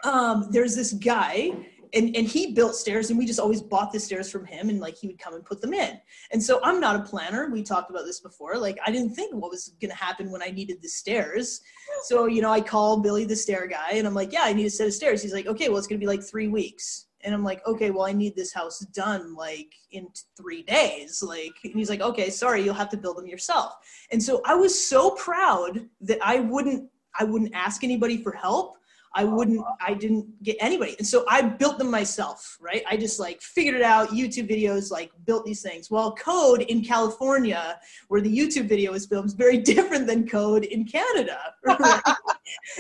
um, 0.04 0.48
there's 0.52 0.76
this 0.76 0.94
guy 0.94 1.52
and, 1.94 2.16
and 2.16 2.28
he 2.28 2.54
built 2.54 2.76
stairs 2.76 3.10
and 3.10 3.18
we 3.18 3.26
just 3.26 3.40
always 3.40 3.62
bought 3.62 3.92
the 3.92 4.00
stairs 4.00 4.30
from 4.30 4.46
him 4.46 4.70
and 4.70 4.80
like 4.80 4.98
he 4.98 5.08
would 5.08 5.20
come 5.20 5.34
and 5.34 5.46
put 5.46 5.62
them 5.62 5.74
in. 5.74 6.00
And 6.32 6.42
so 6.42 6.60
I'm 6.64 6.80
not 6.80 6.96
a 6.96 7.04
planner. 7.04 7.50
We 7.50 7.64
talked 7.64 7.90
about 7.90 8.06
this 8.06 8.20
before. 8.20 8.58
Like 8.58 8.78
I 8.86 8.92
didn't 8.92 9.16
think 9.16 9.34
what 9.34 9.52
was 9.52 9.74
going 9.82 9.92
to 9.92 9.98
happen 9.98 10.32
when 10.32 10.44
I 10.44 10.50
needed 10.50 10.82
the 10.82 10.90
stairs. 10.90 11.62
So, 12.04 12.28
you 12.28 12.42
know, 12.42 12.52
I 12.52 12.62
called 12.62 13.04
Billy 13.04 13.26
the 13.26 13.36
stair 13.36 13.68
guy 13.68 13.92
and 13.94 14.08
I'm 14.08 14.14
like, 14.14 14.32
yeah, 14.32 14.44
I 14.44 14.54
need 14.54 14.66
a 14.66 14.70
set 14.70 14.88
of 14.88 14.94
stairs. 14.94 15.22
He's 15.22 15.34
like, 15.34 15.48
okay, 15.48 15.70
well, 15.70 15.78
it's 15.78 15.88
going 15.88 16.00
to 16.00 16.04
be 16.04 16.08
like 16.08 16.24
three 16.24 16.48
weeks. 16.48 17.08
And 17.22 17.36
I'm 17.36 17.44
like, 17.44 17.66
okay, 17.68 17.92
well, 17.92 18.06
I 18.06 18.14
need 18.14 18.36
this 18.36 18.54
house 18.54 18.80
done 18.80 19.36
like 19.36 19.74
in 19.92 20.08
three 20.38 20.64
days. 20.64 21.22
Like, 21.22 21.54
and 21.64 21.74
he's 21.74 21.90
like, 21.90 22.02
okay, 22.02 22.30
sorry, 22.30 22.64
you'll 22.64 22.74
have 22.76 22.90
to 22.90 22.98
build 22.98 23.18
them 23.18 23.28
yourself. 23.28 23.74
And 24.12 24.22
so 24.24 24.42
I 24.46 24.56
was 24.56 24.88
so 24.88 25.12
proud 25.12 25.88
that 26.02 26.20
I 26.22 26.40
wouldn't, 26.40 26.90
I 27.20 27.26
wouldn't 27.26 27.54
ask 27.54 27.84
anybody 27.84 28.24
for 28.24 28.32
help. 28.32 28.78
I 29.16 29.24
wouldn't, 29.24 29.64
I 29.86 29.94
didn't 29.94 30.44
get 30.44 30.58
anybody. 30.60 30.96
And 31.00 31.08
so 31.08 31.26
I 31.28 31.42
built 31.42 31.80
them 31.80 31.90
myself, 31.90 32.58
right? 32.62 32.84
I 32.90 32.96
just 32.96 33.20
like 33.20 33.42
figured 33.42 33.76
it 33.76 33.82
out, 33.82 34.10
YouTube 34.10 34.50
videos, 34.50 34.92
like 34.92 35.12
built 35.26 35.46
these 35.46 35.62
things. 35.62 35.90
Well, 35.90 36.14
code 36.16 36.62
in 36.62 36.84
California, 36.84 37.80
where 38.08 38.22
the 38.22 38.36
YouTube 38.36 38.70
video 38.70 38.94
is 38.94 39.08
filmed, 39.08 39.28
is 39.28 39.34
very 39.34 39.58
different 39.74 40.06
than 40.06 40.28
code 40.28 40.66
in 40.66 40.86
Canada. 40.86 41.40
right? 41.66 42.02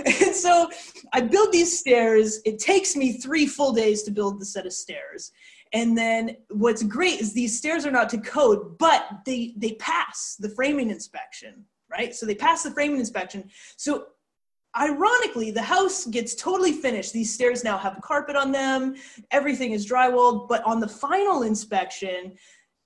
and 0.05 0.35
so 0.35 0.69
I 1.13 1.21
build 1.21 1.51
these 1.51 1.79
stairs. 1.79 2.39
It 2.45 2.59
takes 2.59 2.95
me 2.95 3.13
three 3.13 3.47
full 3.47 3.73
days 3.73 4.03
to 4.03 4.11
build 4.11 4.39
the 4.39 4.45
set 4.45 4.65
of 4.65 4.73
stairs. 4.73 5.31
And 5.73 5.97
then 5.97 6.37
what's 6.49 6.83
great 6.83 7.21
is 7.21 7.33
these 7.33 7.57
stairs 7.57 7.85
are 7.85 7.91
not 7.91 8.09
to 8.09 8.17
code, 8.17 8.77
but 8.79 9.05
they 9.25 9.53
they 9.57 9.73
pass 9.73 10.35
the 10.39 10.49
framing 10.49 10.89
inspection, 10.89 11.65
right? 11.91 12.15
So 12.15 12.25
they 12.25 12.35
pass 12.35 12.63
the 12.63 12.71
framing 12.71 12.99
inspection. 12.99 13.49
So 13.77 14.05
ironically, 14.77 15.51
the 15.51 15.61
house 15.61 16.05
gets 16.05 16.35
totally 16.35 16.73
finished. 16.73 17.13
These 17.13 17.33
stairs 17.33 17.63
now 17.63 17.77
have 17.77 17.99
carpet 18.01 18.35
on 18.35 18.51
them, 18.51 18.95
everything 19.31 19.71
is 19.71 19.89
drywalled, 19.89 20.47
but 20.47 20.63
on 20.63 20.79
the 20.79 20.87
final 20.87 21.43
inspection, 21.43 22.35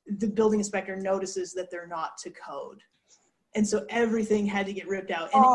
the 0.05 0.27
building 0.27 0.59
inspector 0.59 0.95
notices 0.95 1.53
that 1.53 1.71
they're 1.71 1.87
not 1.87 2.17
to 2.19 2.29
code. 2.31 2.81
And 3.55 3.67
so 3.67 3.85
everything 3.89 4.45
had 4.47 4.65
to 4.65 4.73
get 4.73 4.87
ripped 4.87 5.11
out. 5.11 5.29
And 5.33 5.45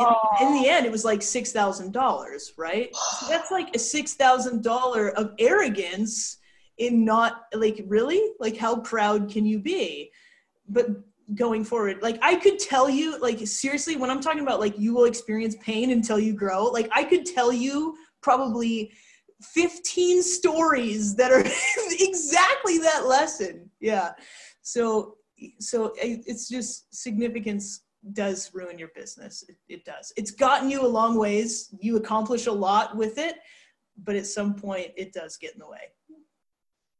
in, 0.40 0.46
in 0.46 0.62
the 0.62 0.68
end, 0.68 0.86
it 0.86 0.92
was 0.92 1.04
like 1.04 1.20
$6,000, 1.20 2.52
right? 2.56 2.94
So 2.94 3.26
that's 3.28 3.50
like 3.50 3.68
a 3.74 3.78
$6,000 3.78 5.12
of 5.14 5.32
arrogance 5.38 6.38
in 6.78 7.04
not, 7.04 7.46
like, 7.52 7.84
really? 7.88 8.22
Like, 8.38 8.56
how 8.56 8.76
proud 8.80 9.28
can 9.28 9.44
you 9.44 9.58
be? 9.58 10.12
But 10.68 10.86
going 11.34 11.64
forward. 11.64 12.02
Like 12.02 12.18
i 12.22 12.36
could 12.36 12.58
tell 12.58 12.88
you 12.88 13.18
like 13.20 13.46
seriously 13.46 13.96
when 13.96 14.10
i'm 14.10 14.20
talking 14.20 14.40
about 14.40 14.60
like 14.60 14.78
you 14.78 14.94
will 14.94 15.04
experience 15.04 15.56
pain 15.60 15.90
until 15.90 16.18
you 16.18 16.32
grow 16.32 16.64
like 16.64 16.88
i 16.94 17.04
could 17.04 17.26
tell 17.26 17.52
you 17.52 17.96
probably 18.22 18.90
15 19.42 20.22
stories 20.22 21.14
that 21.16 21.30
are 21.30 21.40
exactly 22.00 22.78
that 22.78 23.06
lesson. 23.06 23.70
Yeah. 23.80 24.12
So 24.62 25.14
so 25.60 25.92
it's 25.96 26.48
just 26.48 26.92
significance 26.92 27.82
does 28.12 28.50
ruin 28.52 28.78
your 28.78 28.90
business. 28.96 29.44
It, 29.48 29.56
it 29.68 29.84
does. 29.84 30.12
It's 30.16 30.32
gotten 30.32 30.68
you 30.68 30.84
a 30.84 30.88
long 30.88 31.16
ways. 31.16 31.72
You 31.80 31.96
accomplish 31.96 32.46
a 32.46 32.52
lot 32.52 32.96
with 32.96 33.18
it 33.18 33.36
but 34.04 34.16
at 34.16 34.26
some 34.26 34.54
point 34.54 34.88
it 34.96 35.12
does 35.12 35.36
get 35.36 35.52
in 35.52 35.58
the 35.58 35.68
way 35.68 35.78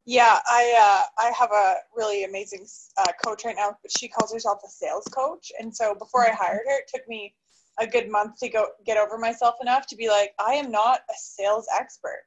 Yeah, 0.09 0.39
I 0.47 1.05
uh, 1.21 1.23
I 1.27 1.33
have 1.39 1.53
a 1.53 1.75
really 1.95 2.25
amazing 2.25 2.67
uh, 2.97 3.13
coach 3.23 3.45
right 3.45 3.55
now, 3.55 3.77
but 3.83 3.93
she 3.93 4.09
calls 4.09 4.33
herself 4.33 4.61
a 4.65 4.71
sales 4.71 5.05
coach. 5.15 5.53
And 5.61 5.75
so 5.77 5.95
before 5.95 6.27
I 6.27 6.33
hired 6.33 6.63
her, 6.67 6.79
it 6.79 6.89
took 6.89 7.07
me 7.07 7.35
a 7.79 7.87
good 7.87 8.09
month 8.09 8.39
to 8.39 8.49
go 8.49 8.69
get 8.87 8.97
over 8.97 9.19
myself 9.19 9.57
enough 9.61 9.87
to 9.89 9.97
be 9.97 10.09
like, 10.09 10.33
I 10.39 10.55
am 10.55 10.71
not 10.71 11.01
a 11.11 11.15
sales 11.15 11.67
expert. 11.79 12.23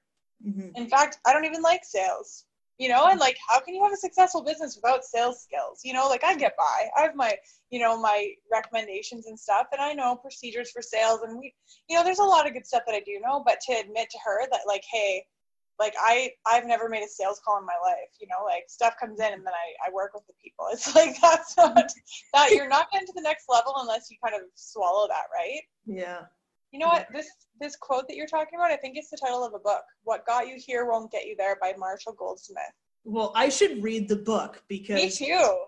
Mhm. 0.47 0.77
In 0.77 0.89
fact, 0.89 1.17
I 1.25 1.33
don't 1.33 1.45
even 1.45 1.63
like 1.63 1.83
sales. 1.83 2.45
You 2.77 2.89
know, 2.89 3.07
and 3.07 3.19
like, 3.19 3.37
how 3.49 3.59
can 3.59 3.73
you 3.73 3.81
have 3.83 3.93
a 3.93 3.97
successful 3.97 4.43
business 4.43 4.75
without 4.75 5.03
sales 5.03 5.41
skills? 5.41 5.81
You 5.83 5.93
know, 5.93 6.07
like 6.07 6.23
I 6.23 6.35
get 6.35 6.55
by. 6.57 6.87
I 6.95 7.01
have 7.01 7.15
my, 7.15 7.35
you 7.71 7.79
know, 7.79 7.99
my 7.99 8.29
recommendations 8.51 9.25
and 9.25 9.39
stuff, 9.39 9.65
and 9.71 9.81
I 9.81 9.93
know 9.93 10.15
procedures 10.15 10.69
for 10.69 10.83
sales, 10.83 11.21
and 11.23 11.35
we, 11.39 11.55
you 11.89 11.97
know, 11.97 12.03
there's 12.03 12.19
a 12.19 12.23
lot 12.35 12.45
of 12.45 12.53
good 12.53 12.67
stuff 12.67 12.83
that 12.85 12.93
I 12.93 12.99
do 12.99 13.19
know. 13.25 13.41
But 13.43 13.59
to 13.61 13.73
admit 13.73 14.11
to 14.11 14.19
her 14.23 14.47
that, 14.51 14.61
like, 14.67 14.83
hey, 14.91 15.25
like 15.81 15.95
I, 15.99 16.31
I've 16.45 16.65
never 16.65 16.87
made 16.87 17.03
a 17.03 17.07
sales 17.07 17.41
call 17.43 17.57
in 17.59 17.65
my 17.65 17.79
life. 17.83 18.11
You 18.21 18.27
know, 18.27 18.45
like 18.45 18.65
stuff 18.67 18.93
comes 18.99 19.19
in, 19.19 19.33
and 19.33 19.45
then 19.45 19.53
I, 19.53 19.89
I 19.89 19.91
work 19.91 20.11
with 20.13 20.25
the 20.27 20.33
people. 20.41 20.65
It's 20.73 20.95
like 20.95 21.19
that's 21.19 21.57
not 21.57 21.75
that 22.33 22.51
you're 22.51 22.69
not 22.69 22.91
getting 22.91 23.07
to 23.07 23.13
the 23.15 23.21
next 23.21 23.45
level 23.49 23.73
unless 23.77 24.09
you 24.11 24.17
kind 24.23 24.35
of 24.39 24.47
swallow 24.55 25.07
that, 25.07 25.25
right? 25.33 25.61
yeah 25.85 26.19
You 26.71 26.79
know 26.79 26.87
what? 26.87 27.07
This 27.13 27.27
this 27.59 27.75
quote 27.75 28.07
that 28.07 28.15
you're 28.15 28.27
talking 28.27 28.57
about, 28.59 28.71
I 28.71 28.77
think 28.77 28.95
it's 28.97 29.09
the 29.09 29.17
title 29.17 29.43
of 29.43 29.53
a 29.53 29.59
book. 29.59 29.83
What 30.03 30.25
got 30.25 30.47
you 30.47 30.55
here 30.57 30.85
won't 30.89 31.11
get 31.11 31.25
you 31.25 31.35
there 31.37 31.57
by 31.59 31.73
Marshall 31.77 32.13
Goldsmith. 32.13 32.75
well 33.03 33.31
i 33.35 33.49
should 33.49 33.81
read 33.83 34.07
the 34.07 34.21
book 34.33 34.63
because 34.67 34.95
Me 34.95 35.09
too. 35.09 35.65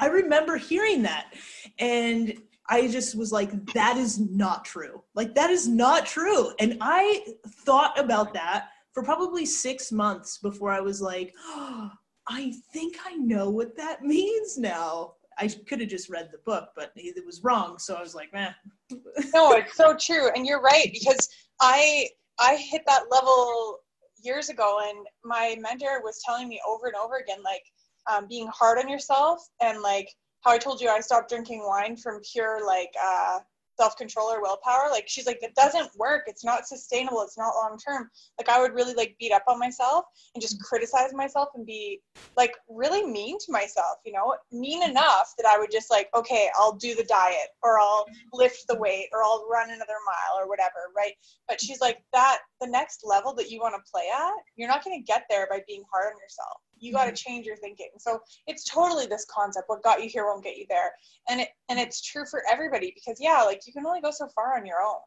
I 0.00 0.06
remember 0.06 0.56
hearing 0.56 1.02
that. 1.02 1.34
And 1.78 2.40
I 2.68 2.86
just 2.88 3.16
was 3.16 3.32
like, 3.32 3.50
that 3.72 3.96
is 3.96 4.20
not 4.20 4.64
true. 4.64 5.02
Like, 5.14 5.34
that 5.34 5.50
is 5.50 5.66
not 5.66 6.06
true. 6.06 6.52
And 6.60 6.76
I 6.80 7.24
thought 7.66 7.98
about 7.98 8.32
that 8.34 8.68
for 8.98 9.04
probably 9.04 9.46
six 9.46 9.92
months 9.92 10.38
before 10.38 10.72
I 10.72 10.80
was 10.80 11.00
like, 11.00 11.32
oh, 11.50 11.90
I 12.30 12.52
think 12.72 12.96
I 13.06 13.14
know 13.14 13.48
what 13.48 13.76
that 13.76 14.02
means 14.02 14.58
now. 14.58 15.14
I 15.38 15.48
could 15.68 15.80
have 15.80 15.88
just 15.88 16.10
read 16.10 16.30
the 16.32 16.38
book, 16.44 16.70
but 16.74 16.90
it 16.96 17.24
was 17.24 17.44
wrong. 17.44 17.78
So 17.78 17.94
I 17.94 18.00
was 18.00 18.14
like, 18.14 18.32
man. 18.32 18.54
No, 19.32 19.52
it's 19.52 19.76
so 19.76 19.94
true, 19.94 20.30
and 20.34 20.46
you're 20.46 20.60
right 20.60 20.90
because 20.92 21.28
I 21.60 22.08
I 22.40 22.56
hit 22.56 22.82
that 22.86 23.04
level 23.10 23.78
years 24.22 24.48
ago, 24.48 24.80
and 24.88 25.06
my 25.24 25.56
mentor 25.60 26.02
was 26.02 26.20
telling 26.26 26.48
me 26.48 26.60
over 26.68 26.86
and 26.86 26.96
over 26.96 27.18
again, 27.18 27.42
like 27.44 27.62
um, 28.10 28.26
being 28.28 28.48
hard 28.52 28.78
on 28.78 28.88
yourself 28.88 29.38
and 29.60 29.80
like 29.80 30.08
how 30.40 30.50
I 30.50 30.58
told 30.58 30.80
you 30.80 30.88
I 30.88 31.00
stopped 31.00 31.28
drinking 31.28 31.62
wine 31.64 31.96
from 31.96 32.20
pure 32.32 32.66
like 32.66 32.92
uh, 33.02 33.38
self 33.78 33.96
control 33.96 34.28
or 34.28 34.42
willpower. 34.42 34.88
Like 34.90 35.04
she's 35.06 35.26
like, 35.26 35.38
it 35.42 35.54
doesn't 35.54 35.90
work. 35.96 36.24
It's 36.26 36.44
not 36.44 36.66
sustainable. 36.66 37.22
It's 37.22 37.38
not 37.38 37.54
long 37.54 37.78
term. 37.78 38.10
Like 38.38 38.48
I 38.48 38.60
would 38.60 38.74
really 38.74 38.94
like 38.94 39.16
beat 39.18 39.32
up 39.32 39.44
on 39.48 39.58
myself 39.58 40.04
and 40.34 40.42
just 40.42 40.60
criticize 40.62 41.12
myself 41.14 41.48
and 41.54 41.64
be 41.64 42.00
like 42.36 42.54
really 42.68 43.04
mean 43.04 43.38
to 43.38 43.52
myself, 43.52 43.98
you 44.04 44.12
know, 44.12 44.34
mean 44.52 44.82
enough 44.82 45.32
that 45.38 45.46
I 45.46 45.58
would 45.58 45.70
just 45.70 45.90
like, 45.90 46.08
okay, 46.14 46.50
I'll 46.56 46.76
do 46.76 46.94
the 46.94 47.04
diet 47.04 47.48
or 47.62 47.78
I'll 47.78 48.04
lift 48.32 48.64
the 48.68 48.78
weight 48.78 49.08
or 49.12 49.22
I'll 49.22 49.46
run 49.50 49.70
another 49.70 49.98
mile 50.06 50.42
or 50.42 50.48
whatever, 50.48 50.90
right? 50.96 51.12
But 51.46 51.60
she's 51.60 51.80
like, 51.80 51.98
that 52.12 52.38
the 52.60 52.66
next 52.66 53.02
level 53.04 53.34
that 53.34 53.50
you 53.50 53.60
want 53.60 53.74
to 53.74 53.90
play 53.90 54.04
at, 54.14 54.32
you're 54.56 54.68
not 54.68 54.84
going 54.84 54.98
to 54.98 55.04
get 55.04 55.24
there 55.30 55.46
by 55.50 55.60
being 55.66 55.84
hard 55.92 56.12
on 56.12 56.20
yourself 56.20 56.60
you 56.80 56.92
got 56.92 57.04
to 57.04 57.10
mm-hmm. 57.10 57.16
change 57.16 57.46
your 57.46 57.56
thinking. 57.56 57.90
So 57.98 58.20
it's 58.46 58.64
totally 58.64 59.06
this 59.06 59.26
concept 59.30 59.68
what 59.68 59.82
got 59.82 60.02
you 60.02 60.08
here 60.08 60.24
won't 60.24 60.44
get 60.44 60.56
you 60.56 60.66
there. 60.68 60.92
And 61.28 61.40
it 61.40 61.48
and 61.68 61.78
it's 61.78 62.00
true 62.00 62.24
for 62.30 62.42
everybody 62.50 62.92
because 62.94 63.18
yeah 63.20 63.42
like 63.42 63.66
you 63.66 63.72
can 63.72 63.86
only 63.86 64.00
go 64.00 64.10
so 64.10 64.28
far 64.34 64.56
on 64.56 64.66
your 64.66 64.80
own. 64.82 65.00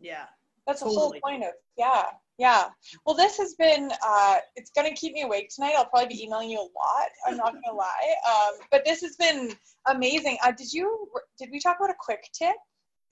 Yeah. 0.00 0.24
That's 0.66 0.80
totally. 0.80 0.96
the 0.96 1.00
whole 1.00 1.20
point 1.22 1.44
of 1.44 1.50
yeah 1.76 2.04
yeah. 2.38 2.66
Well 3.04 3.16
this 3.16 3.38
has 3.38 3.54
been 3.54 3.90
uh 4.06 4.38
it's 4.56 4.70
gonna 4.70 4.92
keep 4.92 5.12
me 5.12 5.22
awake 5.22 5.50
tonight. 5.54 5.74
I'll 5.76 5.86
probably 5.86 6.14
be 6.14 6.24
emailing 6.24 6.50
you 6.50 6.58
a 6.58 6.60
lot 6.60 7.08
i'm 7.26 7.36
not 7.36 7.54
gonna 7.54 7.76
lie. 7.76 8.14
Um 8.30 8.60
but 8.70 8.84
this 8.84 9.00
has 9.02 9.16
been 9.16 9.52
amazing. 9.86 10.38
Uh 10.44 10.52
did 10.52 10.72
you 10.72 11.08
did 11.38 11.50
we 11.50 11.60
talk 11.60 11.76
about 11.78 11.90
a 11.90 11.96
quick 11.98 12.28
tip? 12.32 12.56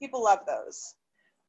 People 0.01 0.23
love 0.23 0.39
those 0.45 0.95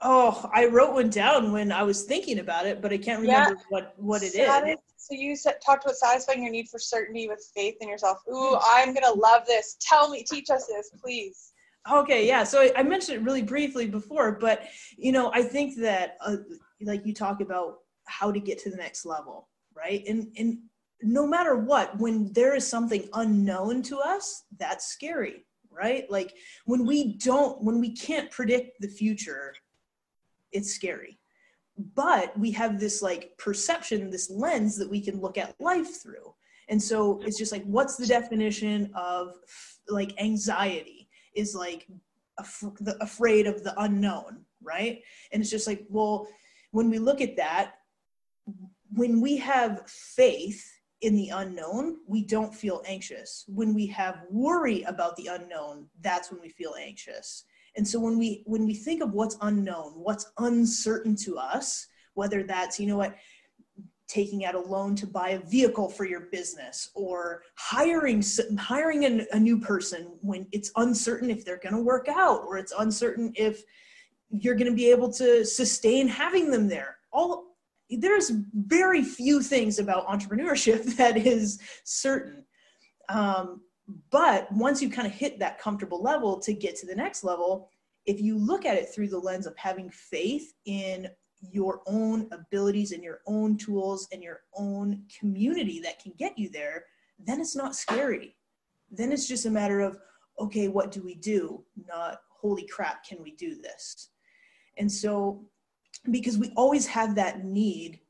Oh, 0.03 0.51
I 0.55 0.67
wrote 0.67 0.93
one 0.93 1.09
down 1.09 1.53
when 1.53 1.73
I 1.73 1.83
was 1.83 2.03
thinking 2.03 2.39
about 2.39 2.67
it, 2.67 2.83
but 2.83 2.93
I 2.93 2.99
can't 2.99 3.21
remember 3.21 3.57
yeah. 3.57 3.63
what 3.71 3.95
what 3.97 4.23
it 4.23 4.33
Satis- 4.33 4.71
is. 4.71 4.77
So 4.99 5.15
you 5.15 5.37
said, 5.37 5.55
talked 5.65 5.85
about 5.85 5.97
satisfying 5.97 6.43
your 6.43 6.51
need 6.51 6.69
for 6.69 6.79
certainty 6.79 7.29
with 7.29 7.49
faith 7.55 7.77
in 7.81 7.89
yourself. 7.89 8.19
Ooh, 8.29 8.59
I'm 8.63 8.93
gonna 8.93 9.13
love 9.13 9.47
this. 9.47 9.77
Tell 9.81 10.11
me, 10.11 10.23
teach 10.23 10.51
us 10.51 10.67
this, 10.67 10.91
please. 11.03 11.53
Okay, 11.91 12.27
yeah. 12.27 12.45
So 12.45 12.61
I, 12.61 12.73
I 12.77 12.83
mentioned 12.83 13.19
it 13.19 13.25
really 13.25 13.43
briefly 13.43 13.87
before, 13.87 14.33
but 14.33 14.65
you 14.99 15.13
know, 15.13 15.31
I 15.33 15.43
think 15.43 15.77
that 15.79 16.17
uh, 16.25 16.37
like 16.83 17.07
you 17.07 17.15
talk 17.15 17.41
about 17.41 17.79
how 18.07 18.31
to 18.31 18.41
get 18.41 18.59
to 18.61 18.71
the 18.71 18.77
next 18.77 19.07
level, 19.07 19.49
right? 19.75 20.03
And 20.07 20.29
and 20.37 20.59
no 21.03 21.27
matter 21.27 21.57
what, 21.57 21.97
when 21.99 22.33
there 22.33 22.55
is 22.55 22.67
something 22.67 23.09
unknown 23.15 23.83
to 23.83 23.99
us, 23.99 24.45
that's 24.59 24.89
scary, 24.89 25.47
right? 25.71 26.11
Like 26.11 26.35
when 26.65 26.87
we 26.87 27.17
don't, 27.19 27.63
when 27.63 27.81
we 27.81 27.95
can't 27.95 28.31
predict 28.31 28.81
the 28.81 28.89
future 28.89 29.55
it's 30.57 30.73
scary. 30.73 31.19
But 31.95 32.37
we 32.39 32.51
have 32.53 32.81
this 32.81 33.03
like 33.03 33.37
perception 33.37 34.11
this 34.11 34.31
lens 34.31 34.77
that 34.79 34.91
we 34.91 35.01
can 35.01 35.21
look 35.21 35.37
at 35.37 35.55
life 35.61 36.03
through. 36.03 36.35
And 36.69 36.83
so 36.83 37.21
it's 37.25 37.39
just 37.39 37.53
like 37.53 37.65
what's 37.65 37.97
the 37.97 38.07
definition 38.07 38.91
of 38.95 39.35
like 39.89 40.21
anxiety 40.21 41.09
is 41.35 41.55
like 41.55 41.87
af- 42.39 42.73
the, 42.81 42.97
afraid 43.03 43.47
of 43.47 43.63
the 43.63 43.79
unknown 43.81 44.45
right? 44.63 45.01
And 45.31 45.41
it's 45.41 45.51
just 45.51 45.67
like 45.67 45.85
well 45.89 46.27
when 46.71 46.91
we 46.91 46.99
look 46.99 47.21
at 47.21 47.37
that 47.37 47.75
when 48.93 49.21
we 49.21 49.37
have 49.37 49.89
faith 49.89 50.65
in 51.03 51.15
the 51.15 51.29
unknown 51.29 51.99
we 52.09 52.25
don't 52.25 52.55
feel 52.55 52.83
anxious. 52.87 53.45
When 53.49 53.75
we 53.75 53.87
have 53.89 54.23
worry 54.31 54.83
about 54.85 55.15
the 55.17 55.27
unknown 55.27 55.89
that's 56.01 56.33
when 56.33 56.41
we 56.41 56.49
feel 56.49 56.75
anxious 56.81 57.45
and 57.77 57.87
so 57.87 58.01
when 58.01 58.19
we 58.19 58.43
when 58.47 58.67
we 58.67 58.75
think 58.75 59.03
of 59.03 59.13
what's 59.13 59.37
unknown, 59.43 59.93
what's 59.95 60.31
uncertain 60.39 61.15
to 61.17 61.39
us, 61.39 61.87
whether 62.15 62.43
that's, 62.43 62.81
you 62.81 62.87
know 62.87 62.97
what, 62.97 63.15
taking 64.09 64.45
out 64.45 64.55
a 64.55 64.61
loan 64.61 64.95
to 64.95 65.07
buy 65.07 65.31
a 65.31 65.41
vehicle 65.41 65.89
for 65.89 66.05
your 66.05 66.29
business 66.33 66.91
or 66.95 67.43
hiring 67.57 68.23
hiring 68.59 69.05
a, 69.05 69.27
a 69.33 69.39
new 69.39 69.59
person 69.59 70.17
when 70.21 70.47
it's 70.53 70.71
uncertain 70.77 71.31
if 71.31 71.45
they're 71.45 71.59
going 71.59 71.75
to 71.75 71.83
work 71.83 72.09
out 72.09 72.43
or 72.47 72.57
it's 72.57 72.73
uncertain 72.79 73.33
if 73.35 73.63
you're 74.31 74.55
going 74.55 74.71
to 74.71 74.77
be 74.77 74.91
able 74.91 75.13
to 75.13 75.45
sustain 75.45 76.09
having 76.09 76.51
them 76.51 76.69
there. 76.69 76.97
All 77.13 77.57
there's 77.91 78.33
very 78.55 79.03
few 79.03 79.43
things 79.43 79.79
about 79.79 80.07
entrepreneurship 80.09 80.85
that 80.97 81.17
is 81.17 81.61
certain. 81.85 82.45
Um, 83.09 83.61
but 84.11 84.51
once 84.53 84.83
you 84.83 84.91
kind 84.91 85.07
of 85.07 85.15
hit 85.15 85.39
that 85.39 85.59
comfortable 85.59 86.03
level 86.03 86.39
to 86.41 86.53
get 86.53 86.77
to 86.77 86.87
the 86.87 86.95
next 86.95 87.23
level, 87.25 87.69
if 88.05 88.21
you 88.21 88.39
look 88.39 88.65
at 88.65 88.77
it 88.77 88.89
through 88.89 89.09
the 89.09 89.19
lens 89.19 89.47
of 89.47 89.57
having 89.57 89.91
faith 89.91 90.55
in 90.65 91.09
your 91.41 91.83
own 91.87 92.29
abilities 92.33 92.93
and 92.93 93.05
your 93.05 93.21
own 93.27 93.57
tools 93.57 94.09
and 94.13 94.23
your 94.23 94.41
own 94.55 95.03
community 95.19 95.81
that 95.81 96.03
can 96.03 96.13
get 96.19 96.39
you 96.39 96.49
there, 96.49 96.85
then 97.19 97.41
it's 97.41 97.57
not 97.57 97.77
scary. 97.77 98.37
Then 98.91 99.13
it's 99.13 99.29
just 99.29 99.47
a 99.47 99.51
matter 99.51 99.81
of, 99.81 99.99
okay, 100.41 100.69
what 100.69 100.91
do 100.93 101.03
we 101.03 101.15
do? 101.15 101.65
Not, 101.89 102.21
holy 102.31 102.67
crap, 102.67 103.05
can 103.05 103.23
we 103.23 103.33
do 103.33 103.55
this? 103.55 104.11
And 104.79 104.91
so, 104.91 105.45
because 106.11 106.39
we 106.39 106.53
always 106.57 106.87
have 106.87 107.15
that 107.15 107.45
need 107.45 108.01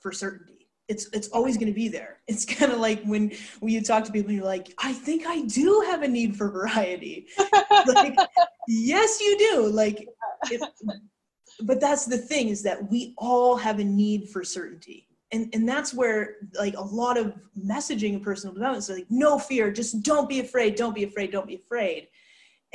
for 0.00 0.12
certainty 0.12 0.53
it's 0.88 1.08
it's 1.12 1.28
always 1.28 1.56
going 1.56 1.68
to 1.68 1.74
be 1.74 1.88
there. 1.88 2.18
It's 2.26 2.46
kind 2.46 2.72
of 2.72 2.78
like 2.78 3.04
when 3.04 3.32
when 3.60 3.72
you 3.74 3.82
talk 3.82 4.02
to 4.04 4.12
people 4.12 4.30
and 4.30 4.38
you're 4.38 4.46
like, 4.46 4.72
I 4.78 4.94
think 4.94 5.26
I 5.26 5.42
do 5.42 5.84
have 5.90 6.02
a 6.02 6.08
need 6.08 6.36
for 6.36 6.50
variety. 6.50 7.26
like, 7.86 8.16
yes, 8.66 9.20
you 9.20 9.36
do. 9.36 9.68
Like, 9.68 10.08
it, 10.50 10.62
but 11.60 11.80
that's 11.80 12.06
the 12.06 12.16
thing 12.16 12.48
is 12.48 12.62
that 12.62 12.90
we 12.90 13.14
all 13.18 13.56
have 13.56 13.78
a 13.78 13.84
need 13.84 14.30
for 14.30 14.42
certainty. 14.42 15.06
And, 15.32 15.50
and 15.52 15.68
that's 15.68 15.92
where 15.92 16.36
like 16.58 16.76
a 16.76 16.82
lot 16.82 17.18
of 17.18 17.34
messaging 17.58 18.14
and 18.14 18.22
personal 18.22 18.54
development 18.54 18.84
is 18.84 18.90
like 18.90 19.06
no 19.10 19.38
fear 19.38 19.72
just 19.72 20.02
don't 20.02 20.28
be 20.28 20.38
afraid 20.38 20.76
don't 20.76 20.94
be 20.94 21.02
afraid 21.02 21.32
don't 21.32 21.48
be 21.48 21.56
afraid 21.56 22.06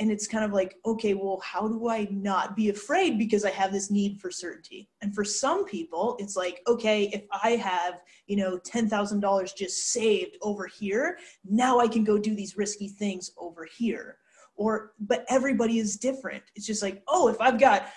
and 0.00 0.10
it's 0.10 0.26
kind 0.26 0.44
of 0.44 0.52
like 0.52 0.76
okay 0.84 1.14
well 1.14 1.40
how 1.44 1.68
do 1.68 1.88
i 1.88 2.08
not 2.10 2.56
be 2.56 2.70
afraid 2.70 3.18
because 3.18 3.44
i 3.44 3.50
have 3.50 3.70
this 3.70 3.90
need 3.90 4.20
for 4.20 4.30
certainty? 4.30 4.88
And 5.02 5.14
for 5.14 5.24
some 5.24 5.64
people 5.66 6.16
it's 6.18 6.34
like 6.34 6.62
okay 6.66 7.04
if 7.12 7.22
i 7.44 7.50
have 7.50 8.00
you 8.26 8.36
know 8.36 8.58
$10000 8.58 9.56
just 9.56 9.92
saved 9.92 10.36
over 10.42 10.66
here 10.66 11.18
now 11.44 11.78
i 11.78 11.86
can 11.86 12.02
go 12.02 12.18
do 12.18 12.34
these 12.34 12.56
risky 12.56 12.88
things 12.88 13.30
over 13.38 13.64
here. 13.64 14.16
Or 14.56 14.92
but 15.00 15.24
everybody 15.28 15.78
is 15.78 15.96
different. 15.96 16.42
It's 16.56 16.66
just 16.66 16.82
like 16.82 17.02
oh 17.06 17.28
if 17.28 17.40
i've 17.40 17.60
got 17.60 17.90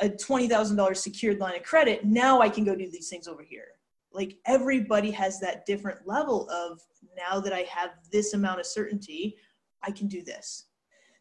a 0.00 0.08
$20000 0.08 0.96
secured 0.96 1.40
line 1.40 1.56
of 1.56 1.62
credit 1.62 2.06
now 2.06 2.40
i 2.40 2.48
can 2.48 2.64
go 2.64 2.74
do 2.74 2.90
these 2.90 3.08
things 3.08 3.28
over 3.28 3.42
here. 3.42 3.68
Like 4.12 4.38
everybody 4.46 5.10
has 5.12 5.38
that 5.40 5.66
different 5.66 6.06
level 6.06 6.48
of 6.50 6.80
now 7.16 7.38
that 7.38 7.52
i 7.52 7.60
have 7.60 7.90
this 8.10 8.32
amount 8.34 8.60
of 8.60 8.66
certainty 8.66 9.36
i 9.82 9.90
can 9.90 10.08
do 10.08 10.22
this 10.22 10.69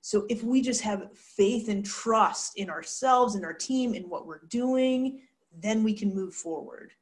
so 0.02 0.26
if 0.30 0.44
we 0.44 0.62
just 0.62 0.82
have 0.82 1.10
faith 1.16 1.70
and 1.70 1.86
trust 1.86 2.58
in 2.58 2.70
ourselves 2.70 3.36
and 3.36 3.46
our 3.46 3.54
team 3.54 3.94
and 3.94 4.10
what 4.10 4.26
we're 4.26 4.46
doing, 4.50 5.22
then 5.62 5.84
we 5.84 5.94
can 5.94 6.14
move 6.14 6.34
forward. 6.34 6.94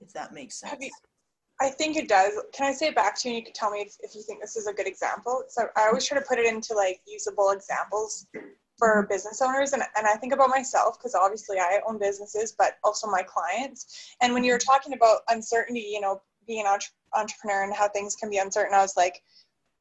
If 0.00 0.12
that 0.12 0.34
makes 0.34 0.60
sense. 0.60 0.76
You, 0.80 0.90
I 1.60 1.70
think 1.70 1.96
it 1.96 2.08
does. 2.08 2.32
Can 2.52 2.66
I 2.66 2.72
say 2.72 2.88
it 2.88 2.94
back 2.94 3.18
to 3.20 3.28
you 3.28 3.34
and 3.34 3.38
you 3.38 3.44
can 3.44 3.54
tell 3.54 3.70
me 3.70 3.80
if, 3.80 3.96
if 4.00 4.14
you 4.14 4.22
think 4.22 4.42
this 4.42 4.56
is 4.56 4.66
a 4.66 4.72
good 4.72 4.86
example? 4.86 5.44
So 5.48 5.68
I 5.76 5.86
always 5.86 6.04
try 6.04 6.18
to 6.18 6.24
put 6.24 6.38
it 6.38 6.46
into 6.46 6.74
like 6.74 7.00
usable 7.06 7.50
examples 7.50 8.26
for 8.78 9.02
mm-hmm. 9.02 9.08
business 9.08 9.40
owners 9.40 9.72
and, 9.72 9.82
and 9.96 10.06
I 10.06 10.16
think 10.16 10.34
about 10.34 10.50
myself 10.50 10.98
because 10.98 11.14
obviously 11.14 11.58
I 11.58 11.80
own 11.88 11.98
businesses, 11.98 12.54
but 12.58 12.76
also 12.84 13.06
my 13.06 13.22
clients. 13.22 14.14
And 14.20 14.34
when 14.34 14.44
you're 14.44 14.58
talking 14.58 14.92
about 14.92 15.20
uncertainty, 15.28 15.88
you 15.90 16.00
know, 16.00 16.20
being 16.46 16.60
an 16.60 16.66
entre- 16.66 16.92
entrepreneur 17.14 17.64
and 17.64 17.74
how 17.74 17.88
things 17.88 18.16
can 18.16 18.28
be 18.28 18.36
uncertain, 18.36 18.74
I 18.74 18.82
was 18.82 18.96
like, 18.96 19.22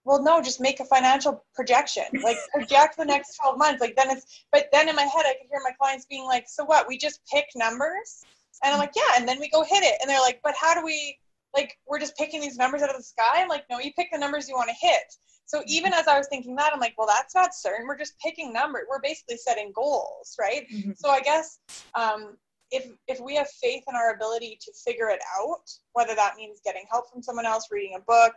well 0.05 0.21
no 0.21 0.41
just 0.41 0.61
make 0.61 0.79
a 0.79 0.85
financial 0.85 1.43
projection. 1.53 2.05
Like 2.23 2.37
project 2.53 2.97
the 2.97 3.05
next 3.05 3.37
12 3.37 3.57
months. 3.57 3.81
Like 3.81 3.95
then 3.95 4.09
it's 4.09 4.45
but 4.51 4.67
then 4.71 4.87
in 4.87 4.95
my 4.95 5.03
head 5.03 5.25
i 5.25 5.33
could 5.33 5.49
hear 5.49 5.59
my 5.63 5.75
clients 5.77 6.05
being 6.05 6.25
like 6.25 6.45
so 6.47 6.63
what 6.63 6.87
we 6.87 6.97
just 6.97 7.19
pick 7.31 7.45
numbers? 7.55 8.25
And 8.63 8.73
i'm 8.73 8.79
like 8.79 8.93
yeah 8.95 9.17
and 9.17 9.27
then 9.27 9.39
we 9.39 9.49
go 9.49 9.63
hit 9.63 9.83
it. 9.83 9.97
And 10.01 10.09
they're 10.09 10.21
like 10.21 10.39
but 10.43 10.53
how 10.59 10.73
do 10.73 10.85
we 10.85 11.17
like 11.55 11.77
we're 11.87 11.99
just 11.99 12.17
picking 12.17 12.39
these 12.39 12.57
numbers 12.57 12.81
out 12.81 12.89
of 12.89 12.97
the 12.97 13.03
sky? 13.03 13.41
I'm 13.41 13.49
like 13.49 13.65
no 13.69 13.79
you 13.79 13.91
pick 13.93 14.07
the 14.11 14.19
numbers 14.19 14.47
you 14.47 14.55
want 14.55 14.69
to 14.69 14.87
hit. 14.87 15.15
So 15.47 15.61
even 15.67 15.93
as 15.93 16.07
i 16.07 16.17
was 16.17 16.27
thinking 16.27 16.55
that 16.55 16.71
i'm 16.73 16.79
like 16.79 16.93
well 16.97 17.07
that's 17.07 17.35
not 17.35 17.55
certain. 17.55 17.87
We're 17.87 17.97
just 17.97 18.17
picking 18.19 18.53
numbers. 18.53 18.83
We're 18.89 19.01
basically 19.01 19.37
setting 19.37 19.71
goals 19.75 20.35
right? 20.39 20.65
Mm-hmm. 20.73 20.91
so 20.95 21.09
i 21.09 21.19
guess 21.19 21.59
um, 21.95 22.37
if 22.71 22.91
if 23.07 23.19
we 23.19 23.35
have 23.35 23.47
faith 23.61 23.83
in 23.87 23.95
our 23.95 24.13
ability 24.13 24.57
to 24.61 24.71
figure 24.83 25.09
it 25.09 25.21
out 25.39 25.69
whether 25.93 26.15
that 26.15 26.35
means 26.35 26.59
getting 26.63 26.85
help 26.91 27.09
from 27.11 27.21
someone 27.21 27.45
else 27.45 27.67
reading 27.71 27.95
a 27.95 28.01
book 28.01 28.33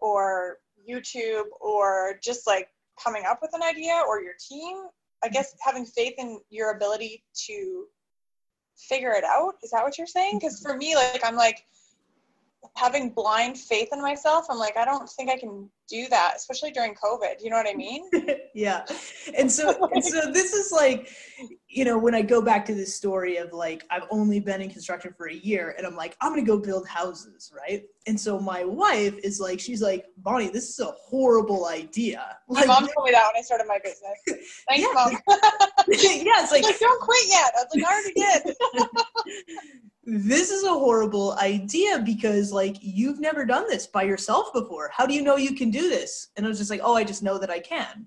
or 0.00 0.58
YouTube 0.88 1.44
or 1.60 2.18
just 2.22 2.46
like 2.46 2.68
coming 3.02 3.24
up 3.28 3.40
with 3.40 3.52
an 3.54 3.62
idea 3.62 4.02
or 4.06 4.22
your 4.22 4.34
team. 4.38 4.76
I 5.22 5.26
mm-hmm. 5.26 5.34
guess 5.34 5.54
having 5.60 5.84
faith 5.84 6.14
in 6.18 6.40
your 6.50 6.72
ability 6.72 7.24
to 7.46 7.84
figure 8.76 9.12
it 9.12 9.24
out. 9.24 9.54
Is 9.62 9.70
that 9.70 9.82
what 9.82 9.98
you're 9.98 10.06
saying? 10.06 10.38
Because 10.38 10.60
for 10.60 10.76
me, 10.76 10.94
like, 10.94 11.22
I'm 11.24 11.36
like, 11.36 11.64
having 12.76 13.10
blind 13.10 13.58
faith 13.58 13.88
in 13.92 14.00
myself. 14.00 14.46
I'm 14.48 14.58
like, 14.58 14.76
I 14.76 14.84
don't 14.84 15.08
think 15.08 15.30
I 15.30 15.38
can 15.38 15.68
do 15.88 16.06
that, 16.08 16.34
especially 16.36 16.70
during 16.70 16.94
COVID. 16.94 17.42
You 17.42 17.50
know 17.50 17.56
what 17.56 17.68
I 17.68 17.74
mean? 17.74 18.08
yeah. 18.54 18.84
And 19.36 19.50
so, 19.50 19.88
and 19.92 20.04
so 20.04 20.30
this 20.32 20.52
is 20.52 20.70
like, 20.70 21.08
you 21.68 21.84
know, 21.84 21.98
when 21.98 22.14
I 22.14 22.22
go 22.22 22.42
back 22.42 22.64
to 22.66 22.74
this 22.74 22.94
story 22.94 23.36
of 23.36 23.52
like, 23.52 23.84
I've 23.90 24.04
only 24.10 24.40
been 24.40 24.60
in 24.60 24.70
construction 24.70 25.12
for 25.16 25.28
a 25.28 25.34
year 25.34 25.74
and 25.76 25.86
I'm 25.86 25.96
like, 25.96 26.16
I'm 26.20 26.32
going 26.32 26.44
to 26.44 26.46
go 26.48 26.58
build 26.58 26.86
houses. 26.86 27.52
Right. 27.56 27.84
And 28.06 28.18
so 28.20 28.38
my 28.38 28.64
wife 28.64 29.14
is 29.22 29.40
like, 29.40 29.60
she's 29.60 29.82
like, 29.82 30.06
Bonnie, 30.18 30.48
this 30.48 30.68
is 30.68 30.80
a 30.80 30.92
horrible 30.98 31.66
idea. 31.66 32.36
My 32.48 32.64
mom 32.66 32.88
told 32.94 33.06
me 33.06 33.12
that 33.12 33.28
when 33.32 33.38
I 33.38 33.42
started 33.42 33.66
my 33.66 33.78
business. 33.82 34.46
Thanks, 34.68 34.86
Yeah. 34.86 34.92
mom. 34.94 35.12
yeah, 35.88 36.42
it's 36.42 36.52
like, 36.52 36.62
like, 36.64 36.78
don't 36.78 37.00
quit 37.00 37.28
yet. 37.28 37.52
I 37.56 37.64
was 37.64 37.74
like, 37.74 37.84
I 37.84 37.92
already 37.92 38.12
did. 38.14 38.56
This 40.10 40.50
is 40.50 40.64
a 40.64 40.70
horrible 40.70 41.36
idea 41.38 41.98
because 41.98 42.50
like 42.50 42.76
you've 42.80 43.20
never 43.20 43.44
done 43.44 43.66
this 43.68 43.86
by 43.86 44.02
yourself 44.04 44.52
before. 44.54 44.90
How 44.96 45.04
do 45.04 45.12
you 45.12 45.22
know 45.22 45.36
you 45.36 45.54
can 45.54 45.70
do 45.70 45.90
this? 45.90 46.28
And 46.36 46.46
i 46.46 46.48
was 46.48 46.56
just 46.58 46.70
like 46.70 46.80
oh 46.82 46.94
i 46.94 47.04
just 47.04 47.22
know 47.22 47.38
that 47.38 47.50
i 47.50 47.58
can. 47.58 48.06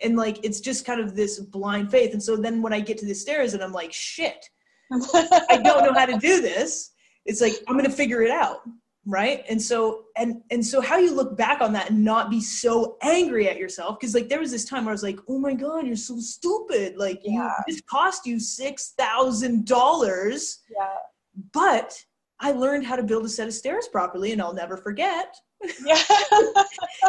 And 0.00 0.16
like 0.16 0.44
it's 0.44 0.60
just 0.60 0.84
kind 0.84 1.00
of 1.00 1.16
this 1.16 1.40
blind 1.40 1.90
faith. 1.90 2.12
And 2.12 2.22
so 2.22 2.36
then 2.36 2.62
when 2.62 2.72
i 2.72 2.78
get 2.78 2.96
to 2.98 3.06
the 3.06 3.14
stairs 3.14 3.54
and 3.54 3.62
i'm 3.62 3.72
like 3.72 3.92
shit 3.92 4.48
i 4.92 5.60
don't 5.62 5.84
know 5.84 5.94
how 5.94 6.06
to 6.06 6.16
do 6.18 6.40
this. 6.40 6.92
It's 7.26 7.40
like 7.40 7.54
i'm 7.66 7.76
gonna 7.76 7.90
figure 7.90 8.22
it 8.22 8.30
out 8.30 8.60
right? 9.04 9.42
And 9.48 9.60
so 9.60 10.04
and 10.16 10.42
and 10.52 10.64
so 10.64 10.80
how 10.80 10.96
you 10.96 11.12
look 11.12 11.36
back 11.36 11.60
on 11.60 11.72
that 11.72 11.90
and 11.90 12.04
not 12.04 12.30
be 12.30 12.40
so 12.40 12.98
angry 13.02 13.48
at 13.48 13.56
yourself 13.56 13.98
because 13.98 14.14
like 14.14 14.28
there 14.28 14.38
was 14.38 14.52
this 14.52 14.64
time 14.64 14.84
where 14.84 14.92
i 14.92 14.94
was 14.94 15.02
like 15.02 15.18
oh 15.28 15.40
my 15.40 15.54
god 15.54 15.88
you're 15.88 15.96
so 15.96 16.20
stupid. 16.20 16.96
Like 16.96 17.20
Yeah. 17.24 17.52
you 17.66 17.74
this 17.74 17.82
cost 17.90 18.26
you 18.26 18.38
six 18.38 18.92
thousand 18.96 19.66
dollars 19.66 20.60
yeah. 20.70 20.86
But 21.52 21.94
I 22.40 22.52
learned 22.52 22.84
how 22.84 22.96
to 22.96 23.02
build 23.02 23.24
a 23.24 23.28
set 23.28 23.46
of 23.46 23.54
stairs 23.54 23.88
properly, 23.88 24.32
and 24.32 24.42
I'll 24.42 24.52
never 24.54 24.76
forget. 24.76 25.34
Yeah. 25.84 26.02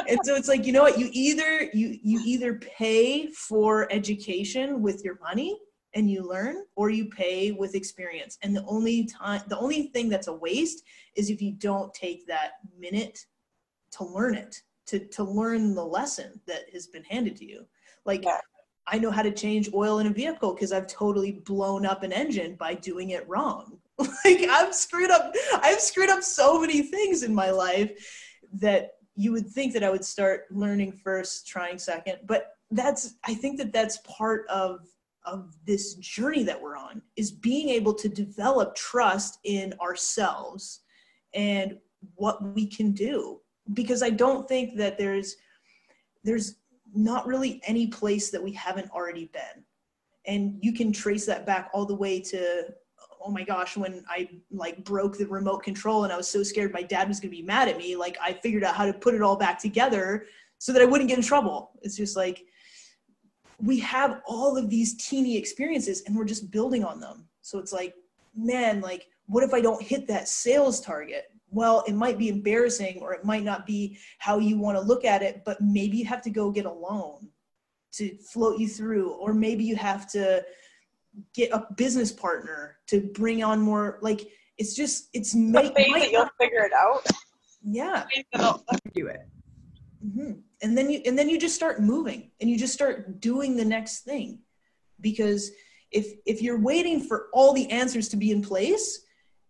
And 0.09 0.19
so 0.23 0.35
it's 0.35 0.47
like, 0.47 0.65
you 0.65 0.73
know 0.73 0.81
what? 0.81 0.99
You 0.99 1.09
either 1.13 1.69
you 1.73 1.97
you 2.01 2.19
either 2.25 2.55
pay 2.55 3.27
for 3.27 3.91
education 3.91 4.81
with 4.81 5.03
your 5.03 5.17
money 5.21 5.57
and 5.93 6.09
you 6.09 6.27
learn, 6.27 6.57
or 6.75 6.89
you 6.89 7.05
pay 7.09 7.51
with 7.51 7.75
experience. 7.75 8.37
And 8.41 8.55
the 8.55 8.65
only 8.65 9.05
time, 9.05 9.41
the 9.47 9.57
only 9.57 9.83
thing 9.93 10.09
that's 10.09 10.27
a 10.27 10.33
waste 10.33 10.83
is 11.15 11.29
if 11.29 11.41
you 11.41 11.53
don't 11.53 11.93
take 11.93 12.25
that 12.27 12.53
minute 12.77 13.19
to 13.91 14.03
learn 14.03 14.35
it, 14.35 14.61
to 14.87 14.99
to 14.99 15.23
learn 15.23 15.73
the 15.75 15.85
lesson 15.85 16.39
that 16.47 16.63
has 16.73 16.87
been 16.87 17.03
handed 17.03 17.35
to 17.37 17.45
you. 17.45 17.65
Like 18.05 18.23
Yeah. 18.25 18.39
I 18.87 18.97
know 18.97 19.11
how 19.11 19.21
to 19.21 19.31
change 19.31 19.73
oil 19.73 19.99
in 19.99 20.07
a 20.07 20.13
vehicle 20.13 20.53
because 20.53 20.73
I've 20.73 20.87
totally 20.87 21.31
blown 21.31 21.85
up 21.85 22.03
an 22.03 22.11
engine 22.11 22.55
by 22.55 22.73
doing 22.73 23.11
it 23.11 23.27
wrong. 23.29 23.79
like 23.99 24.47
I've 24.49 24.73
screwed 24.73 25.11
up 25.11 25.33
I've 25.61 25.79
screwed 25.79 26.09
up 26.09 26.23
so 26.23 26.59
many 26.59 26.81
things 26.81 27.23
in 27.23 27.33
my 27.33 27.51
life 27.51 27.91
that 28.53 28.93
you 29.15 29.31
would 29.31 29.47
think 29.47 29.73
that 29.73 29.83
I 29.83 29.89
would 29.89 30.05
start 30.05 30.45
learning 30.51 30.93
first, 30.93 31.47
trying 31.47 31.77
second. 31.77 32.19
But 32.25 32.55
that's 32.71 33.15
I 33.25 33.33
think 33.33 33.57
that 33.59 33.71
that's 33.71 33.97
part 33.97 34.47
of 34.47 34.87
of 35.25 35.55
this 35.65 35.93
journey 35.95 36.43
that 36.43 36.61
we're 36.61 36.75
on 36.75 37.01
is 37.15 37.31
being 37.31 37.69
able 37.69 37.93
to 37.93 38.09
develop 38.09 38.75
trust 38.75 39.39
in 39.45 39.73
ourselves 39.81 40.81
and 41.33 41.77
what 42.15 42.43
we 42.53 42.65
can 42.67 42.91
do 42.91 43.39
because 43.73 44.03
I 44.03 44.09
don't 44.09 44.47
think 44.47 44.75
that 44.77 44.97
there's 44.97 45.37
there's 46.25 46.55
not 46.93 47.25
really 47.25 47.61
any 47.65 47.87
place 47.87 48.31
that 48.31 48.43
we 48.43 48.51
haven't 48.51 48.91
already 48.91 49.29
been 49.31 49.63
and 50.25 50.57
you 50.61 50.73
can 50.73 50.91
trace 50.91 51.25
that 51.25 51.45
back 51.45 51.69
all 51.73 51.85
the 51.85 51.95
way 51.95 52.19
to 52.19 52.65
oh 53.23 53.31
my 53.31 53.43
gosh 53.43 53.77
when 53.77 54.03
i 54.09 54.27
like 54.51 54.83
broke 54.83 55.17
the 55.17 55.25
remote 55.25 55.63
control 55.63 56.03
and 56.03 56.11
i 56.11 56.17
was 56.17 56.27
so 56.27 56.43
scared 56.43 56.73
my 56.73 56.83
dad 56.83 57.07
was 57.07 57.19
to 57.19 57.29
be 57.29 57.41
mad 57.41 57.67
at 57.67 57.77
me 57.77 57.95
like 57.95 58.17
i 58.21 58.33
figured 58.33 58.63
out 58.63 58.75
how 58.75 58.85
to 58.85 58.93
put 58.93 59.13
it 59.13 59.21
all 59.21 59.35
back 59.35 59.59
together 59.59 60.25
so 60.63 60.71
that 60.71 60.81
i 60.81 60.85
wouldn't 60.85 61.09
get 61.09 61.17
in 61.17 61.23
trouble. 61.25 61.71
It's 61.81 61.97
just 61.97 62.15
like 62.15 62.45
we 63.61 63.79
have 63.79 64.21
all 64.25 64.55
of 64.55 64.69
these 64.69 64.95
teeny 64.95 65.35
experiences 65.35 66.03
and 66.07 66.15
we're 66.15 66.23
just 66.23 66.51
building 66.51 66.85
on 66.85 67.01
them. 67.01 67.27
So 67.41 67.59
it's 67.59 67.73
like 67.73 67.95
man 68.33 68.79
like 68.79 69.07
what 69.25 69.43
if 69.43 69.53
i 69.53 69.59
don't 69.59 69.83
hit 69.83 70.07
that 70.07 70.29
sales 70.29 70.79
target? 70.79 71.25
Well 71.49 71.83
it 71.85 71.95
might 71.95 72.17
be 72.17 72.29
embarrassing 72.29 72.99
or 73.01 73.13
it 73.13 73.25
might 73.25 73.43
not 73.43 73.65
be 73.65 73.97
how 74.19 74.39
you 74.39 74.57
want 74.57 74.77
to 74.77 74.81
look 74.81 75.03
at 75.03 75.21
it 75.21 75.43
but 75.43 75.59
maybe 75.59 75.97
you 75.97 76.05
have 76.05 76.21
to 76.21 76.29
go 76.29 76.49
get 76.49 76.65
a 76.65 76.71
loan 76.71 77.27
to 77.95 78.15
float 78.19 78.57
you 78.57 78.69
through 78.69 79.11
or 79.15 79.33
maybe 79.33 79.65
you 79.65 79.75
have 79.75 80.09
to 80.11 80.45
get 81.33 81.51
a 81.51 81.67
business 81.77 82.11
partner 82.11 82.77
to 82.87 83.01
bring 83.13 83.43
on 83.43 83.59
more 83.61 83.99
like 84.01 84.27
it's 84.57 84.73
just 84.75 85.09
it's 85.13 85.31
The 85.33 85.39
make, 85.39 85.75
faith 85.75 85.93
that 85.93 86.11
you'll 86.11 86.29
figure 86.39 86.63
it 86.63 86.73
out. 86.73 87.05
yeah 87.63 88.05
Faith 88.13 88.25
that 88.33 88.41
it'll- 88.41 88.65
do 88.95 89.07
it. 89.07 89.21
hmm 90.01 90.31
and 90.61 90.77
then 90.77 90.89
you 90.89 91.01
and 91.05 91.17
then 91.17 91.29
you 91.29 91.37
just 91.39 91.55
start 91.55 91.81
moving 91.81 92.31
and 92.39 92.49
you 92.49 92.57
just 92.57 92.73
start 92.73 93.19
doing 93.19 93.55
the 93.55 93.65
next 93.65 94.01
thing 94.01 94.39
because 95.01 95.51
if 95.91 96.13
if 96.25 96.41
you're 96.41 96.59
waiting 96.59 96.99
for 97.01 97.27
all 97.33 97.53
the 97.53 97.69
answers 97.69 98.07
to 98.09 98.17
be 98.17 98.31
in 98.31 98.41
place 98.41 99.01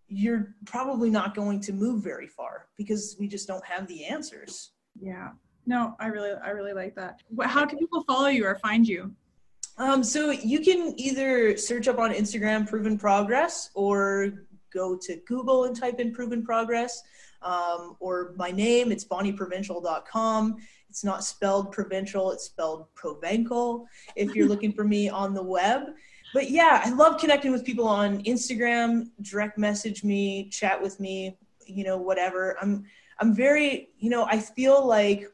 you're 0.08 0.56
probably 0.66 1.10
not 1.10 1.34
going 1.36 1.60
to 1.60 1.72
move 1.74 2.04
very 2.04 2.28
far 2.28 2.68
because 2.78 3.16
we 3.20 3.28
just 3.28 3.48
don't 3.48 3.66
have 3.66 3.88
the 3.88 4.06
answers 4.06 4.72
Yeah. 5.00 5.30
No, 5.66 5.96
I 5.98 6.08
really, 6.08 6.32
I 6.44 6.50
really 6.50 6.74
like 6.74 6.94
that. 6.96 7.22
How 7.44 7.66
can 7.66 7.80
people 7.80 8.04
follow 8.04 8.28
you 8.28 8.44
or 8.46 8.56
find 8.56 8.86
you? 8.86 9.16
Um, 9.78 10.04
so 10.04 10.32
you 10.32 10.60
can 10.60 10.94
either 10.98 11.58
search 11.58 11.88
up 11.88 11.98
on 11.98 12.14
Instagram 12.14 12.68
Proven 12.68 12.98
Progress 12.98 13.72
or 13.74 14.46
go 14.74 14.98
to 15.02 15.18
Google 15.28 15.66
and 15.66 15.76
type 15.76 16.00
in 16.00 16.14
Proven 16.14 16.44
Progress. 16.44 17.02
Um, 17.42 17.98
or 18.00 18.34
my 18.38 18.52
name, 18.52 18.92
it's 18.92 19.06
bonnieprovencal.com. 19.06 20.58
It's 20.90 21.04
not 21.04 21.24
spelled 21.24 21.72
provincial, 21.72 22.32
it's 22.32 22.46
spelled 22.46 22.86
provencal 22.94 23.88
if 24.16 24.36
you're 24.36 24.48
looking 24.54 24.74
for 24.74 24.84
me 24.84 25.10
on 25.10 25.34
the 25.34 25.44
web. 25.44 25.88
But 26.34 26.50
yeah, 26.50 26.82
I 26.84 26.92
love 26.92 27.20
connecting 27.20 27.52
with 27.52 27.66
people 27.66 27.88
on 27.88 28.24
Instagram, 28.24 29.10
direct 29.22 29.58
message 29.58 30.04
me, 30.04 30.50
chat 30.50 30.82
with 30.82 31.00
me, 31.00 31.38
you 31.66 31.84
know, 31.84 31.98
whatever. 31.98 32.58
I'm 32.62 32.86
I'm 33.20 33.34
very, 33.36 33.90
you 34.00 34.10
know, 34.10 34.26
I 34.26 34.40
feel 34.40 34.86
like 34.86 35.32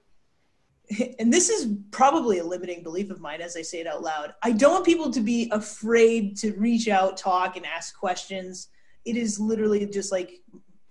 and 1.20 1.32
this 1.32 1.50
is 1.50 1.76
probably 1.92 2.40
a 2.40 2.44
limiting 2.44 2.84
belief 2.84 3.10
of 3.12 3.20
mine 3.20 3.42
as 3.42 3.56
I 3.56 3.62
say 3.62 3.80
it 3.80 3.88
out 3.88 4.02
loud. 4.02 4.34
I 4.42 4.52
don't 4.52 4.74
want 4.74 4.86
people 4.86 5.12
to 5.12 5.22
be 5.22 5.50
afraid 5.52 6.38
to 6.38 6.54
reach 6.54 6.88
out, 6.88 7.18
talk, 7.18 7.58
and 7.58 7.66
ask 7.66 7.98
questions. 7.98 8.70
It 9.06 9.16
is 9.16 9.40
literally 9.40 9.86
just 9.86 10.12
like 10.12 10.42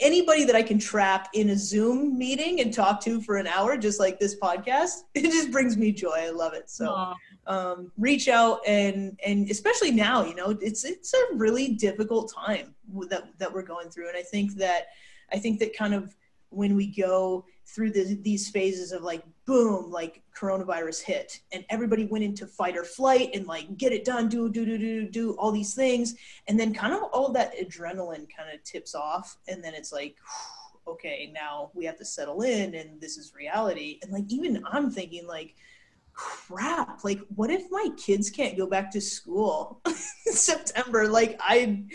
anybody 0.00 0.44
that 0.44 0.54
I 0.54 0.62
can 0.62 0.78
trap 0.78 1.28
in 1.34 1.50
a 1.50 1.56
Zoom 1.56 2.16
meeting 2.16 2.60
and 2.60 2.72
talk 2.72 3.00
to 3.02 3.20
for 3.20 3.36
an 3.36 3.46
hour, 3.46 3.76
just 3.76 3.98
like 3.98 4.20
this 4.20 4.38
podcast. 4.38 5.02
It 5.14 5.24
just 5.24 5.50
brings 5.50 5.76
me 5.76 5.92
joy. 5.92 6.16
I 6.16 6.30
love 6.30 6.54
it. 6.54 6.70
So 6.70 7.14
um, 7.46 7.90
reach 7.98 8.28
out 8.28 8.60
and 8.66 9.18
and 9.24 9.50
especially 9.50 9.90
now, 9.90 10.24
you 10.24 10.34
know, 10.34 10.56
it's 10.60 10.84
it's 10.84 11.12
a 11.14 11.34
really 11.34 11.74
difficult 11.74 12.32
time 12.32 12.74
that 13.08 13.24
that 13.38 13.52
we're 13.52 13.62
going 13.62 13.90
through, 13.90 14.08
and 14.08 14.16
I 14.16 14.22
think 14.22 14.54
that 14.56 14.88
I 15.32 15.38
think 15.38 15.58
that 15.60 15.76
kind 15.76 15.94
of 15.94 16.14
when 16.50 16.76
we 16.76 16.86
go 16.86 17.44
through 17.74 17.90
the, 17.90 18.18
these 18.22 18.48
phases 18.48 18.92
of 18.92 19.02
like 19.02 19.22
boom 19.44 19.90
like 19.90 20.22
coronavirus 20.36 21.02
hit. 21.02 21.40
And 21.52 21.64
everybody 21.68 22.06
went 22.06 22.24
into 22.24 22.46
fight 22.46 22.76
or 22.76 22.84
flight 22.84 23.30
and 23.34 23.46
like 23.46 23.76
get 23.76 23.92
it 23.92 24.04
done 24.04 24.28
do 24.28 24.48
do 24.48 24.64
do 24.64 24.78
do 24.78 25.08
do 25.08 25.32
all 25.32 25.52
these 25.52 25.74
things. 25.74 26.14
And 26.46 26.58
then 26.58 26.72
kind 26.72 26.94
of 26.94 27.02
all 27.12 27.32
that 27.32 27.58
adrenaline 27.58 28.26
kind 28.34 28.50
of 28.52 28.62
tips 28.64 28.94
off. 28.94 29.36
And 29.48 29.62
then 29.62 29.74
it's 29.74 29.92
like 29.92 30.16
okay 30.86 31.30
now 31.34 31.70
we 31.74 31.84
have 31.84 31.98
to 31.98 32.04
settle 32.04 32.40
in 32.42 32.74
and 32.74 33.00
this 33.00 33.18
is 33.18 33.34
reality. 33.34 33.98
And 34.02 34.12
like 34.12 34.24
even 34.28 34.64
i'm 34.70 34.90
thinking 34.90 35.26
like 35.26 35.54
crap 36.14 37.04
like 37.04 37.20
what 37.36 37.48
if 37.48 37.70
my 37.70 37.88
kids 37.96 38.28
can't 38.28 38.56
go 38.56 38.66
back 38.66 38.90
to 38.90 39.00
school 39.00 39.80
in 39.86 40.32
september? 40.32 41.06
Like 41.06 41.38
i 41.40 41.58
and 41.58 41.86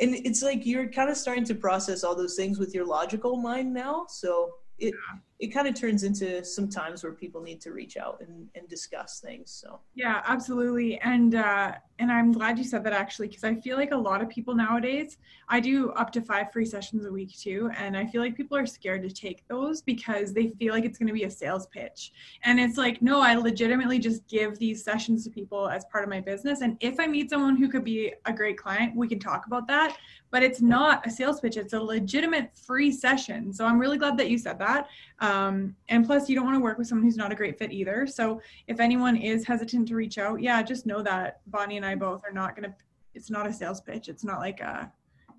it's 0.00 0.42
like 0.42 0.66
you're 0.66 0.88
kind 0.88 1.08
of 1.08 1.16
starting 1.16 1.44
to 1.44 1.54
process 1.54 2.02
all 2.02 2.16
those 2.16 2.34
things 2.34 2.58
with 2.58 2.74
your 2.74 2.84
logical 2.84 3.36
mind 3.36 3.72
now. 3.72 4.06
So 4.08 4.54
it 4.80 4.94
it 5.38 5.48
kind 5.48 5.66
of 5.66 5.74
turns 5.74 6.02
into 6.02 6.44
some 6.44 6.68
times 6.68 7.02
where 7.02 7.12
people 7.12 7.40
need 7.40 7.60
to 7.62 7.72
reach 7.72 7.96
out 7.96 8.22
and, 8.26 8.48
and 8.54 8.68
discuss 8.68 9.20
things 9.20 9.50
so 9.50 9.80
Yeah, 9.94 10.22
absolutely. 10.26 10.98
And 11.00 11.34
uh, 11.34 11.72
and 12.00 12.10
I'm 12.10 12.32
glad 12.32 12.58
you 12.58 12.64
said 12.64 12.82
that 12.84 12.92
actually 12.92 13.28
because 13.28 13.44
I 13.44 13.54
feel 13.54 13.76
like 13.76 13.92
a 13.92 13.96
lot 13.96 14.22
of 14.22 14.28
people 14.28 14.54
nowadays 14.54 15.18
I 15.52 15.58
do 15.58 15.90
up 15.90 16.12
to 16.12 16.22
five 16.22 16.52
free 16.52 16.64
sessions 16.64 17.04
a 17.04 17.10
week 17.10 17.36
too, 17.36 17.70
and 17.76 17.96
I 17.96 18.06
feel 18.06 18.22
like 18.22 18.36
people 18.36 18.56
are 18.56 18.66
scared 18.66 19.02
to 19.02 19.10
take 19.10 19.46
those 19.48 19.82
because 19.82 20.32
they 20.32 20.46
feel 20.46 20.72
like 20.72 20.84
it's 20.84 20.96
going 20.96 21.08
to 21.08 21.12
be 21.12 21.24
a 21.24 21.30
sales 21.30 21.66
pitch. 21.66 22.12
And 22.44 22.60
it's 22.60 22.78
like, 22.78 23.02
no, 23.02 23.20
I 23.20 23.34
legitimately 23.34 23.98
just 23.98 24.26
give 24.28 24.60
these 24.60 24.84
sessions 24.84 25.24
to 25.24 25.30
people 25.30 25.68
as 25.68 25.84
part 25.86 26.04
of 26.04 26.10
my 26.10 26.20
business. 26.20 26.60
And 26.60 26.76
if 26.78 27.00
I 27.00 27.08
meet 27.08 27.30
someone 27.30 27.56
who 27.56 27.68
could 27.68 27.82
be 27.82 28.14
a 28.26 28.32
great 28.32 28.58
client, 28.58 28.94
we 28.94 29.08
can 29.08 29.18
talk 29.18 29.46
about 29.46 29.66
that. 29.66 29.96
But 30.30 30.44
it's 30.44 30.62
not 30.62 31.04
a 31.04 31.10
sales 31.10 31.40
pitch; 31.40 31.56
it's 31.56 31.72
a 31.72 31.80
legitimate 31.80 32.56
free 32.56 32.92
session. 32.92 33.52
So 33.52 33.66
I'm 33.66 33.80
really 33.80 33.98
glad 33.98 34.16
that 34.18 34.30
you 34.30 34.38
said 34.38 34.60
that. 34.60 34.86
Um, 35.18 35.74
and 35.88 36.06
plus, 36.06 36.28
you 36.28 36.36
don't 36.36 36.44
want 36.44 36.54
to 36.54 36.60
work 36.60 36.78
with 36.78 36.86
someone 36.86 37.04
who's 37.04 37.16
not 37.16 37.32
a 37.32 37.34
great 37.34 37.58
fit 37.58 37.72
either. 37.72 38.06
So 38.06 38.40
if 38.68 38.78
anyone 38.78 39.16
is 39.16 39.44
hesitant 39.44 39.88
to 39.88 39.96
reach 39.96 40.18
out, 40.18 40.40
yeah, 40.40 40.62
just 40.62 40.86
know 40.86 41.02
that 41.02 41.40
Bonnie 41.48 41.76
and 41.78 41.84
I 41.84 41.89
both 41.94 42.22
are 42.24 42.32
not 42.32 42.56
going 42.56 42.70
to, 42.70 42.76
it's 43.14 43.30
not 43.30 43.46
a 43.46 43.52
sales 43.52 43.80
pitch. 43.80 44.08
It's 44.08 44.24
not 44.24 44.38
like 44.38 44.60
a 44.60 44.90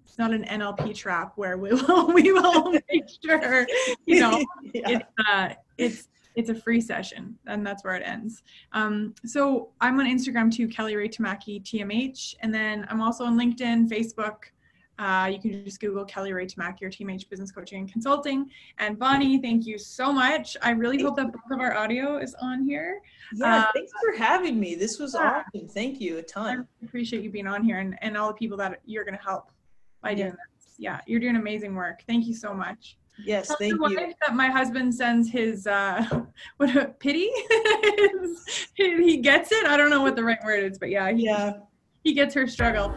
it's 0.05 0.17
not 0.17 0.33
an 0.33 0.43
NLP 0.43 0.95
trap 0.95 1.33
where 1.35 1.57
we 1.57 1.69
will 1.73 2.13
we 2.13 2.31
will 2.31 2.71
make 2.71 3.05
sure 3.23 3.65
you 4.05 4.19
know 4.19 4.43
yeah. 4.73 4.89
it's 4.89 5.05
uh 5.29 5.49
it's 5.77 6.09
it's 6.35 6.49
a 6.49 6.55
free 6.55 6.81
session 6.81 7.37
and 7.47 7.65
that's 7.65 7.83
where 7.83 7.95
it 7.95 8.03
ends 8.05 8.43
um, 8.73 9.13
so 9.25 9.69
i'm 9.81 9.99
on 9.99 10.05
instagram 10.05 10.53
too 10.53 10.67
kelly 10.67 10.95
ray 10.95 11.09
tamaki 11.09 11.61
tmh 11.63 12.35
and 12.41 12.53
then 12.53 12.85
i'm 12.89 13.01
also 13.01 13.25
on 13.25 13.37
linkedin 13.37 13.87
facebook 13.89 14.35
uh, 15.01 15.25
you 15.25 15.39
can 15.39 15.65
just 15.65 15.79
google 15.79 16.05
kelly 16.05 16.31
ray 16.31 16.45
tamaki 16.45 16.83
or 16.83 16.89
tmh 16.89 17.27
business 17.27 17.51
coaching 17.51 17.79
and 17.79 17.91
consulting. 17.91 18.49
And 18.77 18.99
bonnie 18.99 19.39
thank 19.39 19.65
you 19.65 19.77
so 19.77 20.13
much. 20.13 20.55
I 20.61 20.71
really 20.71 20.97
Thank 20.97 21.07
hope 21.07 21.17
that 21.17 21.31
both 21.33 21.51
of 21.51 21.59
our 21.59 21.75
audio 21.75 22.17
is 22.17 22.35
on 22.41 22.63
here. 22.63 23.01
Yeah 23.33 23.57
uh, 23.57 23.65
thanks 23.73 23.91
for 23.99 24.15
having 24.17 24.59
me. 24.59 24.75
This 24.75 24.99
was 24.99 25.15
yeah. 25.15 25.43
awesome. 25.53 25.67
Thank 25.67 25.99
you 25.99 26.19
a 26.19 26.23
ton. 26.23 26.57
Really 26.57 26.67
appreciate 26.83 27.23
you 27.23 27.31
being 27.31 27.47
on 27.47 27.63
here 27.63 27.79
and, 27.79 27.97
and 28.01 28.15
all 28.15 28.27
the 28.27 28.35
people 28.35 28.57
that 28.57 28.79
you're 28.85 29.03
going 29.03 29.17
to 29.17 29.23
help 29.23 29.51
by 30.03 30.11
Yeah. 30.11 30.15
doing 30.17 30.31
this. 30.31 30.75
Yeah 30.77 30.99
you're 31.07 31.19
doing 31.19 31.35
amazing 31.35 31.73
work. 31.73 32.03
Thank 32.05 32.27
you 32.27 32.35
so 32.35 32.53
much. 32.53 32.97
Yes 33.25 33.47
Tell 33.47 33.57
thank 33.57 33.73
you. 33.73 34.13
that 34.21 34.35
my 34.35 34.49
husband 34.49 34.93
sends 34.93 35.29
his 35.31 35.65
uh 35.65 36.05
what 36.57 36.75
a 36.75 36.85
pity? 36.85 37.29
He 38.75 39.17
gets 39.17 39.51
it? 39.51 39.65
I 39.65 39.77
don't 39.77 39.89
know 39.89 40.01
what 40.01 40.15
the 40.15 40.23
right 40.23 40.43
word 40.43 40.63
is 40.63 40.77
but 40.77 40.89
yeah 40.89 41.11
he, 41.11 41.25
yeah. 41.25 41.53
he 42.03 42.13
gets 42.13 42.33
her 42.35 42.47
struggle 42.47 42.95